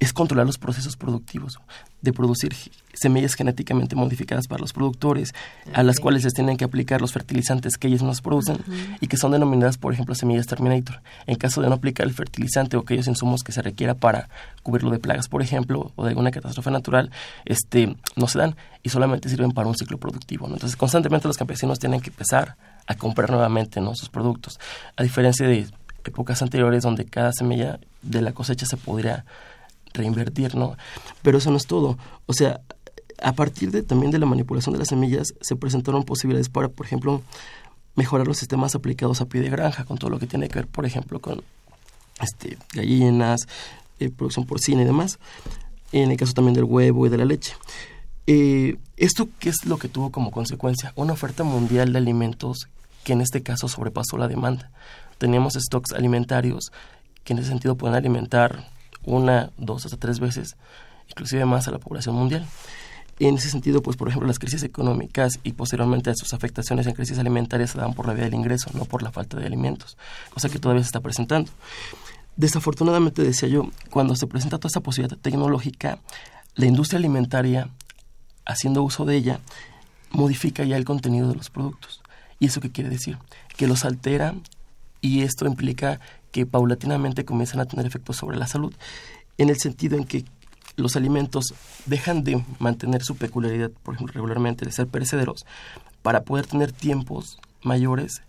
es 0.00 0.14
controlar 0.14 0.46
los 0.46 0.56
procesos 0.56 0.96
productivos, 0.96 1.60
de 2.00 2.14
producir 2.14 2.56
semillas 2.94 3.34
genéticamente 3.34 3.94
modificadas 3.94 4.48
para 4.48 4.60
los 4.60 4.72
productores, 4.72 5.34
a 5.74 5.82
las 5.82 6.00
cuales 6.00 6.24
les 6.24 6.32
tienen 6.32 6.56
que 6.56 6.64
aplicar 6.64 7.02
los 7.02 7.12
fertilizantes 7.12 7.76
que 7.76 7.88
ellos 7.88 8.02
nos 8.02 8.22
producen 8.22 8.58
y 9.00 9.06
que 9.08 9.18
son 9.18 9.32
denominadas, 9.32 9.76
por 9.76 9.92
ejemplo, 9.92 10.14
semillas 10.14 10.46
Terminator. 10.46 11.02
En 11.26 11.36
caso 11.36 11.60
de 11.60 11.68
no 11.68 11.74
aplicar 11.74 12.06
el 12.06 12.14
fertilizante 12.14 12.78
o 12.78 12.80
aquellos 12.80 13.06
insumos 13.08 13.42
que 13.44 13.52
se 13.52 13.60
requiera 13.60 13.94
para 13.94 14.30
cubrirlo 14.62 14.90
de 14.90 14.98
plagas, 14.98 15.28
por 15.28 15.42
ejemplo, 15.42 15.92
o 15.96 16.04
de 16.04 16.10
alguna 16.10 16.30
catástrofe 16.30 16.70
natural, 16.70 17.10
este, 17.44 17.94
no 18.16 18.26
se 18.26 18.38
dan 18.38 18.56
y 18.82 18.88
solamente 18.88 19.28
sirven 19.28 19.52
para 19.52 19.68
un 19.68 19.76
ciclo 19.76 19.98
productivo. 19.98 20.48
¿no? 20.48 20.54
Entonces, 20.54 20.76
constantemente 20.76 21.28
los 21.28 21.36
campesinos 21.36 21.78
tienen 21.78 22.00
que 22.00 22.08
empezar 22.08 22.56
a 22.86 22.94
comprar 22.94 23.30
nuevamente 23.30 23.82
¿no? 23.82 23.94
sus 23.94 24.08
productos, 24.08 24.58
a 24.96 25.02
diferencia 25.02 25.46
de 25.46 25.66
épocas 26.04 26.40
anteriores 26.40 26.82
donde 26.82 27.04
cada 27.04 27.32
semilla 27.32 27.78
de 28.02 28.22
la 28.22 28.32
cosecha 28.32 28.64
se 28.64 28.78
podría 28.78 29.26
reinvertir, 29.92 30.54
¿no? 30.54 30.76
Pero 31.22 31.38
eso 31.38 31.50
no 31.50 31.56
es 31.56 31.66
todo. 31.66 31.98
O 32.26 32.32
sea, 32.32 32.60
a 33.22 33.32
partir 33.32 33.70
de 33.70 33.82
también 33.82 34.10
de 34.10 34.18
la 34.18 34.26
manipulación 34.26 34.72
de 34.72 34.78
las 34.78 34.88
semillas 34.88 35.34
se 35.40 35.56
presentaron 35.56 36.04
posibilidades 36.04 36.48
para, 36.48 36.68
por 36.68 36.86
ejemplo, 36.86 37.22
mejorar 37.96 38.26
los 38.26 38.38
sistemas 38.38 38.74
aplicados 38.74 39.20
a 39.20 39.26
pie 39.26 39.40
de 39.40 39.50
granja, 39.50 39.84
con 39.84 39.98
todo 39.98 40.10
lo 40.10 40.18
que 40.18 40.26
tiene 40.26 40.48
que 40.48 40.60
ver, 40.60 40.66
por 40.66 40.86
ejemplo, 40.86 41.20
con 41.20 41.42
este, 42.20 42.56
gallinas, 42.74 43.46
eh, 43.98 44.10
producción 44.10 44.46
porcina 44.46 44.82
y 44.82 44.84
demás. 44.84 45.18
En 45.92 46.10
el 46.10 46.16
caso 46.16 46.32
también 46.32 46.54
del 46.54 46.64
huevo 46.64 47.06
y 47.06 47.08
de 47.08 47.18
la 47.18 47.24
leche. 47.24 47.54
Eh, 48.26 48.76
¿Esto 48.96 49.28
qué 49.38 49.48
es 49.48 49.64
lo 49.66 49.78
que 49.78 49.88
tuvo 49.88 50.10
como 50.10 50.30
consecuencia? 50.30 50.92
Una 50.94 51.14
oferta 51.14 51.42
mundial 51.42 51.92
de 51.92 51.98
alimentos 51.98 52.68
que 53.02 53.12
en 53.12 53.20
este 53.22 53.42
caso 53.42 53.66
sobrepasó 53.66 54.18
la 54.18 54.28
demanda. 54.28 54.70
Teníamos 55.18 55.54
stocks 55.54 55.92
alimentarios 55.92 56.70
que 57.24 57.32
en 57.32 57.40
ese 57.40 57.48
sentido 57.48 57.76
pueden 57.76 57.96
alimentar 57.96 58.68
una, 59.04 59.50
dos, 59.56 59.84
hasta 59.84 59.96
tres 59.96 60.20
veces, 60.20 60.56
inclusive 61.08 61.44
más 61.44 61.68
a 61.68 61.70
la 61.70 61.78
población 61.78 62.14
mundial. 62.14 62.46
En 63.18 63.34
ese 63.34 63.50
sentido, 63.50 63.82
pues 63.82 63.96
por 63.96 64.08
ejemplo, 64.08 64.26
las 64.26 64.38
crisis 64.38 64.62
económicas 64.62 65.40
y 65.44 65.52
posteriormente 65.52 66.14
sus 66.14 66.32
afectaciones 66.32 66.86
en 66.86 66.94
crisis 66.94 67.18
alimentarias 67.18 67.70
se 67.70 67.78
dan 67.78 67.92
por 67.92 68.06
la 68.06 68.14
vía 68.14 68.24
del 68.24 68.34
ingreso, 68.34 68.70
no 68.72 68.86
por 68.86 69.02
la 69.02 69.12
falta 69.12 69.36
de 69.36 69.44
alimentos, 69.46 69.98
cosa 70.32 70.48
que 70.48 70.58
todavía 70.58 70.82
se 70.82 70.88
está 70.88 71.00
presentando. 71.00 71.50
Desafortunadamente, 72.36 73.22
decía 73.22 73.48
yo, 73.48 73.68
cuando 73.90 74.16
se 74.16 74.26
presenta 74.26 74.56
toda 74.56 74.68
esta 74.68 74.80
posibilidad 74.80 75.18
tecnológica, 75.18 75.98
la 76.54 76.66
industria 76.66 76.98
alimentaria, 76.98 77.68
haciendo 78.46 78.82
uso 78.82 79.04
de 79.04 79.16
ella, 79.16 79.40
modifica 80.10 80.64
ya 80.64 80.76
el 80.76 80.86
contenido 80.86 81.28
de 81.28 81.34
los 81.34 81.50
productos. 81.50 82.00
¿Y 82.38 82.46
eso 82.46 82.62
qué 82.62 82.70
quiere 82.70 82.88
decir? 82.88 83.18
Que 83.58 83.66
los 83.66 83.84
altera 83.84 84.34
y 85.02 85.22
esto 85.22 85.46
implica 85.46 86.00
que 86.32 86.46
paulatinamente 86.46 87.24
comienzan 87.24 87.60
a 87.60 87.66
tener 87.66 87.86
efectos 87.86 88.16
sobre 88.16 88.36
la 88.36 88.46
salud, 88.46 88.72
en 89.38 89.48
el 89.48 89.58
sentido 89.58 89.96
en 89.96 90.04
que 90.04 90.24
los 90.76 90.96
alimentos 90.96 91.54
dejan 91.86 92.24
de 92.24 92.42
mantener 92.58 93.02
su 93.02 93.16
peculiaridad, 93.16 93.70
por 93.82 93.94
ejemplo, 93.94 94.14
regularmente 94.14 94.64
de 94.64 94.72
ser 94.72 94.86
perecederos, 94.86 95.44
para 96.02 96.22
poder 96.22 96.46
tener 96.46 96.72
tiempos 96.72 97.38
mayores 97.62 98.22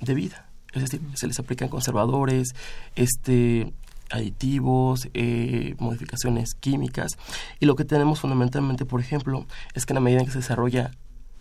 de 0.00 0.14
vida. 0.14 0.46
Es 0.72 0.82
decir, 0.82 1.00
se 1.14 1.26
les 1.26 1.38
aplican 1.38 1.68
conservadores, 1.68 2.54
este, 2.96 3.72
aditivos, 4.10 5.08
eh, 5.14 5.74
modificaciones 5.78 6.54
químicas. 6.54 7.12
Y 7.60 7.66
lo 7.66 7.76
que 7.76 7.84
tenemos 7.84 8.20
fundamentalmente, 8.20 8.84
por 8.84 9.00
ejemplo, 9.00 9.46
es 9.74 9.86
que 9.86 9.92
en 9.92 9.96
la 9.96 10.00
medida 10.00 10.20
en 10.20 10.26
que 10.26 10.32
se 10.32 10.38
desarrolla 10.38 10.92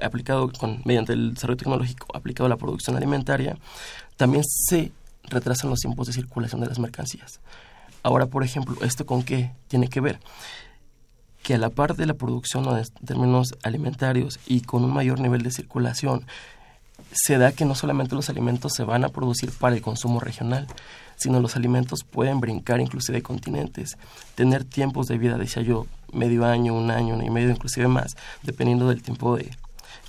aplicado 0.02 0.52
con, 0.52 0.82
mediante 0.86 1.14
el 1.14 1.36
desarrollo 1.36 1.58
tecnológico 1.58 2.08
aplicado 2.16 2.48
a 2.48 2.50
la 2.50 2.58
producción 2.58 2.96
alimentaria, 2.96 3.58
también 4.18 4.44
se 4.44 4.92
retrasan 5.32 5.70
los 5.70 5.80
tiempos 5.80 6.08
de 6.08 6.14
circulación 6.14 6.62
de 6.62 6.68
las 6.68 6.80
mercancías. 6.80 7.40
Ahora, 8.04 8.28
por 8.28 8.44
ejemplo, 8.44 8.76
¿esto 8.84 9.06
con 9.06 9.24
qué 9.24 9.52
tiene 9.68 9.88
que 9.88 10.02
ver? 10.02 10.20
Que 11.44 11.56
a 11.56 11.58
la 11.58 11.70
par 11.70 11.96
de 11.96 12.06
la 12.06 12.14
producción 12.14 12.66
en 12.78 12.84
términos 13.06 13.56
alimentarios 13.64 14.40
y 14.46 14.62
con 14.62 14.84
un 14.84 14.94
mayor 14.94 15.20
nivel 15.20 15.42
de 15.42 15.52
circulación, 15.52 16.26
se 17.12 17.38
da 17.38 17.52
que 17.52 17.66
no 17.66 17.76
solamente 17.76 18.16
los 18.16 18.30
alimentos 18.30 18.74
se 18.74 18.84
van 18.84 19.04
a 19.04 19.10
producir 19.10 19.52
para 19.52 19.76
el 19.76 19.82
consumo 19.82 20.20
regional, 20.20 20.68
sino 21.18 21.40
los 21.40 21.56
alimentos 21.56 22.04
pueden 22.04 22.40
brincar 22.40 22.80
inclusive 22.80 23.18
de 23.18 23.24
continentes, 23.24 23.98
tener 24.36 24.64
tiempos 24.64 25.08
de 25.08 25.18
vida, 25.18 25.38
decía 25.38 25.62
yo, 25.62 25.86
medio 26.14 26.46
año, 26.46 26.74
un 26.74 26.90
año, 26.90 27.16
un 27.16 27.24
y 27.24 27.30
medio, 27.30 27.50
inclusive 27.50 27.88
más, 27.88 28.16
dependiendo 28.44 28.88
del 28.88 29.02
tiempo 29.02 29.36
de 29.36 29.52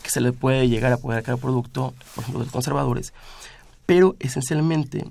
que 0.03 0.11
se 0.11 0.21
le 0.21 0.33
puede 0.33 0.69
llegar 0.69 0.93
a 0.93 0.97
poner 0.97 1.19
a 1.19 1.23
cada 1.23 1.37
producto, 1.37 1.95
por 2.15 2.23
ejemplo, 2.23 2.41
de 2.41 2.47
los 2.47 2.53
conservadores. 2.53 3.13
Pero 3.93 4.17
esencialmente, 4.21 5.05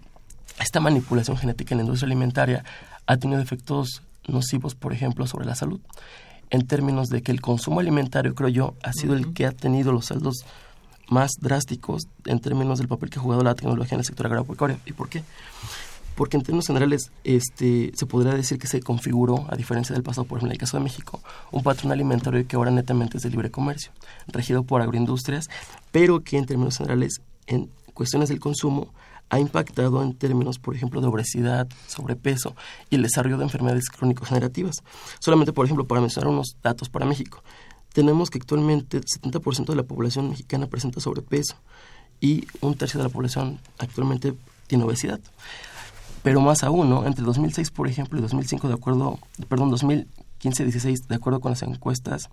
esta 0.59 0.79
manipulación 0.79 1.37
genética 1.37 1.75
en 1.75 1.77
la 1.77 1.83
industria 1.83 2.07
alimentaria 2.07 2.63
ha 3.05 3.15
tenido 3.17 3.39
efectos 3.39 4.01
nocivos, 4.27 4.73
por 4.73 4.91
ejemplo, 4.91 5.27
sobre 5.27 5.45
la 5.45 5.53
salud, 5.53 5.79
en 6.49 6.65
términos 6.65 7.09
de 7.09 7.21
que 7.21 7.31
el 7.31 7.41
consumo 7.41 7.79
alimentario, 7.79 8.33
creo 8.33 8.49
yo, 8.49 8.73
ha 8.81 8.91
sido 8.91 9.13
el 9.13 9.33
que 9.33 9.45
ha 9.45 9.51
tenido 9.51 9.91
los 9.91 10.07
saldos 10.07 10.45
más 11.09 11.33
drásticos 11.39 12.07
en 12.25 12.39
términos 12.39 12.79
del 12.79 12.87
papel 12.87 13.11
que 13.11 13.19
ha 13.19 13.21
jugado 13.21 13.43
la 13.43 13.53
tecnología 13.53 13.93
en 13.93 13.99
el 13.99 14.05
sector 14.05 14.25
agropecuario. 14.25 14.79
¿Y 14.87 14.93
por 14.93 15.09
qué? 15.09 15.21
porque 16.15 16.37
en 16.37 16.43
términos 16.43 16.65
generales 16.65 17.11
este, 17.23 17.91
se 17.93 18.05
podría 18.07 18.33
decir 18.33 18.57
que 18.57 18.67
se 18.67 18.81
configuró, 18.81 19.45
a 19.47 19.55
diferencia 19.55 19.93
del 19.93 20.01
pasado, 20.01 20.25
por 20.25 20.39
ejemplo, 20.39 20.53
en 20.53 20.53
el 20.53 20.57
caso 20.57 20.77
de 20.77 20.83
México, 20.83 21.21
un 21.51 21.61
patrón 21.61 21.91
alimentario 21.91 22.47
que 22.47 22.55
ahora 22.55 22.71
netamente 22.71 23.17
es 23.17 23.23
de 23.23 23.29
libre 23.29 23.51
comercio, 23.51 23.91
regido 24.27 24.63
por 24.63 24.81
agroindustrias, 24.81 25.51
pero 25.91 26.23
que 26.23 26.39
en 26.39 26.47
términos 26.47 26.79
generales, 26.79 27.21
en 27.45 27.69
cuestiones 27.93 28.29
del 28.29 28.39
consumo, 28.39 28.93
ha 29.29 29.39
impactado 29.39 30.03
en 30.03 30.13
términos, 30.13 30.59
por 30.59 30.75
ejemplo, 30.75 30.99
de 30.99 31.07
obesidad, 31.07 31.67
sobrepeso 31.87 32.55
y 32.89 32.95
el 32.95 33.01
desarrollo 33.01 33.37
de 33.37 33.43
enfermedades 33.43 33.89
crónico-generativas. 33.89 34.83
Solamente, 35.19 35.53
por 35.53 35.65
ejemplo, 35.65 35.87
para 35.87 36.01
mencionar 36.01 36.29
unos 36.29 36.57
datos 36.61 36.89
para 36.89 37.05
México, 37.05 37.41
tenemos 37.93 38.29
que 38.29 38.39
actualmente 38.39 38.97
el 38.97 39.05
70% 39.05 39.67
de 39.67 39.75
la 39.75 39.83
población 39.83 40.29
mexicana 40.29 40.67
presenta 40.67 40.99
sobrepeso 40.99 41.55
y 42.19 42.45
un 42.59 42.75
tercio 42.75 42.97
de 42.99 43.05
la 43.05 43.09
población 43.09 43.59
actualmente 43.79 44.33
tiene 44.67 44.83
obesidad. 44.83 45.19
Pero 46.23 46.41
más 46.41 46.63
aún, 46.63 46.89
¿no? 46.89 47.05
Entre 47.05 47.23
2006, 47.23 47.71
por 47.71 47.87
ejemplo, 47.87 48.19
y 48.19 48.21
2005, 48.21 48.67
de 48.67 48.73
acuerdo, 48.73 49.19
perdón, 49.47 49.71
2015-16, 49.71 51.07
de 51.07 51.15
acuerdo 51.15 51.39
con 51.39 51.51
las 51.51 51.63
encuestas 51.63 52.29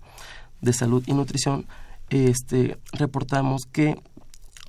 de 0.61 0.73
salud 0.73 1.03
y 1.07 1.13
nutrición, 1.13 1.65
este, 2.09 2.77
reportamos 2.91 3.63
que 3.71 4.01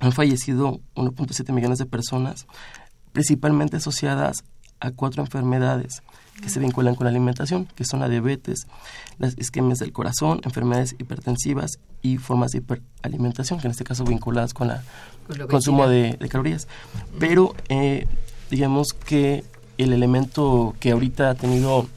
han 0.01 0.11
fallecido 0.11 0.81
1.7 0.95 1.53
millones 1.53 1.77
de 1.79 1.85
personas, 1.85 2.47
principalmente 3.13 3.77
asociadas 3.77 4.43
a 4.79 4.91
cuatro 4.91 5.21
enfermedades 5.21 6.01
que 6.41 6.49
se 6.49 6.59
vinculan 6.59 6.95
con 6.95 7.05
la 7.05 7.11
alimentación, 7.11 7.67
que 7.75 7.85
son 7.85 7.99
la 7.99 8.09
diabetes, 8.09 8.65
las 9.19 9.37
isquemias 9.37 9.77
del 9.77 9.93
corazón, 9.93 10.41
enfermedades 10.43 10.95
hipertensivas 10.97 11.79
y 12.01 12.17
formas 12.17 12.51
de 12.51 12.59
hiperalimentación, 12.59 13.59
que 13.59 13.67
en 13.67 13.71
este 13.71 13.83
caso 13.83 14.03
vinculadas 14.03 14.55
con 14.55 14.71
el 14.71 15.47
consumo 15.47 15.87
de, 15.87 16.17
calorías. 16.29 16.67
Pero 17.19 17.53
eh, 17.69 18.07
digamos 18.49 18.93
que 18.93 19.43
el 19.77 19.93
elemento 19.93 20.75
que 20.79 20.91
ahorita 20.91 21.29
ha 21.29 21.35
tenido 21.35 21.87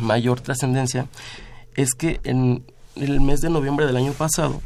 mayor 0.00 0.40
trascendencia 0.40 1.08
es 1.74 1.92
que 1.92 2.20
en 2.24 2.64
el 2.96 3.20
mes 3.20 3.42
de 3.42 3.50
noviembre 3.50 3.86
del 3.86 3.96
año 3.96 4.12
pasado 4.12 4.62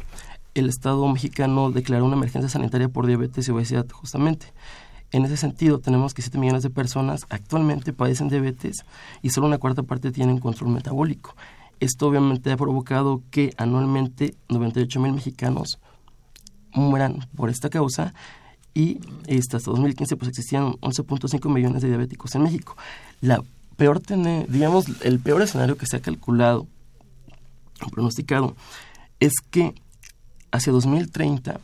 el 0.55 0.69
Estado 0.69 1.07
mexicano 1.07 1.71
declaró 1.71 2.05
una 2.05 2.15
emergencia 2.15 2.49
sanitaria 2.49 2.89
por 2.89 3.07
diabetes 3.07 3.47
y 3.47 3.51
obesidad 3.51 3.87
justamente. 3.91 4.47
En 5.11 5.25
ese 5.25 5.37
sentido, 5.37 5.79
tenemos 5.79 6.13
que 6.13 6.21
7 6.21 6.37
millones 6.37 6.63
de 6.63 6.69
personas 6.69 7.25
actualmente 7.29 7.93
padecen 7.93 8.29
diabetes 8.29 8.85
y 9.21 9.31
solo 9.31 9.47
una 9.47 9.57
cuarta 9.57 9.83
parte 9.83 10.11
tienen 10.11 10.39
control 10.39 10.71
metabólico. 10.71 11.35
Esto 11.79 12.07
obviamente 12.07 12.51
ha 12.51 12.57
provocado 12.57 13.23
que 13.31 13.53
anualmente 13.57 14.35
98 14.49 14.99
mil 14.99 15.13
mexicanos 15.13 15.79
mueran 16.73 17.27
por 17.35 17.49
esta 17.49 17.69
causa 17.69 18.13
y 18.73 18.99
hasta 19.35 19.57
2015 19.59 20.15
pues 20.15 20.29
existían 20.29 20.73
11.5 20.73 21.51
millones 21.51 21.81
de 21.81 21.87
diabéticos 21.87 22.35
en 22.35 22.43
México. 22.43 22.77
La 23.21 23.41
peor, 23.77 24.01
digamos, 24.47 24.85
el 25.01 25.19
peor 25.19 25.41
escenario 25.41 25.77
que 25.77 25.87
se 25.87 25.97
ha 25.97 26.01
calculado, 26.01 26.67
pronosticado, 27.91 28.55
es 29.19 29.33
que 29.49 29.73
hacia 30.51 30.73
2030 30.73 31.59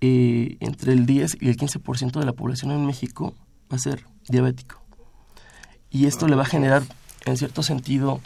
eh, 0.00 0.56
entre 0.60 0.92
el 0.92 1.06
10 1.06 1.38
y 1.40 1.48
el 1.48 1.56
15% 1.56 2.20
de 2.20 2.26
la 2.26 2.32
población 2.32 2.70
en 2.70 2.86
México 2.86 3.34
va 3.70 3.76
a 3.76 3.80
ser 3.80 4.04
diabético. 4.28 4.80
Y 5.90 6.06
esto 6.06 6.28
le 6.28 6.36
va 6.36 6.42
a 6.42 6.46
generar, 6.46 6.82
en 7.24 7.36
cierto 7.36 7.62
sentido, 7.62 8.20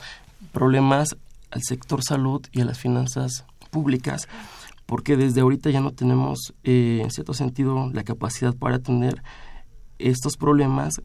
problemas 0.53 1.16
al 1.50 1.62
sector 1.62 2.03
salud 2.03 2.44
y 2.53 2.61
a 2.61 2.64
las 2.64 2.78
finanzas 2.78 3.44
públicas, 3.70 4.28
porque 4.86 5.16
desde 5.16 5.40
ahorita 5.40 5.70
ya 5.70 5.80
no 5.80 5.92
tenemos, 5.92 6.55
eh, 6.64 7.00
en 7.03 7.11
cierto 7.11 7.34
sentido, 7.34 7.90
la 7.92 8.05
capacidad 8.05 8.55
para 8.55 8.76
atender 8.76 9.22
estos 9.98 10.36
problemas 10.36 11.00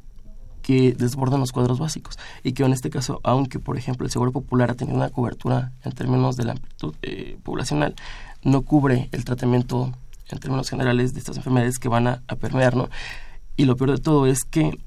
que 0.67 0.91
desbordan 0.91 1.39
los 1.39 1.53
cuadros 1.53 1.79
básicos 1.79 2.19
y 2.43 2.51
que 2.51 2.61
en 2.61 2.73
este 2.73 2.89
caso, 2.89 3.21
aunque 3.23 3.57
por 3.57 3.77
ejemplo 3.77 4.05
el 4.05 4.11
Seguro 4.11 4.33
Popular 4.33 4.69
ha 4.69 4.73
tenido 4.73 4.97
una 4.97 5.09
cobertura 5.09 5.71
en 5.85 5.93
términos 5.93 6.35
de 6.35 6.43
la 6.43 6.51
amplitud 6.51 6.93
eh, 7.03 7.37
poblacional, 7.41 7.95
no 8.43 8.63
cubre 8.63 9.07
el 9.13 9.23
tratamiento 9.23 9.93
en 10.27 10.39
términos 10.39 10.69
generales 10.69 11.13
de 11.13 11.19
estas 11.19 11.37
enfermedades 11.37 11.79
que 11.79 11.87
van 11.87 12.07
a, 12.07 12.21
permear, 12.41 12.75
¿no? 12.75 12.89
Y 13.55 13.63
lo 13.63 13.77
peor 13.77 13.91
de 13.91 13.97
todo 13.99 14.25
es 14.27 14.43
que 14.43 14.77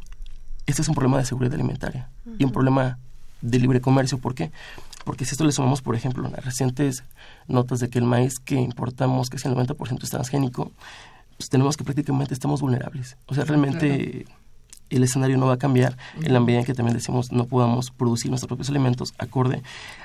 este 0.67 0.83
es 0.83 0.89
un 0.89 0.95
problema 0.95 1.17
de 1.17 1.25
seguridad 1.25 1.55
alimentaria 1.55 2.11
y 2.39 2.45
un 2.45 2.53
problema 2.53 2.99
de 3.41 3.59
libre 3.59 3.81
comercio. 3.81 4.19
¿Por 4.19 4.35
qué? 4.35 4.53
Porque 5.07 5.25
si 5.25 5.31
esto 5.31 5.47
le 5.47 5.53
sumamos, 5.53 5.81
por 5.81 5.97
ejemplo, 5.97 6.29
las 6.29 6.45
recientes 6.45 7.05
notas 7.49 7.81
de 7.81 7.89
que 7.89 7.99
el 7.99 8.05
maíz 8.05 8.39
que 8.39 8.57
importamos, 8.57 9.31
que 9.31 9.39
es 9.39 9.47
el 9.47 9.55
90% 9.55 10.03
es 10.03 10.11
transgénico, 10.11 10.73
pues 11.39 11.49
tenemos 11.49 11.79
que 11.79 11.85
prácticamente 11.85 12.35
estamos 12.35 12.61
vulnerables. 12.61 13.17
O 13.25 13.35
sea, 13.35 13.45
realmente 13.45 14.27
el 14.91 15.05
escenario 15.05 15.39
no 15.39 15.47
va 15.47 15.55
a 15.55 15.59
cambiar 15.59 15.97
en 16.23 16.33
la 16.33 16.41
medida 16.41 16.61
en 16.61 16.67
que 16.67 16.75
también 16.75 16.97
decimos 16.97 17.33
no 17.33 17.47
podamos 17.47 17.91
producir 17.91 18.31
nuestros 18.31 18.49
propios 18.49 18.69
alimentos 18.69 19.15
acorde 19.19 19.63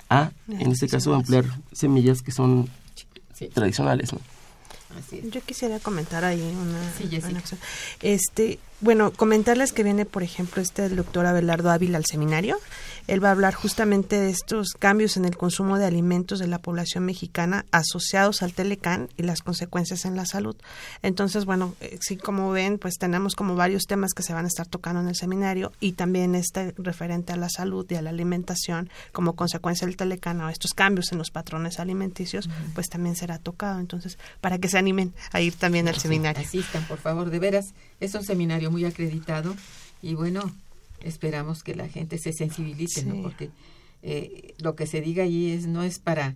a, 0.09 0.31
en 0.47 0.71
este 0.71 0.87
caso, 0.87 1.13
emplear 1.13 1.45
semillas 1.71 2.21
que 2.21 2.31
son 2.31 2.69
tradicionales. 3.53 4.13
¿no? 4.13 4.19
Yo 5.29 5.41
quisiera 5.41 5.79
comentar 5.79 6.23
ahí 6.23 6.41
una, 6.41 6.79
Este, 8.01 8.59
bueno, 8.81 9.11
comentarles 9.11 9.73
que 9.73 9.83
viene, 9.83 10.05
por 10.05 10.23
ejemplo, 10.23 10.61
este 10.61 10.87
doctor 10.89 11.25
Abelardo 11.25 11.69
Ávila 11.71 11.97
al 11.97 12.05
seminario. 12.05 12.57
Él 13.07 13.23
va 13.23 13.29
a 13.29 13.31
hablar 13.31 13.53
justamente 13.53 14.19
de 14.19 14.29
estos 14.29 14.73
cambios 14.73 15.17
en 15.17 15.25
el 15.25 15.37
consumo 15.37 15.77
de 15.77 15.85
alimentos 15.85 16.39
de 16.39 16.47
la 16.47 16.59
población 16.59 17.05
mexicana 17.05 17.65
asociados 17.71 18.41
al 18.41 18.53
Telecán 18.53 19.09
y 19.17 19.23
las 19.23 19.41
consecuencias 19.41 20.05
en 20.05 20.15
la 20.15 20.25
salud. 20.25 20.55
Entonces, 21.01 21.45
bueno, 21.45 21.75
eh, 21.81 21.97
sí, 22.01 22.17
como 22.17 22.51
ven, 22.51 22.77
pues 22.79 22.95
tenemos 22.97 23.35
como 23.35 23.55
varios 23.55 23.83
temas 23.83 24.13
que 24.13 24.23
se 24.23 24.33
van 24.33 24.45
a 24.45 24.47
estar 24.47 24.67
tocando 24.67 25.01
en 25.01 25.07
el 25.07 25.15
seminario 25.15 25.71
y 25.79 25.93
también 25.93 26.35
este 26.35 26.73
referente 26.77 27.33
a 27.33 27.37
la 27.37 27.49
salud 27.49 27.85
y 27.89 27.95
a 27.95 28.01
la 28.01 28.09
alimentación 28.09 28.89
como 29.11 29.35
consecuencia 29.35 29.85
del 29.85 29.97
Telecán 29.97 30.41
o 30.41 30.49
estos 30.49 30.73
cambios 30.73 31.11
en 31.11 31.17
los 31.17 31.31
patrones 31.31 31.79
alimenticios, 31.79 32.49
pues 32.73 32.89
también 32.89 33.15
será 33.15 33.37
tocado. 33.37 33.79
Entonces, 33.79 34.17
para 34.41 34.57
que 34.57 34.67
se 34.67 34.77
animen 34.77 35.13
a 35.31 35.41
ir 35.41 35.55
también 35.55 35.87
al 35.87 35.97
seminario. 35.97 36.41
Asistan, 36.41 36.83
por 36.87 36.97
favor, 36.97 37.29
de 37.29 37.39
veras, 37.39 37.73
es 37.99 38.13
un 38.15 38.23
seminario 38.23 38.71
muy 38.71 38.85
acreditado 38.85 39.55
y 40.01 40.15
bueno, 40.15 40.51
esperamos 41.01 41.63
que 41.63 41.75
la 41.75 41.87
gente 41.87 42.17
se 42.17 42.33
sensibilice, 42.33 43.05
¿no? 43.05 43.21
Porque 43.21 43.49
eh, 44.01 44.53
lo 44.59 44.75
que 44.75 44.87
se 44.87 45.01
diga 45.01 45.23
allí 45.23 45.51
es 45.51 45.67
no 45.67 45.83
es 45.83 45.99
para 45.99 46.35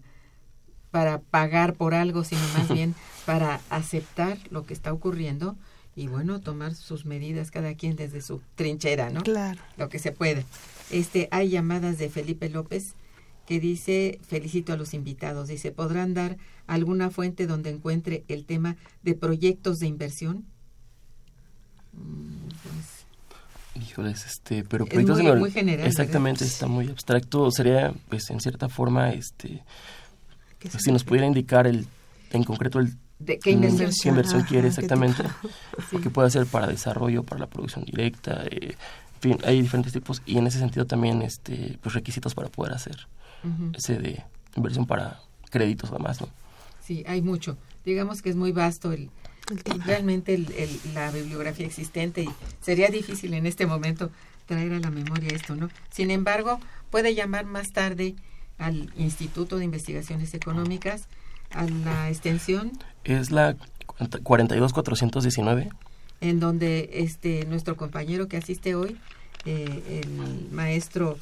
para 0.92 1.20
pagar 1.22 1.76
por 1.76 1.94
algo, 1.94 2.24
sino 2.24 2.42
más 2.58 2.70
bien 2.74 2.96
para 3.26 3.62
aceptar 3.70 4.38
lo 4.50 4.66
que 4.66 4.74
está 4.74 4.92
ocurriendo 4.92 5.56
y 5.96 6.08
bueno, 6.08 6.40
tomar 6.40 6.76
sus 6.76 7.06
medidas 7.06 7.52
cada 7.52 7.74
quien 7.76 7.96
desde 7.96 8.22
su 8.22 8.42
trinchera, 8.56 9.10
¿no? 9.10 9.22
Claro. 9.22 9.60
Lo 9.78 9.90
que 9.90 10.00
se 10.00 10.12
puede. 10.12 10.46
Este, 10.92 11.28
hay 11.32 11.50
llamadas 11.50 11.98
de 11.98 12.10
Felipe 12.10 12.50
López 12.50 12.96
que 13.46 13.60
dice, 13.60 14.20
felicito 14.28 14.74
a 14.74 14.78
los 14.78 14.94
invitados, 14.94 15.48
dice, 15.48 15.72
¿podrán 15.72 16.14
dar 16.14 16.38
alguna 16.68 17.10
fuente 17.10 17.48
donde 17.48 17.72
encuentre 17.72 18.24
el 18.28 18.46
tema 18.46 18.78
de 19.04 19.16
proyectos 19.16 19.80
de 19.80 19.88
inversión? 19.88 20.46
Mm, 21.94 22.48
pues, 22.64 22.99
Híjoles, 23.82 24.26
este, 24.26 24.64
pero 24.64 24.86
proyectos 24.86 25.22
muy, 25.40 25.52
general, 25.52 25.88
exactamente 25.88 26.44
está 26.44 26.68
muy 26.68 26.90
abstracto. 26.90 27.50
Sería, 27.52 27.94
pues, 28.10 28.30
en 28.30 28.40
cierta 28.40 28.70
forma, 28.70 29.12
este, 29.12 29.64
pues, 30.60 30.76
si 30.84 30.92
nos 30.92 31.04
pudiera 31.04 31.28
indicar 31.28 31.68
el, 31.68 31.88
en 32.32 32.44
concreto 32.44 32.80
el 32.80 32.94
¿De 33.20 33.38
qué 33.38 33.52
inversión, 33.52 34.16
quiere 34.48 34.70
exactamente, 34.70 35.24
sí. 35.92 35.98
que 35.98 36.10
puede 36.10 36.30
ser 36.30 36.46
para 36.46 36.68
desarrollo, 36.68 37.24
para 37.24 37.42
la 37.42 37.48
producción 37.48 37.84
directa, 37.84 38.44
eh, 38.50 38.76
en 39.16 39.22
fin, 39.22 39.38
hay 39.44 39.62
diferentes 39.62 39.92
tipos 39.92 40.22
y 40.26 40.38
en 40.38 40.48
ese 40.48 40.60
sentido 40.60 40.86
también, 40.86 41.22
este, 41.22 41.78
pues, 41.82 41.94
requisitos 41.94 42.34
para 42.34 42.48
poder 42.50 42.74
hacer 42.74 43.08
ese 43.74 43.98
de 43.98 44.24
inversión 44.56 44.86
para 44.86 45.20
créditos 45.50 45.90
además, 45.92 46.22
¿no? 46.22 46.28
Sí, 46.84 47.04
hay 47.08 47.22
mucho. 47.22 47.58
Digamos 47.86 48.22
que 48.22 48.30
es 48.30 48.36
muy 48.36 48.52
vasto 48.52 48.92
el, 48.92 49.10
realmente 49.86 50.34
el, 50.34 50.48
la 50.94 51.12
bibliografía 51.12 51.66
existente 51.66 52.24
y 52.24 52.30
sería 52.62 52.90
difícil 52.90 53.34
en 53.34 53.46
este 53.46 53.66
momento 53.66 54.12
traer 54.46 54.74
a 54.74 54.80
la 54.80 54.90
memoria 54.90 55.30
esto, 55.34 55.56
¿no? 55.56 55.70
Sin 55.92 56.12
embargo, 56.12 56.60
puede 56.90 57.14
llamar 57.14 57.46
más 57.46 57.72
tarde 57.72 58.16
al 58.58 58.92
Instituto 58.98 59.58
de 59.58 59.66
Investigaciones 59.66 60.34
Económicas, 60.34 61.08
a 61.52 61.66
la 61.66 62.10
extensión. 62.10 62.72
Es 63.04 63.32
la 63.32 63.56
42419. 64.24 65.70
En 66.22 66.40
donde 66.40 66.90
este 66.94 67.46
nuestro 67.46 67.78
compañero 67.78 68.28
que 68.28 68.38
asiste 68.38 68.76
hoy, 68.76 68.98
eh, 69.46 70.04
el 70.04 70.50
maestro 70.52 71.18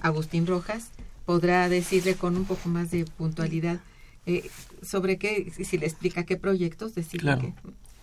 Agustín 0.00 0.46
Rojas, 0.46 0.90
podrá 1.26 1.68
decirle 1.68 2.14
con 2.14 2.36
un 2.36 2.44
poco 2.44 2.68
más 2.68 2.90
de 2.90 3.04
puntualidad 3.04 3.80
eh, 4.28 4.50
sobre 4.82 5.16
qué, 5.16 5.50
si 5.64 5.78
le 5.78 5.86
explica 5.86 6.24
qué 6.24 6.36
proyectos, 6.36 6.94
decirle 6.94 7.38
que, 7.40 7.54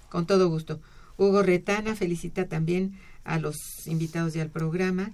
con 0.10 0.26
todo 0.26 0.50
gusto. 0.50 0.80
Hugo 1.18 1.44
Retana 1.44 1.96
felicita 1.96 2.48
también 2.48 3.00
a 3.24 3.38
los 3.38 3.86
invitados 3.86 4.36
y 4.36 4.40
al 4.40 4.50
programa 4.50 5.12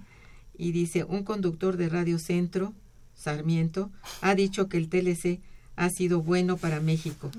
y 0.56 0.72
dice, 0.72 1.04
un 1.04 1.22
conductor 1.22 1.76
de 1.76 1.90
Radio 1.90 2.18
Centro, 2.18 2.72
Sarmiento, 3.14 3.90
ha 4.22 4.34
dicho 4.34 4.70
que 4.70 4.78
el 4.78 4.88
TLC 4.88 5.40
ha 5.76 5.90
sido 5.90 6.22
bueno 6.22 6.56
para 6.56 6.80
México. 6.80 7.30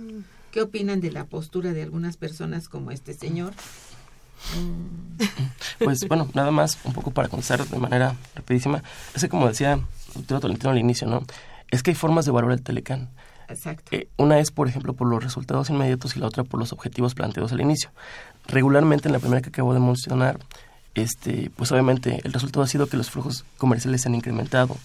¿Qué 0.52 0.62
opinan 0.62 1.02
de 1.02 1.12
la 1.12 1.26
postura 1.26 1.74
de 1.74 1.82
algunas 1.82 2.16
personas 2.16 2.70
como 2.70 2.92
este 2.92 3.16
señor? 3.16 3.54
Pues 5.80 6.08
bueno, 6.08 6.30
nada 6.36 6.52
más, 6.52 6.78
un 6.84 6.94
poco 6.94 7.10
para 7.10 7.28
contestar 7.28 7.68
de 7.68 7.80
manera 7.80 8.16
rapidísima. 8.36 8.84
Es 9.16 9.22
que 9.24 9.30
como 9.30 9.48
decía 9.48 9.74
el 9.74 9.82
doctor 10.14 10.42
Tolentino 10.42 10.70
al 10.70 10.78
inicio, 10.78 11.08
¿no? 11.08 11.24
Es 11.72 11.82
que 11.82 11.92
hay 11.92 11.96
formas 11.96 12.26
de 12.26 12.32
valorar 12.32 12.60
el 12.60 12.64
Telecán. 12.64 13.10
Exacto. 13.48 13.96
Eh, 13.96 14.08
una 14.18 14.40
es, 14.40 14.52
por 14.52 14.68
ejemplo, 14.68 14.94
por 14.94 15.08
los 15.08 15.24
resultados 15.24 15.70
inmediatos 15.70 16.16
y 16.16 16.20
la 16.20 16.28
otra 16.28 16.44
por 16.44 16.60
los 16.60 16.74
objetivos 16.74 17.14
planteados 17.16 17.52
al 17.52 17.62
inicio. 17.62 17.92
Regularmente, 18.48 19.08
en 19.08 19.14
la 19.14 19.20
primera 19.20 19.42
que 19.42 19.50
acabo 19.50 19.74
de 19.74 19.80
mencionar, 19.80 20.40
este, 20.96 21.50
pues 21.56 21.72
obviamente 21.72 22.22
el 22.24 22.34
resultado 22.34 22.64
ha 22.64 22.68
sido 22.68 22.88
que 22.88 22.98
los 22.98 23.10
flujos 23.10 23.46
comerciales 23.58 24.02
se 24.02 24.10
han 24.10 24.16
incrementado. 24.16 24.78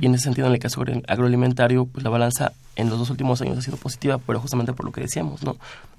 Y 0.00 0.06
en 0.06 0.14
ese 0.14 0.24
sentido, 0.24 0.46
en 0.46 0.52
el 0.52 0.58
caso 0.58 0.80
agro- 0.82 1.00
agroalimentario, 1.08 1.86
pues 1.86 2.04
la 2.04 2.10
balanza 2.10 2.52
en 2.76 2.90
los 2.90 2.98
dos 2.98 3.10
últimos 3.10 3.40
años 3.40 3.56
ha 3.56 3.62
sido 3.62 3.76
positiva, 3.78 4.18
pero 4.18 4.40
justamente 4.40 4.72
por 4.72 4.84
lo 4.84 4.92
que 4.92 5.00
decíamos, 5.00 5.42
¿no? 5.42 5.56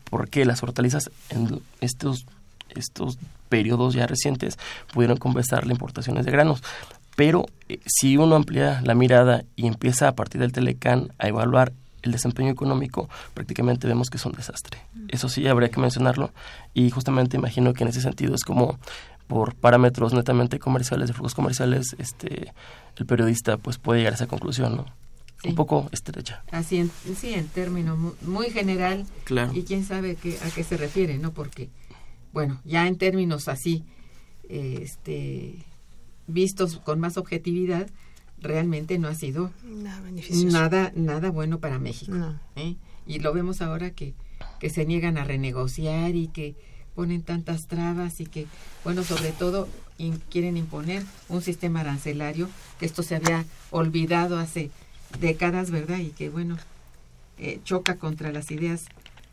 Porque 0.09 0.45
las 0.45 0.61
hortalizas 0.61 1.09
en 1.29 1.59
estos, 1.81 2.25
estos 2.69 3.17
periodos 3.49 3.93
ya 3.95 4.05
recientes 4.05 4.57
pudieron 4.93 5.17
compensar 5.17 5.65
las 5.65 5.71
importaciones 5.71 6.25
de 6.25 6.31
granos. 6.31 6.61
Pero 7.15 7.47
eh, 7.67 7.79
si 7.87 8.15
uno 8.15 8.35
amplía 8.35 8.79
la 8.83 8.93
mirada 8.93 9.43
y 9.55 9.65
empieza 9.65 10.07
a 10.07 10.11
partir 10.15 10.39
del 10.39 10.51
Telecán 10.51 11.13
a 11.17 11.27
evaluar 11.29 11.73
el 12.07 12.11
desempeño 12.11 12.49
económico, 12.49 13.07
prácticamente 13.33 13.87
vemos 13.87 14.09
que 14.09 14.17
es 14.17 14.25
un 14.25 14.31
desastre. 14.31 14.79
Eso 15.09 15.29
sí, 15.29 15.47
habría 15.47 15.69
que 15.69 15.79
mencionarlo. 15.79 16.31
Y 16.73 16.89
justamente 16.89 17.37
imagino 17.37 17.73
que 17.73 17.83
en 17.83 17.89
ese 17.89 18.01
sentido 18.01 18.33
es 18.33 18.43
como 18.43 18.79
por 19.27 19.55
parámetros 19.55 20.13
netamente 20.13 20.57
comerciales, 20.57 21.07
de 21.09 21.13
flujos 21.13 21.35
comerciales, 21.35 21.95
este, 21.99 22.53
el 22.95 23.05
periodista 23.05 23.57
pues 23.57 23.77
puede 23.77 23.99
llegar 23.99 24.13
a 24.13 24.15
esa 24.15 24.27
conclusión, 24.27 24.77
¿no? 24.77 24.85
Sí. 25.43 25.49
Un 25.49 25.55
poco 25.55 25.87
estrecha. 25.91 26.43
Así, 26.51 26.77
en, 26.77 26.89
sí, 27.15 27.33
en 27.33 27.47
términos 27.49 27.97
mu- 27.99 28.13
muy 28.23 28.49
general. 28.49 29.05
Claro. 29.25 29.51
Y 29.53 29.63
quién 29.63 29.83
sabe 29.85 30.15
qué, 30.15 30.35
a 30.43 30.49
qué 30.49 30.63
se 30.63 30.77
refiere, 30.77 31.19
¿no? 31.19 31.31
Porque, 31.31 31.69
bueno, 32.33 32.59
ya 32.65 32.87
en 32.87 32.97
términos 32.97 33.47
así, 33.47 33.83
este, 34.49 35.63
vistos 36.27 36.77
con 36.77 36.99
más 36.99 37.17
objetividad, 37.17 37.87
realmente 38.41 38.99
no 38.99 39.07
ha 39.07 39.15
sido 39.15 39.51
Nada 39.63 40.09
nada, 40.51 40.91
nada 40.95 41.29
bueno 41.31 41.59
para 41.59 41.79
México. 41.79 42.13
No. 42.13 42.39
¿eh? 42.55 42.75
Y 43.05 43.19
lo 43.19 43.33
vemos 43.33 43.61
ahora 43.61 43.91
que, 43.91 44.13
que 44.59 44.69
se 44.69 44.85
niegan 44.85 45.17
a 45.17 45.23
renegociar 45.23 46.15
y 46.15 46.27
que 46.27 46.55
ponen 46.95 47.21
tantas 47.23 47.67
trabas 47.67 48.19
y 48.21 48.25
que, 48.25 48.47
bueno, 48.83 49.03
sobre 49.03 49.31
todo 49.31 49.67
in- 49.97 50.21
quieren 50.29 50.57
imponer 50.57 51.03
un 51.29 51.41
sistema 51.41 51.81
arancelario, 51.81 52.49
que 52.79 52.85
esto 52.85 53.03
se 53.03 53.15
había 53.15 53.45
olvidado 53.71 54.37
hace 54.39 54.71
décadas, 55.19 55.69
¿verdad? 55.71 55.99
Y 55.99 56.09
que, 56.09 56.29
bueno, 56.29 56.57
eh, 57.37 57.59
choca 57.63 57.97
contra 57.97 58.31
las 58.31 58.49
ideas 58.51 58.85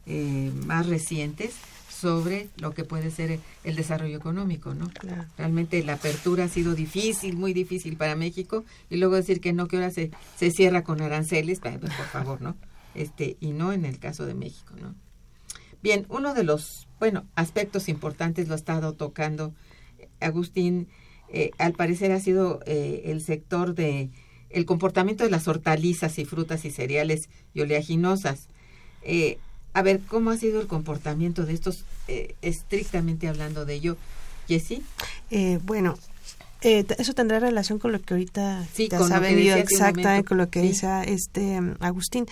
eh, 0.06 0.52
más 0.66 0.86
recientes 0.86 1.54
sobre 1.94 2.48
lo 2.56 2.74
que 2.74 2.84
puede 2.84 3.10
ser 3.10 3.40
el 3.62 3.76
desarrollo 3.76 4.16
económico, 4.16 4.74
¿no? 4.74 4.88
Claro. 4.90 5.24
Realmente 5.38 5.82
la 5.82 5.94
apertura 5.94 6.44
ha 6.44 6.48
sido 6.48 6.74
difícil, 6.74 7.36
muy 7.36 7.52
difícil 7.52 7.96
para 7.96 8.16
México 8.16 8.64
y 8.90 8.96
luego 8.96 9.14
decir 9.14 9.40
que 9.40 9.52
no, 9.52 9.68
que 9.68 9.76
ahora 9.76 9.90
se, 9.90 10.10
se 10.36 10.50
cierra 10.50 10.84
con 10.84 11.00
aranceles, 11.00 11.60
pues, 11.60 11.74
por 11.78 12.06
favor, 12.06 12.42
¿no? 12.42 12.56
Este, 12.94 13.36
y 13.40 13.52
no 13.52 13.72
en 13.72 13.84
el 13.84 13.98
caso 13.98 14.26
de 14.26 14.34
México, 14.34 14.74
¿no? 14.80 14.94
Bien, 15.82 16.06
uno 16.08 16.34
de 16.34 16.44
los, 16.44 16.88
bueno, 16.98 17.26
aspectos 17.34 17.88
importantes 17.88 18.48
lo 18.48 18.54
ha 18.54 18.56
estado 18.56 18.94
tocando 18.94 19.52
eh, 19.98 20.08
Agustín, 20.20 20.88
eh, 21.28 21.50
al 21.58 21.72
parecer 21.72 22.12
ha 22.12 22.20
sido 22.20 22.60
eh, 22.66 23.02
el 23.06 23.20
sector 23.20 23.74
de 23.74 24.10
el 24.50 24.66
comportamiento 24.66 25.24
de 25.24 25.30
las 25.30 25.48
hortalizas 25.48 26.18
y 26.18 26.24
frutas 26.24 26.64
y 26.64 26.70
cereales 26.70 27.28
y 27.54 27.60
oleaginosas. 27.60 28.48
Eh, 29.02 29.38
a 29.74 29.82
ver, 29.82 30.00
¿cómo 30.08 30.30
ha 30.30 30.36
sido 30.36 30.60
el 30.60 30.68
comportamiento 30.68 31.44
de 31.44 31.52
estos, 31.52 31.84
eh, 32.08 32.36
estrictamente 32.42 33.28
hablando 33.28 33.64
de 33.64 33.74
ello, 33.74 33.96
Jessie? 34.48 34.82
Eh, 35.30 35.58
bueno, 35.64 35.98
eh, 36.64 36.84
eso 36.98 37.14
tendrá 37.14 37.38
relación 37.38 37.78
con 37.78 37.92
lo 37.92 38.00
que 38.00 38.14
ahorita 38.14 38.64
Sí, 38.72 38.88
te 38.88 38.96
has 38.96 39.20
venido 39.20 39.56
exactamente 39.56 40.24
con 40.24 40.38
lo 40.38 40.48
que 40.50 40.60
Sí. 40.60 40.68
dice 40.68 40.88
este 41.06 41.60
Agustín. 41.80 42.26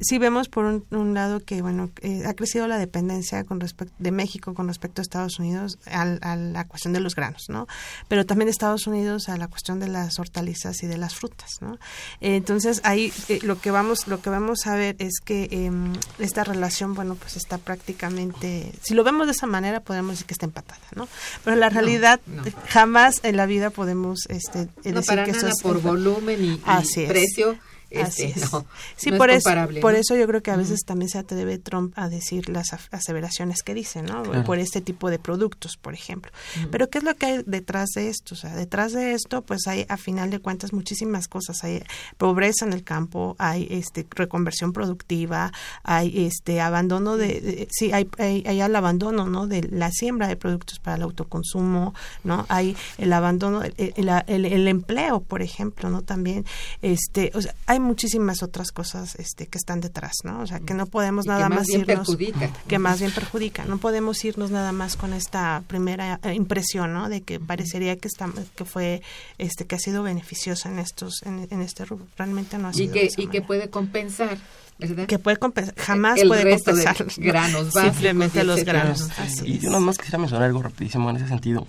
Sí 0.00 0.18
vemos 0.18 0.48
por 0.48 0.64
un, 0.64 0.84
un 0.90 1.14
lado 1.14 1.40
que 1.40 1.62
bueno 1.62 1.90
eh, 2.02 2.22
ha 2.26 2.34
crecido 2.34 2.68
la 2.68 2.78
dependencia 2.78 3.44
con 3.44 3.58
respecto 3.60 3.94
de 3.98 4.10
México 4.12 4.54
con 4.54 4.68
respecto 4.68 5.00
a 5.00 5.02
Estados 5.02 5.38
Unidos 5.38 5.78
al- 5.86 6.18
a 6.22 6.36
la 6.36 6.66
cuestión 6.66 6.92
de 6.92 7.00
los 7.00 7.14
granos, 7.14 7.46
¿no? 7.48 7.66
Pero 8.08 8.24
también 8.26 8.46
de 8.46 8.50
Estados 8.52 8.86
Unidos 8.86 9.28
a 9.28 9.36
la 9.36 9.48
cuestión 9.48 9.80
de 9.80 9.88
las 9.88 10.18
hortalizas 10.18 10.82
y 10.82 10.86
de 10.86 10.98
las 10.98 11.14
frutas, 11.14 11.58
¿no? 11.60 11.74
Eh, 12.20 12.36
entonces 12.36 12.80
ahí 12.84 13.12
eh, 13.28 13.40
lo 13.42 13.60
que 13.60 13.70
vamos 13.70 14.06
lo 14.06 14.20
que 14.20 14.30
vamos 14.30 14.66
a 14.66 14.74
ver 14.76 14.96
es 14.98 15.14
que 15.24 15.48
em, 15.50 15.92
esta 16.18 16.44
relación 16.44 16.94
bueno 16.94 17.14
pues 17.14 17.36
está 17.36 17.58
prácticamente 17.58 18.72
si 18.82 18.94
lo 18.94 19.04
vemos 19.04 19.26
de 19.26 19.32
esa 19.32 19.46
manera 19.46 19.80
podemos 19.80 20.12
decir 20.12 20.26
que 20.26 20.34
está 20.34 20.46
empatada, 20.46 20.80
¿no? 20.94 21.08
Pero 21.44 21.56
la 21.56 21.68
No, 21.70 21.74
realidad 21.74 22.20
no. 22.26 22.42
jamás 22.68 23.20
en 23.22 23.36
la 23.36 23.46
vida 23.46 23.70
podemos 23.78 24.26
este, 24.28 24.66
no 24.84 25.00
decir 25.00 25.06
para 25.06 25.24
que 25.24 25.30
nada 25.30 25.46
eso 25.50 25.56
es 25.56 25.62
por 25.62 25.80
volumen 25.80 26.44
y, 26.44 26.54
y 26.54 27.06
precio. 27.06 27.56
Así 28.02 28.24
Este, 28.24 28.40
es. 28.40 28.52
no, 28.52 28.66
sí, 28.96 29.10
no 29.10 29.16
es 29.16 29.18
por, 29.18 29.30
eso, 29.30 29.44
comparable, 29.44 29.80
por 29.80 29.94
eso 29.94 30.14
yo 30.16 30.26
creo 30.26 30.42
que 30.42 30.50
a 30.50 30.56
veces 30.56 30.80
también 30.84 31.08
se 31.08 31.18
atreve 31.18 31.58
Trump 31.58 31.92
a 31.96 32.08
decir 32.08 32.48
las 32.48 32.68
aseveraciones 32.90 33.62
que 33.62 33.72
dice, 33.74 34.02
¿no? 34.02 34.22
Claro. 34.24 34.44
Por 34.44 34.58
este 34.58 34.80
tipo 34.80 35.10
de 35.10 35.18
productos, 35.18 35.76
por 35.80 35.94
ejemplo. 35.94 36.30
Pero 36.70 36.90
¿qué 36.90 36.98
es 36.98 37.04
lo 37.04 37.14
que 37.14 37.26
hay 37.26 37.42
detrás 37.46 37.88
de 37.94 38.08
esto? 38.08 38.34
O 38.34 38.36
sea, 38.36 38.54
detrás 38.54 38.92
de 38.92 39.14
esto, 39.14 39.42
pues 39.42 39.66
hay 39.66 39.86
a 39.88 39.96
final 39.96 40.30
de 40.30 40.38
cuentas 40.40 40.72
muchísimas 40.72 41.28
cosas. 41.28 41.64
Hay 41.64 41.82
pobreza 42.18 42.64
en 42.66 42.72
el 42.72 42.84
campo, 42.84 43.36
hay 43.38 43.66
este 43.70 44.06
reconversión 44.10 44.72
productiva, 44.72 45.52
hay 45.82 46.26
este 46.26 46.60
abandono 46.60 47.16
de, 47.16 47.40
de- 47.40 47.68
sí, 47.70 47.92
hay, 47.92 48.08
hay, 48.18 48.42
hay 48.46 48.60
el 48.60 48.76
abandono, 48.76 49.26
¿no? 49.26 49.46
De 49.46 49.62
la 49.62 49.90
siembra 49.92 50.28
de 50.28 50.36
productos 50.36 50.78
para 50.78 50.96
el 50.96 51.02
autoconsumo, 51.04 51.94
¿no? 52.24 52.44
Hay 52.48 52.76
el 52.98 53.12
abandono, 53.12 53.62
el, 53.62 53.74
el, 53.96 54.08
el- 54.26 54.44
el 54.44 54.68
empleo, 54.68 55.20
por 55.20 55.42
ejemplo, 55.42 55.88
¿no? 55.90 56.02
También, 56.02 56.44
este, 56.82 57.30
o 57.34 57.40
sea, 57.42 57.54
hay 57.66 57.77
muchísimas 57.80 58.42
otras 58.42 58.72
cosas, 58.72 59.14
este, 59.16 59.46
que 59.46 59.58
están 59.58 59.80
detrás, 59.80 60.12
¿no? 60.24 60.40
O 60.40 60.46
sea, 60.46 60.60
que 60.60 60.74
no 60.74 60.86
podemos 60.86 61.24
Y 61.26 61.28
que 61.28 61.32
nada 61.34 61.48
más 61.48 61.58
más 61.58 61.66
bien 61.68 61.80
irnos 61.82 61.96
perjudica. 62.06 62.50
que 62.68 62.78
más 62.78 62.98
bien 63.00 63.12
perjudica. 63.12 63.64
No 63.64 63.78
podemos 63.78 64.24
irnos 64.24 64.50
nada 64.50 64.72
más 64.72 64.96
con 64.96 65.12
esta 65.12 65.62
primera 65.66 66.20
eh, 66.22 66.34
impresión, 66.34 66.92
¿no? 66.92 67.08
De 67.08 67.22
que 67.22 67.40
parecería 67.40 67.96
que 67.96 68.08
está, 68.08 68.28
que 68.56 68.64
fue, 68.64 69.02
este, 69.38 69.66
que 69.66 69.76
ha 69.76 69.78
sido 69.78 70.02
beneficiosa 70.02 70.70
en 70.70 70.78
estos, 70.78 71.22
en, 71.24 71.46
en 71.50 71.60
este 71.62 71.84
rubro. 71.84 72.06
Realmente 72.16 72.58
no 72.58 72.68
ha 72.68 72.70
Y 72.72 72.74
sido. 72.74 72.92
de 72.94 73.06
esa 73.06 73.20
y 73.20 73.26
que 73.28 73.42
puede 73.42 73.70
compensar, 73.70 74.38
¿verdad? 74.78 75.06
que 75.06 75.18
puede 75.18 75.36
compensar, 75.38 75.74
jamás 75.76 76.18
el 76.20 76.28
puede 76.28 76.44
resto 76.44 76.74
de 76.74 76.84
compensar 76.84 77.18
¿no? 77.18 77.32
granos 77.32 77.64
básicos 77.74 77.82
simplemente 77.94 78.44
los 78.44 78.64
granos. 78.64 79.08
Y 79.44 79.56
es. 79.56 79.62
yo 79.62 79.68
nada 79.70 79.80
más 79.80 79.98
quisiera 79.98 80.18
mencionar 80.18 80.46
algo 80.46 80.62
rapidísimo 80.62 81.10
en 81.10 81.16
ese 81.16 81.28
sentido. 81.28 81.66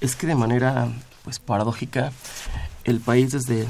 Es 0.00 0.16
que 0.16 0.26
de 0.26 0.34
manera 0.34 0.88
pues 1.24 1.38
paradójica, 1.38 2.12
el 2.84 2.98
país 3.00 3.30
desde 3.30 3.68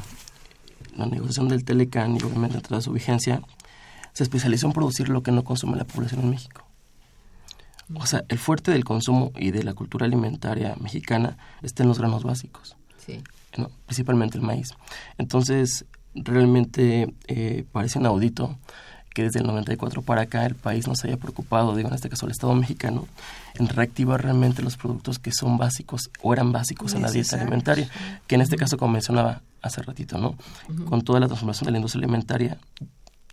la 0.96 1.06
negociación 1.06 1.48
del 1.48 1.64
Telecan 1.64 2.16
y 2.16 2.22
obviamente 2.22 2.54
dentro 2.54 2.76
de 2.76 2.82
su 2.82 2.92
vigencia, 2.92 3.42
se 4.12 4.22
especializó 4.22 4.66
en 4.66 4.72
producir 4.72 5.08
lo 5.08 5.22
que 5.22 5.32
no 5.32 5.44
consume 5.44 5.76
la 5.76 5.84
población 5.84 6.20
en 6.22 6.30
México. 6.30 6.64
O 7.94 8.06
sea, 8.06 8.24
el 8.28 8.38
fuerte 8.38 8.70
del 8.70 8.84
consumo 8.84 9.32
y 9.36 9.50
de 9.50 9.64
la 9.64 9.74
cultura 9.74 10.06
alimentaria 10.06 10.76
mexicana 10.80 11.36
está 11.62 11.82
en 11.82 11.88
los 11.88 11.98
granos 11.98 12.24
básicos. 12.24 12.76
Sí. 13.04 13.22
¿no? 13.56 13.70
principalmente 13.86 14.38
el 14.38 14.44
maíz. 14.44 14.70
Entonces, 15.18 15.84
realmente 16.14 17.14
eh, 17.26 17.64
parece 17.72 17.98
inaudito 17.98 18.58
que 19.14 19.24
desde 19.24 19.40
el 19.40 19.46
94 19.46 20.00
para 20.02 20.22
acá 20.22 20.46
el 20.46 20.54
país 20.54 20.88
no 20.88 20.94
se 20.94 21.08
haya 21.08 21.18
preocupado, 21.18 21.76
digo 21.76 21.88
en 21.88 21.94
este 21.94 22.08
caso 22.08 22.24
el 22.24 22.32
Estado 22.32 22.54
mexicano, 22.54 23.06
en 23.54 23.68
reactivar 23.68 24.22
realmente 24.22 24.62
los 24.62 24.78
productos 24.78 25.18
que 25.18 25.32
son 25.32 25.58
básicos 25.58 26.10
o 26.22 26.32
eran 26.32 26.50
básicos 26.50 26.94
en 26.94 27.02
la 27.02 27.10
dieta 27.10 27.36
alimentaria, 27.36 27.88
que 28.26 28.36
en 28.36 28.40
este 28.40 28.56
caso, 28.56 28.78
como 28.78 28.92
mencionaba 28.92 29.42
hace 29.62 29.82
ratito, 29.82 30.18
¿no? 30.18 30.36
Con 30.88 31.02
toda 31.02 31.20
la 31.20 31.26
transformación 31.26 31.66
de 31.66 31.72
la 31.72 31.78
industria 31.78 32.04
alimentaria, 32.04 32.58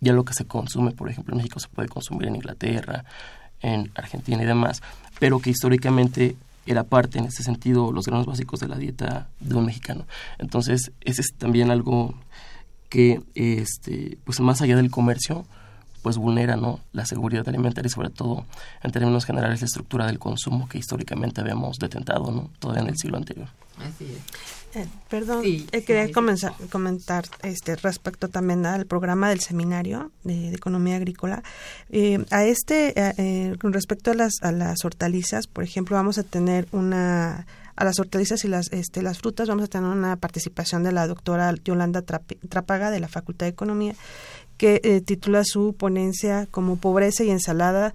ya 0.00 0.12
lo 0.12 0.24
que 0.24 0.32
se 0.32 0.46
consume, 0.46 0.92
por 0.92 1.10
ejemplo, 1.10 1.34
en 1.34 1.38
México 1.38 1.60
se 1.60 1.68
puede 1.68 1.88
consumir 1.88 2.28
en 2.28 2.36
Inglaterra, 2.36 3.04
en 3.60 3.90
Argentina 3.94 4.42
y 4.42 4.46
demás, 4.46 4.82
pero 5.18 5.40
que 5.40 5.50
históricamente 5.50 6.36
era 6.66 6.84
parte 6.84 7.18
en 7.18 7.26
ese 7.26 7.42
sentido 7.42 7.92
los 7.92 8.06
granos 8.06 8.26
básicos 8.26 8.60
de 8.60 8.68
la 8.68 8.76
dieta 8.76 9.28
de 9.40 9.54
un 9.54 9.66
mexicano. 9.66 10.06
Entonces, 10.38 10.92
ese 11.00 11.20
es 11.20 11.34
también 11.36 11.70
algo 11.70 12.14
que 12.88 13.22
este 13.34 14.18
pues 14.24 14.40
más 14.40 14.60
allá 14.62 14.76
del 14.76 14.90
comercio 14.90 15.44
pues 16.02 16.16
vulnera 16.16 16.56
¿no? 16.56 16.80
la 16.92 17.04
seguridad 17.06 17.48
alimentaria 17.48 17.88
y 17.88 17.90
sobre 17.90 18.10
todo 18.10 18.46
en 18.82 18.90
términos 18.92 19.24
generales 19.24 19.60
la 19.60 19.66
estructura 19.66 20.06
del 20.06 20.18
consumo 20.18 20.68
que 20.68 20.78
históricamente 20.78 21.40
habíamos 21.40 21.78
detentado 21.78 22.30
¿no? 22.30 22.50
todavía 22.58 22.82
en 22.82 22.88
el 22.88 22.96
siglo 22.96 23.16
anterior. 23.18 23.48
Así 23.78 24.04
es. 24.06 24.18
Eh, 24.76 24.86
perdón, 25.08 25.42
Sí, 25.42 25.66
eh, 25.72 25.82
quería 25.82 26.06
sí. 26.06 26.12
comenzar- 26.12 26.54
comentar 26.70 27.24
este 27.42 27.74
respecto 27.74 28.28
también 28.28 28.64
al 28.66 28.86
programa 28.86 29.28
del 29.28 29.40
seminario 29.40 30.12
de, 30.22 30.50
de 30.50 30.54
economía 30.54 30.94
agrícola. 30.96 31.42
Eh, 31.90 32.24
a 32.30 32.44
este, 32.44 32.90
eh, 32.96 33.14
eh, 33.18 33.56
con 33.60 33.72
respecto 33.72 34.12
a 34.12 34.14
las, 34.14 34.34
a 34.42 34.52
las 34.52 34.84
hortalizas, 34.84 35.48
por 35.48 35.64
ejemplo, 35.64 35.96
vamos 35.96 36.18
a 36.18 36.22
tener 36.22 36.68
una 36.70 37.46
a 37.76 37.84
las 37.84 37.98
hortalizas 37.98 38.44
y 38.44 38.48
las 38.48 38.70
este, 38.72 39.00
las 39.00 39.18
frutas 39.18 39.48
vamos 39.48 39.64
a 39.64 39.68
tener 39.68 39.88
una 39.90 40.14
participación 40.16 40.82
de 40.82 40.92
la 40.92 41.06
doctora 41.06 41.54
Yolanda 41.64 42.02
Trápaga 42.02 42.90
de 42.90 43.00
la 43.00 43.08
Facultad 43.08 43.46
de 43.46 43.50
Economía 43.50 43.94
que 44.60 44.82
eh, 44.84 45.00
titula 45.00 45.40
su 45.42 45.72
ponencia 45.72 46.46
como 46.50 46.76
pobreza 46.76 47.24
y 47.24 47.30
ensalada 47.30 47.94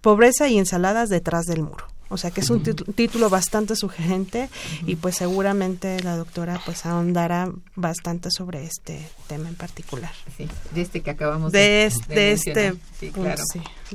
pobreza 0.00 0.46
y 0.46 0.58
ensaladas 0.58 1.08
detrás 1.08 1.44
del 1.44 1.64
muro. 1.64 1.88
o 2.08 2.16
sea 2.16 2.30
que 2.30 2.40
es 2.40 2.50
un 2.50 2.62
título 2.62 3.30
bastante 3.30 3.74
sugerente 3.74 4.48
y 4.86 4.94
pues 4.94 5.16
seguramente 5.16 6.00
la 6.04 6.16
doctora 6.16 6.60
pues 6.64 6.86
ahondará 6.86 7.50
bastante 7.74 8.30
sobre 8.30 8.62
este 8.62 9.04
tema 9.26 9.48
en 9.48 9.56
particular. 9.56 10.12
Sí, 10.36 10.46
de 10.72 10.82
este 10.82 11.00
que 11.00 11.10
acabamos 11.10 11.50
de, 11.50 11.58
de, 11.58 11.84
este, 11.86 12.30
este 12.30 12.74
sí, 13.00 13.10
claro, 13.10 13.42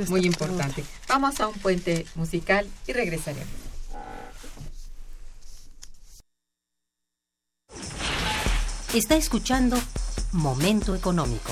muy 0.09 0.25
importante. 0.25 0.83
Vamos 1.07 1.39
a 1.39 1.47
un 1.47 1.55
puente 1.55 2.05
musical 2.15 2.67
y 2.85 2.91
regresaremos. 2.91 3.47
Está 8.93 9.15
escuchando 9.15 9.77
Momento 10.33 10.95
Económico. 10.95 11.51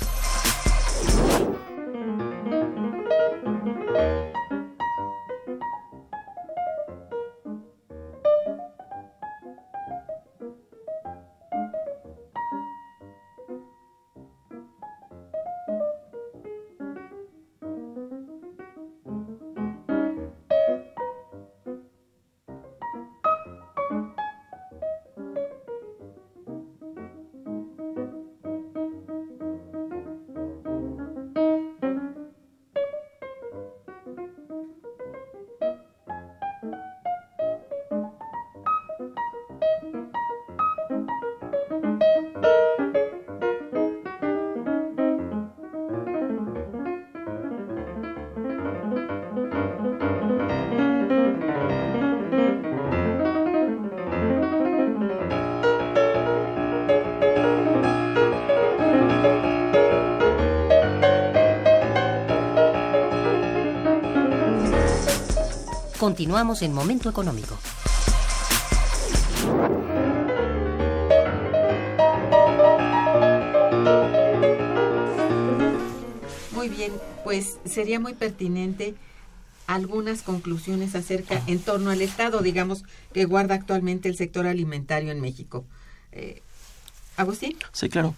Continuamos 66.01 66.63
en 66.63 66.73
Momento 66.73 67.11
Económico. 67.11 67.59
Muy 76.53 76.69
bien, 76.69 76.91
pues 77.23 77.59
sería 77.65 77.99
muy 77.99 78.15
pertinente 78.15 78.95
algunas 79.67 80.23
conclusiones 80.23 80.95
acerca 80.95 81.39
en 81.45 81.59
torno 81.59 81.91
al 81.91 82.01
estado, 82.01 82.39
digamos, 82.39 82.83
que 83.13 83.25
guarda 83.25 83.53
actualmente 83.53 84.09
el 84.09 84.17
sector 84.17 84.47
alimentario 84.47 85.11
en 85.11 85.21
México. 85.21 85.65
Eh, 86.13 86.41
¿Agustín? 87.15 87.57
Sí, 87.73 87.89
claro. 87.89 88.15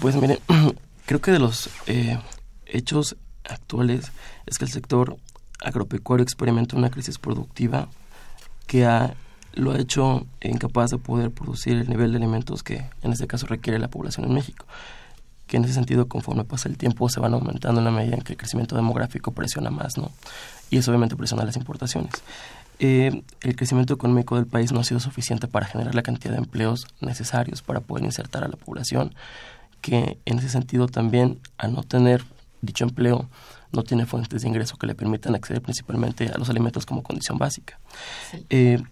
Pues 0.00 0.14
mire, 0.14 0.38
creo 1.06 1.20
que 1.20 1.32
de 1.32 1.40
los 1.40 1.70
eh, 1.88 2.20
hechos 2.66 3.16
actuales 3.42 4.12
es 4.46 4.58
que 4.58 4.64
el 4.66 4.70
sector 4.70 5.16
agropecuario 5.60 6.22
experimenta 6.22 6.76
una 6.76 6.90
crisis 6.90 7.18
productiva 7.18 7.88
que 8.66 8.86
ha, 8.86 9.14
lo 9.54 9.72
ha 9.72 9.78
hecho 9.78 10.26
incapaz 10.40 10.90
de 10.90 10.98
poder 10.98 11.30
producir 11.30 11.76
el 11.76 11.88
nivel 11.88 12.12
de 12.12 12.18
alimentos 12.18 12.62
que 12.62 12.84
en 13.02 13.12
este 13.12 13.26
caso 13.26 13.46
requiere 13.46 13.78
la 13.78 13.88
población 13.88 14.26
en 14.26 14.34
México 14.34 14.66
que 15.50 15.56
en 15.56 15.64
ese 15.64 15.74
sentido 15.74 16.06
conforme 16.06 16.44
pasa 16.44 16.68
el 16.68 16.78
tiempo 16.78 17.08
se 17.08 17.18
van 17.18 17.34
aumentando 17.34 17.80
en 17.80 17.84
la 17.84 17.90
medida 17.90 18.14
en 18.14 18.22
que 18.22 18.34
el 18.34 18.38
crecimiento 18.38 18.76
demográfico 18.76 19.32
presiona 19.32 19.68
más, 19.68 19.98
¿no? 19.98 20.12
Y 20.70 20.76
eso 20.76 20.92
obviamente 20.92 21.16
presiona 21.16 21.44
las 21.44 21.56
importaciones. 21.56 22.12
Eh, 22.78 23.24
el 23.40 23.56
crecimiento 23.56 23.92
económico 23.92 24.36
del 24.36 24.46
país 24.46 24.70
no 24.70 24.78
ha 24.78 24.84
sido 24.84 25.00
suficiente 25.00 25.48
para 25.48 25.66
generar 25.66 25.96
la 25.96 26.04
cantidad 26.04 26.34
de 26.34 26.38
empleos 26.38 26.86
necesarios 27.00 27.62
para 27.62 27.80
poder 27.80 28.04
insertar 28.04 28.44
a 28.44 28.48
la 28.48 28.56
población, 28.56 29.12
que 29.80 30.18
en 30.24 30.38
ese 30.38 30.50
sentido 30.50 30.86
también, 30.86 31.40
al 31.58 31.74
no 31.74 31.82
tener 31.82 32.24
dicho 32.62 32.84
empleo, 32.84 33.28
no 33.72 33.82
tiene 33.82 34.06
fuentes 34.06 34.42
de 34.42 34.48
ingreso 34.48 34.76
que 34.76 34.86
le 34.86 34.94
permitan 34.94 35.34
acceder 35.34 35.62
principalmente 35.62 36.28
a 36.28 36.38
los 36.38 36.50
alimentos 36.50 36.86
como 36.86 37.02
condición 37.02 37.38
básica. 37.38 37.78
Eh, 38.48 38.82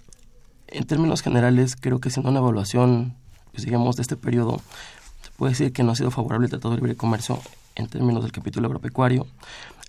en 0.68 0.84
términos 0.84 1.22
generales, 1.22 1.76
creo 1.76 2.00
que 2.00 2.10
siendo 2.10 2.30
una 2.30 2.40
evaluación, 2.40 3.16
pues, 3.52 3.64
digamos, 3.64 3.96
de 3.96 4.02
este 4.02 4.16
periodo, 4.16 4.60
se 5.22 5.30
puede 5.36 5.52
decir 5.52 5.72
que 5.72 5.82
no 5.82 5.92
ha 5.92 5.96
sido 5.96 6.10
favorable 6.10 6.46
el 6.46 6.50
Tratado 6.50 6.74
de 6.74 6.80
Libre 6.80 6.96
Comercio 6.96 7.40
en 7.74 7.88
términos 7.88 8.22
del 8.22 8.32
capítulo 8.32 8.66
agropecuario. 8.66 9.26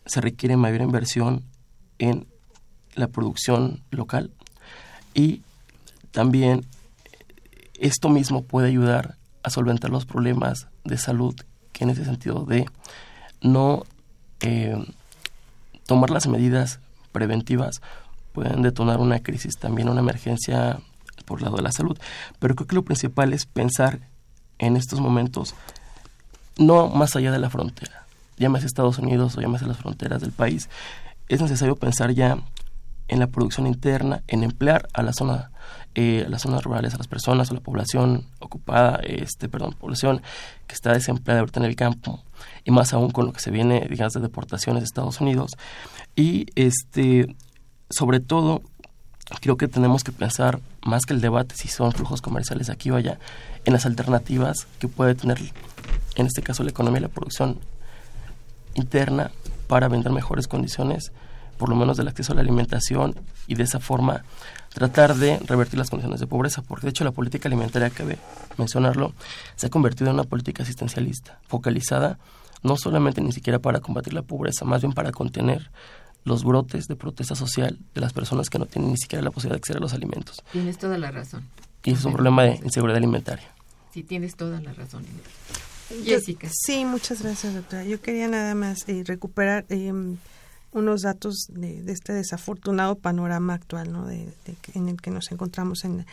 Se 0.05 0.21
requiere 0.21 0.57
mayor 0.57 0.81
inversión 0.81 1.43
en 1.97 2.27
la 2.95 3.07
producción 3.07 3.81
local 3.91 4.31
y 5.13 5.41
también 6.11 6.65
esto 7.79 8.09
mismo 8.09 8.43
puede 8.43 8.67
ayudar 8.67 9.17
a 9.43 9.49
solventar 9.49 9.89
los 9.89 10.05
problemas 10.05 10.67
de 10.83 10.97
salud 10.97 11.35
que 11.71 11.83
en 11.83 11.91
ese 11.91 12.05
sentido 12.05 12.45
de 12.45 12.65
no 13.41 13.83
eh, 14.41 14.75
tomar 15.85 16.09
las 16.09 16.27
medidas 16.27 16.79
preventivas 17.11 17.81
pueden 18.33 18.61
detonar 18.61 18.99
una 18.99 19.19
crisis, 19.19 19.57
también 19.57 19.89
una 19.89 20.01
emergencia 20.01 20.79
por 21.25 21.39
el 21.39 21.45
lado 21.45 21.57
de 21.57 21.63
la 21.63 21.71
salud. 21.71 21.97
Pero 22.39 22.55
creo 22.55 22.67
que 22.67 22.75
lo 22.75 22.83
principal 22.83 23.33
es 23.33 23.45
pensar 23.45 23.99
en 24.57 24.77
estos 24.77 24.99
momentos 24.99 25.55
no 26.57 26.89
más 26.89 27.15
allá 27.15 27.31
de 27.31 27.39
la 27.39 27.49
frontera, 27.49 28.05
llámese 28.37 28.67
Estados 28.67 28.99
Unidos 28.99 29.37
o 29.37 29.41
llámese 29.41 29.65
las 29.65 29.77
fronteras 29.77 30.21
del 30.21 30.33
país, 30.33 30.69
es 31.29 31.41
necesario 31.41 31.77
pensar 31.77 32.11
ya 32.11 32.37
en 33.07 33.19
la 33.19 33.27
producción 33.27 33.65
interna, 33.65 34.23
en 34.27 34.43
emplear 34.43 34.87
a 34.93 35.01
la 35.01 35.13
zona, 35.13 35.51
eh, 36.01 36.25
las 36.29 36.43
zonas 36.43 36.63
rurales, 36.63 36.93
a 36.93 36.97
las 36.97 37.07
personas, 37.07 37.51
a 37.51 37.53
la 37.53 37.59
población 37.59 38.25
ocupada, 38.39 39.01
este, 39.03 39.49
perdón, 39.49 39.75
población 39.77 40.21
que 40.65 40.73
está 40.73 40.93
desempleada 40.93 41.41
ahorita 41.41 41.59
en 41.59 41.65
el 41.65 41.75
campo, 41.75 42.23
y 42.63 42.71
más 42.71 42.93
aún 42.93 43.09
con 43.11 43.25
lo 43.25 43.33
que 43.33 43.41
se 43.41 43.51
viene, 43.51 43.85
digamos, 43.89 44.13
de 44.13 44.21
deportaciones 44.21 44.81
de 44.81 44.85
Estados 44.85 45.19
Unidos. 45.19 45.57
Y 46.15 46.45
este, 46.55 47.35
sobre 47.89 48.21
todo, 48.21 48.61
creo 49.41 49.57
que 49.57 49.67
tenemos 49.67 50.05
que 50.05 50.13
pensar 50.13 50.61
más 50.85 51.05
que 51.05 51.13
el 51.13 51.19
debate 51.19 51.53
si 51.57 51.67
son 51.67 51.91
flujos 51.91 52.21
comerciales 52.21 52.69
aquí 52.69 52.91
o 52.91 52.95
allá, 52.95 53.19
en 53.65 53.73
las 53.73 53.85
alternativas 53.85 54.67
que 54.79 54.87
puede 54.87 55.15
tener, 55.15 55.37
en 56.15 56.27
este 56.27 56.41
caso, 56.41 56.63
la 56.63 56.69
economía 56.69 56.99
y 56.99 57.01
la 57.03 57.09
producción 57.09 57.59
interna 58.73 59.31
para 59.67 59.89
vender 59.89 60.13
mejores 60.13 60.47
condiciones 60.47 61.11
por 61.57 61.67
lo 61.67 61.75
menos 61.75 61.97
del 61.97 62.07
acceso 62.07 62.31
a 62.31 62.35
la 62.35 62.41
alimentación 62.41 63.15
y 63.45 63.55
de 63.55 63.63
esa 63.63 63.81
forma 63.81 64.23
tratar 64.73 65.15
de 65.15 65.39
revertir 65.39 65.79
las 65.79 65.89
condiciones 65.89 66.19
de 66.19 66.27
pobreza, 66.27 66.61
porque 66.61 66.85
de 66.85 66.91
hecho 66.91 67.03
la 67.03 67.11
política 67.11 67.49
alimentaria, 67.49 67.89
cabe 67.89 68.17
mencionarlo, 68.57 69.13
se 69.55 69.67
ha 69.67 69.69
convertido 69.69 70.09
en 70.09 70.15
una 70.15 70.23
política 70.23 70.63
asistencialista, 70.63 71.39
focalizada 71.47 72.19
no 72.61 72.75
solamente 72.75 73.21
ni 73.21 73.31
siquiera 73.31 73.59
para 73.59 73.79
combatir 73.79 74.13
la 74.13 74.21
pobreza, 74.21 74.65
más 74.65 74.81
bien 74.81 74.93
para 74.93 75.11
contener 75.11 75.71
los 76.25 76.43
brotes 76.43 76.87
de 76.87 76.95
protesta 76.95 77.35
social 77.35 77.79
de 77.93 78.01
las 78.01 78.13
personas 78.13 78.49
que 78.49 78.59
no 78.59 78.65
tienen 78.65 78.91
ni 78.91 78.97
siquiera 78.97 79.23
la 79.23 79.31
posibilidad 79.31 79.55
de 79.55 79.59
acceder 79.59 79.77
a 79.77 79.81
los 79.81 79.93
alimentos. 79.93 80.43
Tienes 80.51 80.77
toda 80.77 80.97
la 80.97 81.11
razón. 81.11 81.47
Y 81.83 81.91
eso 81.91 81.99
es 81.99 82.05
un 82.05 82.13
problema 82.13 82.43
de 82.43 82.59
inseguridad 82.63 82.97
alimentaria. 82.97 83.49
Sí, 83.93 84.03
tienes 84.03 84.35
toda 84.35 84.59
la 84.61 84.73
razón. 84.73 85.05
Jessica. 86.03 86.47
sí, 86.51 86.85
muchas 86.85 87.23
gracias, 87.23 87.55
doctora. 87.55 87.83
Yo 87.83 87.99
quería 87.99 88.27
nada 88.27 88.53
más 88.53 88.87
eh, 88.87 89.03
recuperar 89.05 89.65
eh, 89.69 89.91
unos 90.71 91.01
datos 91.01 91.47
de, 91.49 91.81
de, 91.81 91.91
este 91.91 92.13
desafortunado 92.13 92.95
panorama 92.95 93.55
actual 93.55 93.91
¿no? 93.91 94.05
de, 94.05 94.25
de, 94.45 94.55
en 94.75 94.89
el 94.89 95.01
que 95.01 95.09
nos 95.09 95.31
encontramos 95.31 95.83
en, 95.83 96.05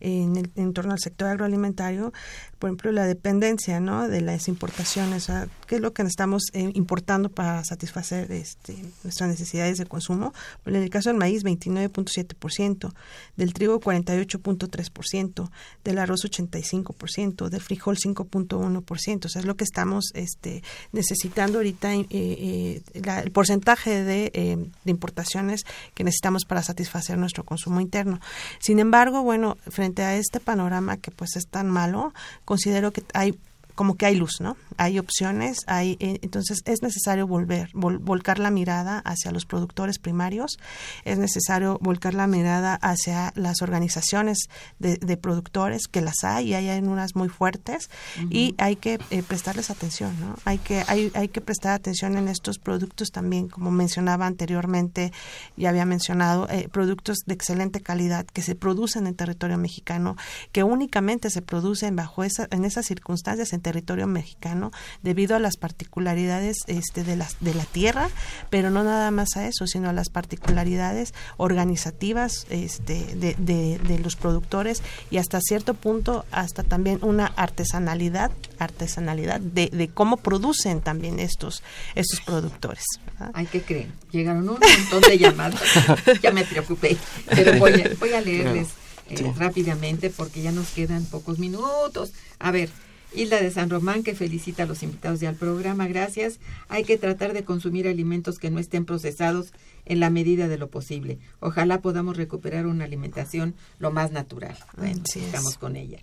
en, 0.00 0.36
el, 0.36 0.50
en 0.54 0.72
torno 0.72 0.92
al 0.92 1.00
sector 1.00 1.28
agroalimentario, 1.28 2.12
por 2.58 2.70
ejemplo, 2.70 2.92
la 2.92 3.06
dependencia 3.06 3.80
¿no? 3.80 4.08
de 4.08 4.20
las 4.20 4.48
importaciones, 4.48 5.30
qué 5.66 5.76
es 5.76 5.80
lo 5.80 5.92
que 5.92 6.02
estamos 6.02 6.44
eh, 6.52 6.70
importando 6.74 7.28
para 7.28 7.64
satisfacer 7.64 8.30
este, 8.30 8.76
nuestras 9.02 9.28
necesidades 9.28 9.78
de 9.78 9.86
consumo. 9.86 10.32
en 10.64 10.76
el 10.76 10.90
caso 10.90 11.10
del 11.10 11.18
maíz, 11.18 11.44
29.7%, 11.44 12.92
del 13.36 13.52
trigo 13.52 13.80
48.3%, 13.80 15.50
del 15.84 15.98
arroz 15.98 16.24
85%, 16.24 17.48
del 17.48 17.60
frijol 17.60 17.96
5.1%, 17.96 19.24
o 19.24 19.28
sea, 19.28 19.40
es 19.40 19.46
lo 19.46 19.56
que 19.56 19.64
estamos 19.64 20.12
este, 20.14 20.62
necesitando 20.92 21.58
ahorita, 21.58 21.94
eh, 21.94 22.06
eh, 22.10 22.82
la, 22.94 23.20
el 23.20 23.32
porcentaje 23.32 24.03
de, 24.03 24.03
eh, 24.04 24.56
de, 24.84 24.90
importaciones 24.90 25.62
que 25.94 26.04
necesitamos 26.04 26.44
para 26.44 26.62
satisfacer 26.62 27.18
nuestro 27.18 27.44
consumo 27.44 27.80
interno. 27.80 28.20
Sin 28.60 28.78
embargo, 28.78 29.22
bueno, 29.22 29.56
frente 29.68 30.02
a 30.02 30.16
este 30.16 30.40
panorama 30.40 30.96
que 30.96 31.10
pues 31.10 31.36
es 31.36 31.48
tan 31.48 31.68
malo, 31.68 32.12
considero 32.44 32.92
que 32.92 33.02
hay 33.14 33.38
como 33.74 33.96
que 33.96 34.06
hay 34.06 34.14
luz, 34.16 34.40
¿no? 34.40 34.56
Hay 34.76 34.98
opciones, 34.98 35.58
hay 35.66 35.96
eh, 36.00 36.18
entonces 36.22 36.62
es 36.64 36.82
necesario 36.82 37.26
volver, 37.26 37.70
vol, 37.74 37.98
volcar 37.98 38.38
la 38.38 38.50
mirada 38.50 39.00
hacia 39.00 39.30
los 39.32 39.46
productores 39.46 39.98
primarios, 39.98 40.58
es 41.04 41.18
necesario 41.18 41.78
volcar 41.80 42.14
la 42.14 42.26
mirada 42.26 42.74
hacia 42.76 43.32
las 43.34 43.62
organizaciones 43.62 44.48
de, 44.78 44.96
de 44.96 45.16
productores 45.16 45.88
que 45.88 46.00
las 46.00 46.24
hay 46.24 46.50
y 46.50 46.54
hay 46.54 46.78
unas 46.80 47.16
muy 47.16 47.28
fuertes 47.28 47.88
uh 48.18 48.22
-huh. 48.22 48.28
y 48.30 48.54
hay 48.58 48.76
que 48.76 48.98
eh, 49.10 49.22
prestarles 49.22 49.70
atención, 49.70 50.18
¿no? 50.20 50.36
Hay 50.44 50.58
que 50.58 50.84
hay, 50.86 51.10
hay 51.14 51.28
que 51.28 51.40
prestar 51.40 51.72
atención 51.72 52.16
en 52.16 52.28
estos 52.28 52.58
productos 52.58 53.10
también, 53.10 53.48
como 53.48 53.70
mencionaba 53.70 54.26
anteriormente, 54.26 55.12
ya 55.56 55.70
había 55.70 55.84
mencionado 55.84 56.48
eh, 56.48 56.68
productos 56.70 57.18
de 57.26 57.34
excelente 57.34 57.80
calidad 57.80 58.24
que 58.26 58.42
se 58.42 58.54
producen 58.54 59.06
en 59.06 59.14
territorio 59.14 59.58
mexicano, 59.58 60.16
que 60.52 60.62
únicamente 60.62 61.30
se 61.30 61.42
producen 61.42 61.96
bajo 61.96 62.22
esa 62.22 62.46
en 62.50 62.64
esas 62.64 62.86
circunstancias 62.86 63.52
en 63.52 63.63
territorio 63.64 64.06
mexicano 64.06 64.70
debido 65.02 65.34
a 65.34 65.40
las 65.40 65.56
particularidades 65.56 66.58
este, 66.68 67.02
de, 67.02 67.16
la, 67.16 67.26
de 67.40 67.54
la 67.54 67.64
tierra, 67.64 68.10
pero 68.50 68.70
no 68.70 68.84
nada 68.84 69.10
más 69.10 69.36
a 69.36 69.48
eso, 69.48 69.66
sino 69.66 69.88
a 69.88 69.92
las 69.92 70.10
particularidades 70.10 71.14
organizativas 71.38 72.46
este, 72.50 73.16
de, 73.16 73.34
de, 73.38 73.78
de, 73.78 73.98
los 73.98 74.16
productores 74.16 74.82
y 75.10 75.16
hasta 75.16 75.40
cierto 75.40 75.72
punto 75.74 76.26
hasta 76.30 76.62
también 76.62 76.98
una 77.02 77.26
artesanalidad, 77.26 78.30
artesanalidad 78.58 79.40
de, 79.40 79.70
de 79.72 79.88
cómo 79.88 80.18
producen 80.18 80.82
también 80.82 81.18
estos, 81.18 81.62
estos 81.94 82.20
productores. 82.20 82.84
¿verdad? 83.06 83.30
Ay, 83.32 83.48
¿qué 83.50 83.62
creen? 83.62 83.92
Llegaron 84.12 84.46
un 84.48 84.58
montón 84.60 85.00
de 85.08 85.18
llamadas, 85.18 85.62
ya 86.22 86.30
me 86.30 86.44
preocupé, 86.44 86.98
pero 87.26 87.58
voy 87.58 87.72
a, 87.80 87.90
voy 87.98 88.12
a 88.12 88.20
leerles 88.20 88.68
eh, 89.08 89.16
sí. 89.16 89.24
rápidamente 89.36 90.10
porque 90.10 90.42
ya 90.42 90.52
nos 90.52 90.68
quedan 90.68 91.04
pocos 91.06 91.38
minutos. 91.38 92.12
A 92.38 92.50
ver, 92.50 92.68
Hilda 93.14 93.40
de 93.40 93.50
San 93.50 93.70
Román, 93.70 94.02
que 94.02 94.14
felicita 94.14 94.64
a 94.64 94.66
los 94.66 94.82
invitados 94.82 95.20
ya 95.20 95.28
al 95.28 95.36
programa. 95.36 95.86
Gracias. 95.86 96.38
Hay 96.68 96.84
que 96.84 96.98
tratar 96.98 97.32
de 97.32 97.44
consumir 97.44 97.88
alimentos 97.88 98.38
que 98.38 98.50
no 98.50 98.58
estén 98.58 98.84
procesados 98.84 99.52
en 99.84 100.00
la 100.00 100.10
medida 100.10 100.48
de 100.48 100.58
lo 100.58 100.68
posible. 100.68 101.18
Ojalá 101.40 101.80
podamos 101.80 102.16
recuperar 102.16 102.66
una 102.66 102.84
alimentación 102.84 103.54
lo 103.78 103.90
más 103.90 104.12
natural. 104.12 104.56
Bueno, 104.76 105.02
sí 105.10 105.20
estamos 105.20 105.52
es. 105.52 105.58
con 105.58 105.76
ella. 105.76 105.98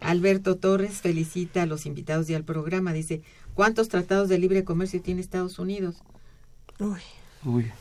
Alberto 0.00 0.56
Torres 0.56 1.00
felicita 1.00 1.62
a 1.62 1.66
los 1.66 1.86
invitados 1.86 2.26
ya 2.26 2.36
al 2.36 2.44
programa. 2.44 2.92
Dice, 2.92 3.22
¿cuántos 3.54 3.88
tratados 3.88 4.28
de 4.28 4.38
libre 4.38 4.64
comercio 4.64 5.00
tiene 5.00 5.20
Estados 5.20 5.58
Unidos? 5.58 5.96
Uy. 6.78 7.00
Uy. 7.44 7.72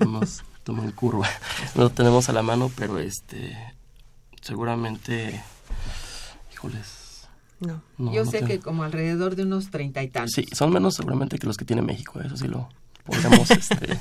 Nos 0.00 0.42
toman 0.64 0.92
curva. 0.92 1.28
No 1.74 1.84
lo 1.84 1.90
tenemos 1.90 2.28
a 2.28 2.32
la 2.32 2.42
mano, 2.42 2.70
pero 2.76 2.98
este 2.98 3.56
seguramente, 4.46 5.42
híjoles, 6.52 7.05
no. 7.60 7.82
no 7.98 8.12
Yo 8.12 8.24
no 8.24 8.30
sé 8.30 8.44
que 8.44 8.58
como 8.58 8.84
alrededor 8.84 9.36
de 9.36 9.44
unos 9.44 9.70
treinta 9.70 10.02
y 10.02 10.08
tantos. 10.08 10.32
Sí, 10.32 10.46
son 10.52 10.72
menos 10.72 10.94
seguramente 10.94 11.38
que 11.38 11.46
los 11.46 11.56
que 11.56 11.64
tiene 11.64 11.82
México, 11.82 12.20
eso 12.20 12.36
sí 12.36 12.48
lo 12.48 12.68
podemos 13.04 13.50
este, 13.50 13.98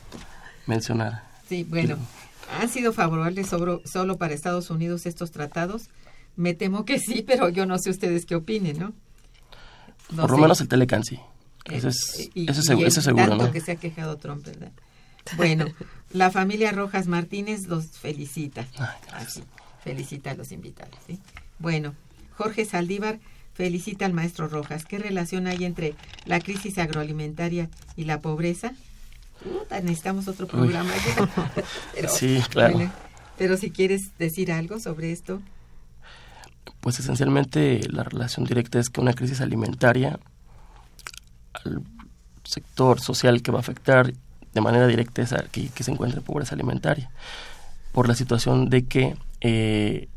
mencionar. 0.66 1.24
Sí, 1.48 1.64
bueno, 1.64 1.96
¿han 2.60 2.68
sido 2.68 2.92
favorables 2.92 3.48
sobre, 3.48 3.86
solo 3.86 4.18
para 4.18 4.34
Estados 4.34 4.70
Unidos 4.70 5.06
estos 5.06 5.30
tratados? 5.30 5.88
Me 6.36 6.54
temo 6.54 6.84
que 6.84 6.98
sí, 6.98 7.22
pero 7.26 7.48
yo 7.48 7.66
no 7.66 7.78
sé 7.78 7.90
ustedes 7.90 8.26
qué 8.26 8.36
opinen, 8.36 8.78
¿no? 8.78 8.92
no 10.10 10.22
Por 10.22 10.30
lo 10.32 10.38
menos 10.38 10.60
el 10.60 10.68
Telecan 10.68 11.04
sí. 11.04 11.18
Eso 11.64 11.88
es, 11.88 12.30
y, 12.34 12.50
eso 12.50 12.60
es, 12.60 12.70
y 12.70 12.84
eso 12.84 13.00
es 13.00 13.04
seguro, 13.04 13.28
tanto 13.28 13.46
¿no? 13.46 13.52
que 13.52 13.60
se 13.60 13.72
ha 13.72 13.76
quejado 13.76 14.16
Trump, 14.16 14.44
¿verdad? 14.44 14.72
Bueno, 15.36 15.66
la 16.12 16.30
familia 16.30 16.72
Rojas 16.72 17.06
Martínez 17.06 17.66
los 17.66 17.86
felicita. 17.86 18.66
Ay, 18.78 18.96
Así, 19.12 19.42
felicita 19.84 20.30
a 20.30 20.34
los 20.34 20.52
invitados, 20.52 20.96
¿sí? 21.06 21.18
Bueno, 21.58 21.94
Jorge 22.38 22.64
Saldívar 22.64 23.18
felicita 23.52 24.06
al 24.06 24.12
maestro 24.12 24.46
Rojas. 24.46 24.84
¿Qué 24.84 24.98
relación 24.98 25.48
hay 25.48 25.64
entre 25.64 25.96
la 26.24 26.38
crisis 26.38 26.78
agroalimentaria 26.78 27.68
y 27.96 28.04
la 28.04 28.20
pobreza? 28.20 28.74
Necesitamos 29.70 30.28
otro 30.28 30.46
programa. 30.46 30.92
pero, 31.94 32.08
sí, 32.08 32.40
claro. 32.48 32.74
Bueno, 32.74 32.92
pero 33.36 33.56
si 33.56 33.72
quieres 33.72 34.16
decir 34.18 34.52
algo 34.52 34.78
sobre 34.78 35.10
esto. 35.10 35.42
Pues 36.80 37.00
esencialmente 37.00 37.80
la 37.88 38.04
relación 38.04 38.46
directa 38.46 38.78
es 38.78 38.88
que 38.88 39.00
una 39.00 39.14
crisis 39.14 39.40
alimentaria 39.40 40.20
al 41.54 41.82
sector 42.44 43.00
social 43.00 43.42
que 43.42 43.50
va 43.50 43.58
a 43.58 43.62
afectar 43.62 44.12
de 44.54 44.60
manera 44.60 44.86
directa 44.86 45.22
es 45.22 45.34
que, 45.50 45.70
que 45.70 45.82
se 45.82 45.90
encuentre 45.90 46.20
en 46.20 46.24
pobreza 46.24 46.54
alimentaria 46.54 47.10
por 47.90 48.06
la 48.06 48.14
situación 48.14 48.70
de 48.70 48.84
que 48.84 49.16
eh, 49.40 50.08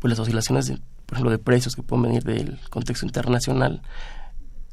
pues 0.00 0.10
las 0.10 0.18
oscilaciones 0.18 0.66
de, 0.66 0.78
por 1.08 1.16
ejemplo 1.16 1.30
de 1.30 1.38
precios 1.38 1.74
que 1.74 1.82
pueden 1.82 2.02
venir 2.02 2.22
del 2.22 2.60
contexto 2.68 3.06
internacional 3.06 3.80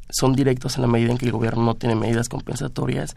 son 0.10 0.36
directos 0.36 0.76
en 0.76 0.82
la 0.82 0.88
medida 0.88 1.12
en 1.12 1.18
que 1.18 1.26
el 1.26 1.32
gobierno 1.32 1.64
no 1.64 1.76
tiene 1.76 1.96
medidas 1.96 2.28
compensatorias 2.28 3.16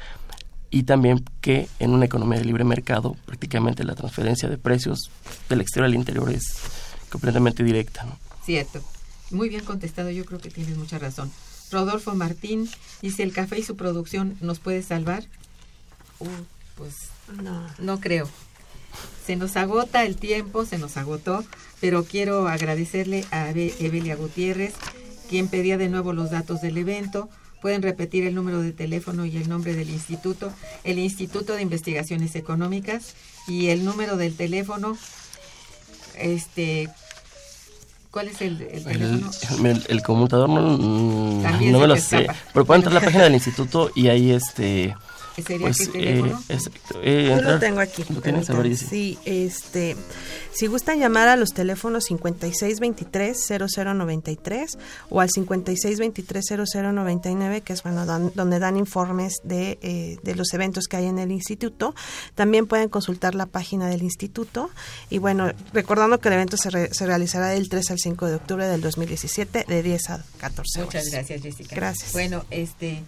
y 0.70 0.84
también 0.84 1.24
que 1.40 1.68
en 1.80 1.90
una 1.90 2.04
economía 2.04 2.38
de 2.38 2.44
libre 2.44 2.62
mercado 2.62 3.16
prácticamente 3.26 3.82
la 3.82 3.96
transferencia 3.96 4.48
de 4.48 4.56
precios 4.56 5.10
del 5.48 5.60
exterior 5.60 5.86
al 5.86 5.94
interior 5.94 6.30
es 6.30 6.44
completamente 7.10 7.64
directa. 7.64 8.04
¿no? 8.04 8.16
Cierto. 8.44 8.82
Muy 9.30 9.48
bien 9.48 9.64
contestado, 9.64 10.10
yo 10.10 10.24
creo 10.24 10.38
que 10.38 10.50
tienes 10.50 10.76
mucha 10.76 10.98
razón. 10.98 11.30
Rodolfo 11.70 12.14
Martín 12.14 12.68
dice, 13.02 13.22
¿el 13.24 13.32
café 13.32 13.58
y 13.58 13.62
su 13.62 13.76
producción 13.76 14.36
nos 14.40 14.58
puede 14.58 14.82
salvar? 14.82 15.24
Uh, 16.20 16.28
pues 16.76 16.94
no, 17.42 17.66
no 17.78 18.00
creo. 18.00 18.28
Se 19.28 19.36
nos 19.36 19.58
agota 19.58 20.06
el 20.06 20.16
tiempo, 20.16 20.64
se 20.64 20.78
nos 20.78 20.96
agotó, 20.96 21.44
pero 21.82 22.04
quiero 22.04 22.48
agradecerle 22.48 23.26
a 23.30 23.50
Evelia 23.50 24.16
Gutiérrez, 24.16 24.72
quien 25.28 25.48
pedía 25.48 25.76
de 25.76 25.90
nuevo 25.90 26.14
los 26.14 26.30
datos 26.30 26.62
del 26.62 26.78
evento. 26.78 27.28
Pueden 27.60 27.82
repetir 27.82 28.24
el 28.24 28.34
número 28.34 28.62
de 28.62 28.72
teléfono 28.72 29.26
y 29.26 29.36
el 29.36 29.50
nombre 29.50 29.74
del 29.74 29.90
instituto, 29.90 30.50
el 30.82 30.98
Instituto 30.98 31.52
de 31.52 31.60
Investigaciones 31.60 32.36
Económicas 32.36 33.16
y 33.46 33.66
el 33.66 33.84
número 33.84 34.16
del 34.16 34.34
teléfono. 34.34 34.96
Este, 36.14 36.88
¿Cuál 38.10 38.28
es 38.28 38.40
el, 38.40 38.62
el 38.62 38.84
teléfono? 38.84 39.30
El, 39.58 39.66
el, 39.66 39.86
el 39.88 40.02
conmutador 40.02 40.48
no, 40.48 40.78
no 40.78 41.78
me 41.78 41.86
lo 41.86 41.96
sé. 41.98 42.28
Pero 42.54 42.64
pueden 42.64 42.80
entrar 42.80 42.96
a 42.96 43.00
la 43.00 43.04
página 43.04 43.24
del 43.24 43.34
instituto 43.34 43.90
y 43.94 44.08
ahí 44.08 44.30
este 44.30 44.96
¿Sería 45.42 45.66
pues, 45.66 45.78
qué 45.78 45.88
teléfono? 45.92 46.42
Eh, 46.48 46.54
es, 46.54 46.70
eh, 47.02 47.34
Yo 47.36 47.42
lo 47.42 47.58
tengo 47.58 47.80
aquí. 47.80 48.04
¿Lo 48.08 48.20
tienes? 48.20 48.48
A 48.50 48.54
ver, 48.54 48.76
sí, 48.76 49.18
este, 49.24 49.96
si 50.52 50.66
gustan 50.66 50.98
llamar 50.98 51.28
a 51.28 51.36
los 51.36 51.50
teléfonos 51.50 52.10
5623-0093 52.10 54.76
o 55.10 55.20
al 55.20 55.28
5623-0099, 55.30 57.62
que 57.62 57.72
es 57.72 57.82
bueno, 57.82 58.06
don, 58.06 58.32
donde 58.34 58.58
dan 58.58 58.76
informes 58.76 59.36
de, 59.44 59.78
eh, 59.82 60.18
de 60.22 60.34
los 60.34 60.52
eventos 60.54 60.88
que 60.88 60.96
hay 60.96 61.06
en 61.06 61.18
el 61.18 61.30
instituto. 61.30 61.94
También 62.34 62.66
pueden 62.66 62.88
consultar 62.88 63.34
la 63.34 63.44
página 63.46 63.88
del 63.88 64.02
instituto. 64.02 64.70
Y 65.10 65.18
bueno, 65.18 65.52
recordando 65.72 66.18
que 66.18 66.28
el 66.28 66.34
evento 66.34 66.56
se, 66.56 66.70
re, 66.70 66.92
se 66.92 67.06
realizará 67.06 67.48
del 67.48 67.68
3 67.68 67.90
al 67.92 67.98
5 67.98 68.26
de 68.26 68.34
octubre 68.34 68.66
del 68.66 68.80
2017, 68.80 69.66
de 69.68 69.82
10 69.82 70.10
a 70.10 70.24
14 70.38 70.80
horas. 70.80 70.94
Muchas 70.94 71.12
gracias, 71.12 71.42
Jessica. 71.42 71.76
Gracias. 71.76 72.12
Bueno, 72.12 72.44
este 72.50 73.04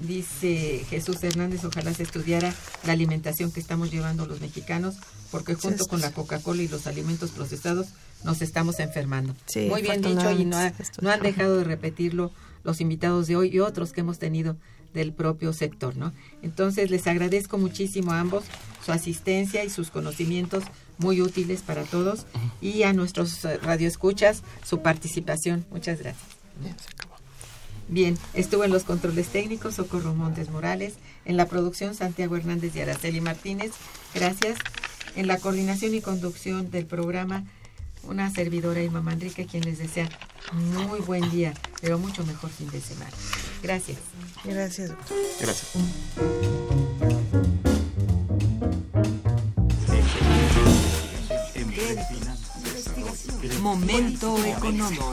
dice 0.00 0.84
Jesús 0.88 1.22
Hernández, 1.22 1.64
ojalá 1.64 1.94
se 1.94 2.02
estudiara 2.02 2.54
la 2.84 2.92
alimentación 2.92 3.52
que 3.52 3.60
estamos 3.60 3.90
llevando 3.90 4.26
los 4.26 4.40
mexicanos, 4.40 4.96
porque 5.30 5.54
junto 5.54 5.86
con 5.86 6.00
la 6.00 6.12
Coca-Cola 6.12 6.62
y 6.62 6.68
los 6.68 6.86
alimentos 6.86 7.30
procesados 7.30 7.88
nos 8.24 8.42
estamos 8.42 8.80
enfermando. 8.80 9.34
Sí, 9.46 9.66
Muy 9.68 9.82
bien 9.82 10.00
dicho 10.02 10.30
y 10.32 10.44
no, 10.44 10.56
ha, 10.56 10.72
no 11.00 11.10
han 11.10 11.20
dejado 11.20 11.58
de 11.58 11.64
repetirlo 11.64 12.32
los 12.64 12.80
invitados 12.80 13.26
de 13.26 13.36
hoy 13.36 13.50
y 13.52 13.60
otros 13.60 13.92
que 13.92 14.00
hemos 14.00 14.18
tenido 14.18 14.56
del 14.94 15.12
propio 15.12 15.52
sector, 15.52 15.96
¿no? 15.96 16.12
Entonces 16.42 16.90
les 16.90 17.06
agradezco 17.06 17.58
muchísimo 17.58 18.12
a 18.12 18.20
ambos 18.20 18.44
su 18.84 18.92
asistencia 18.92 19.64
y 19.64 19.70
sus 19.70 19.90
conocimientos 19.90 20.64
muy 20.98 21.20
útiles 21.20 21.62
para 21.62 21.82
todos 21.82 22.26
y 22.60 22.84
a 22.84 22.92
nuestros 22.92 23.42
radioescuchas 23.42 24.42
su 24.64 24.80
participación. 24.80 25.66
Muchas 25.70 25.98
gracias. 25.98 26.24
Bien, 27.88 28.18
estuvo 28.32 28.64
en 28.64 28.72
los 28.72 28.84
controles 28.84 29.28
técnicos 29.28 29.74
Socorro 29.74 30.14
Montes 30.14 30.50
Morales, 30.50 30.94
en 31.24 31.36
la 31.36 31.46
producción 31.46 31.94
Santiago 31.94 32.36
Hernández 32.36 32.74
y 32.74 32.80
Araceli 32.80 33.20
Martínez. 33.20 33.72
Gracias. 34.14 34.58
En 35.16 35.26
la 35.26 35.38
coordinación 35.38 35.94
y 35.94 36.00
conducción 36.00 36.70
del 36.70 36.86
programa, 36.86 37.44
una 38.02 38.30
servidora 38.30 38.82
Irma 38.82 39.00
Manrique, 39.00 39.46
quien 39.46 39.64
les 39.64 39.78
desea 39.78 40.08
muy 40.52 41.00
buen 41.00 41.30
día, 41.30 41.54
pero 41.80 41.98
mucho 41.98 42.24
mejor 42.26 42.50
fin 42.50 42.70
de 42.70 42.80
semana. 42.80 43.10
Gracias. 43.62 43.98
Gracias. 44.44 44.90
Gracias. 45.40 45.72
Momento 53.60 54.36
económico. 54.44 55.12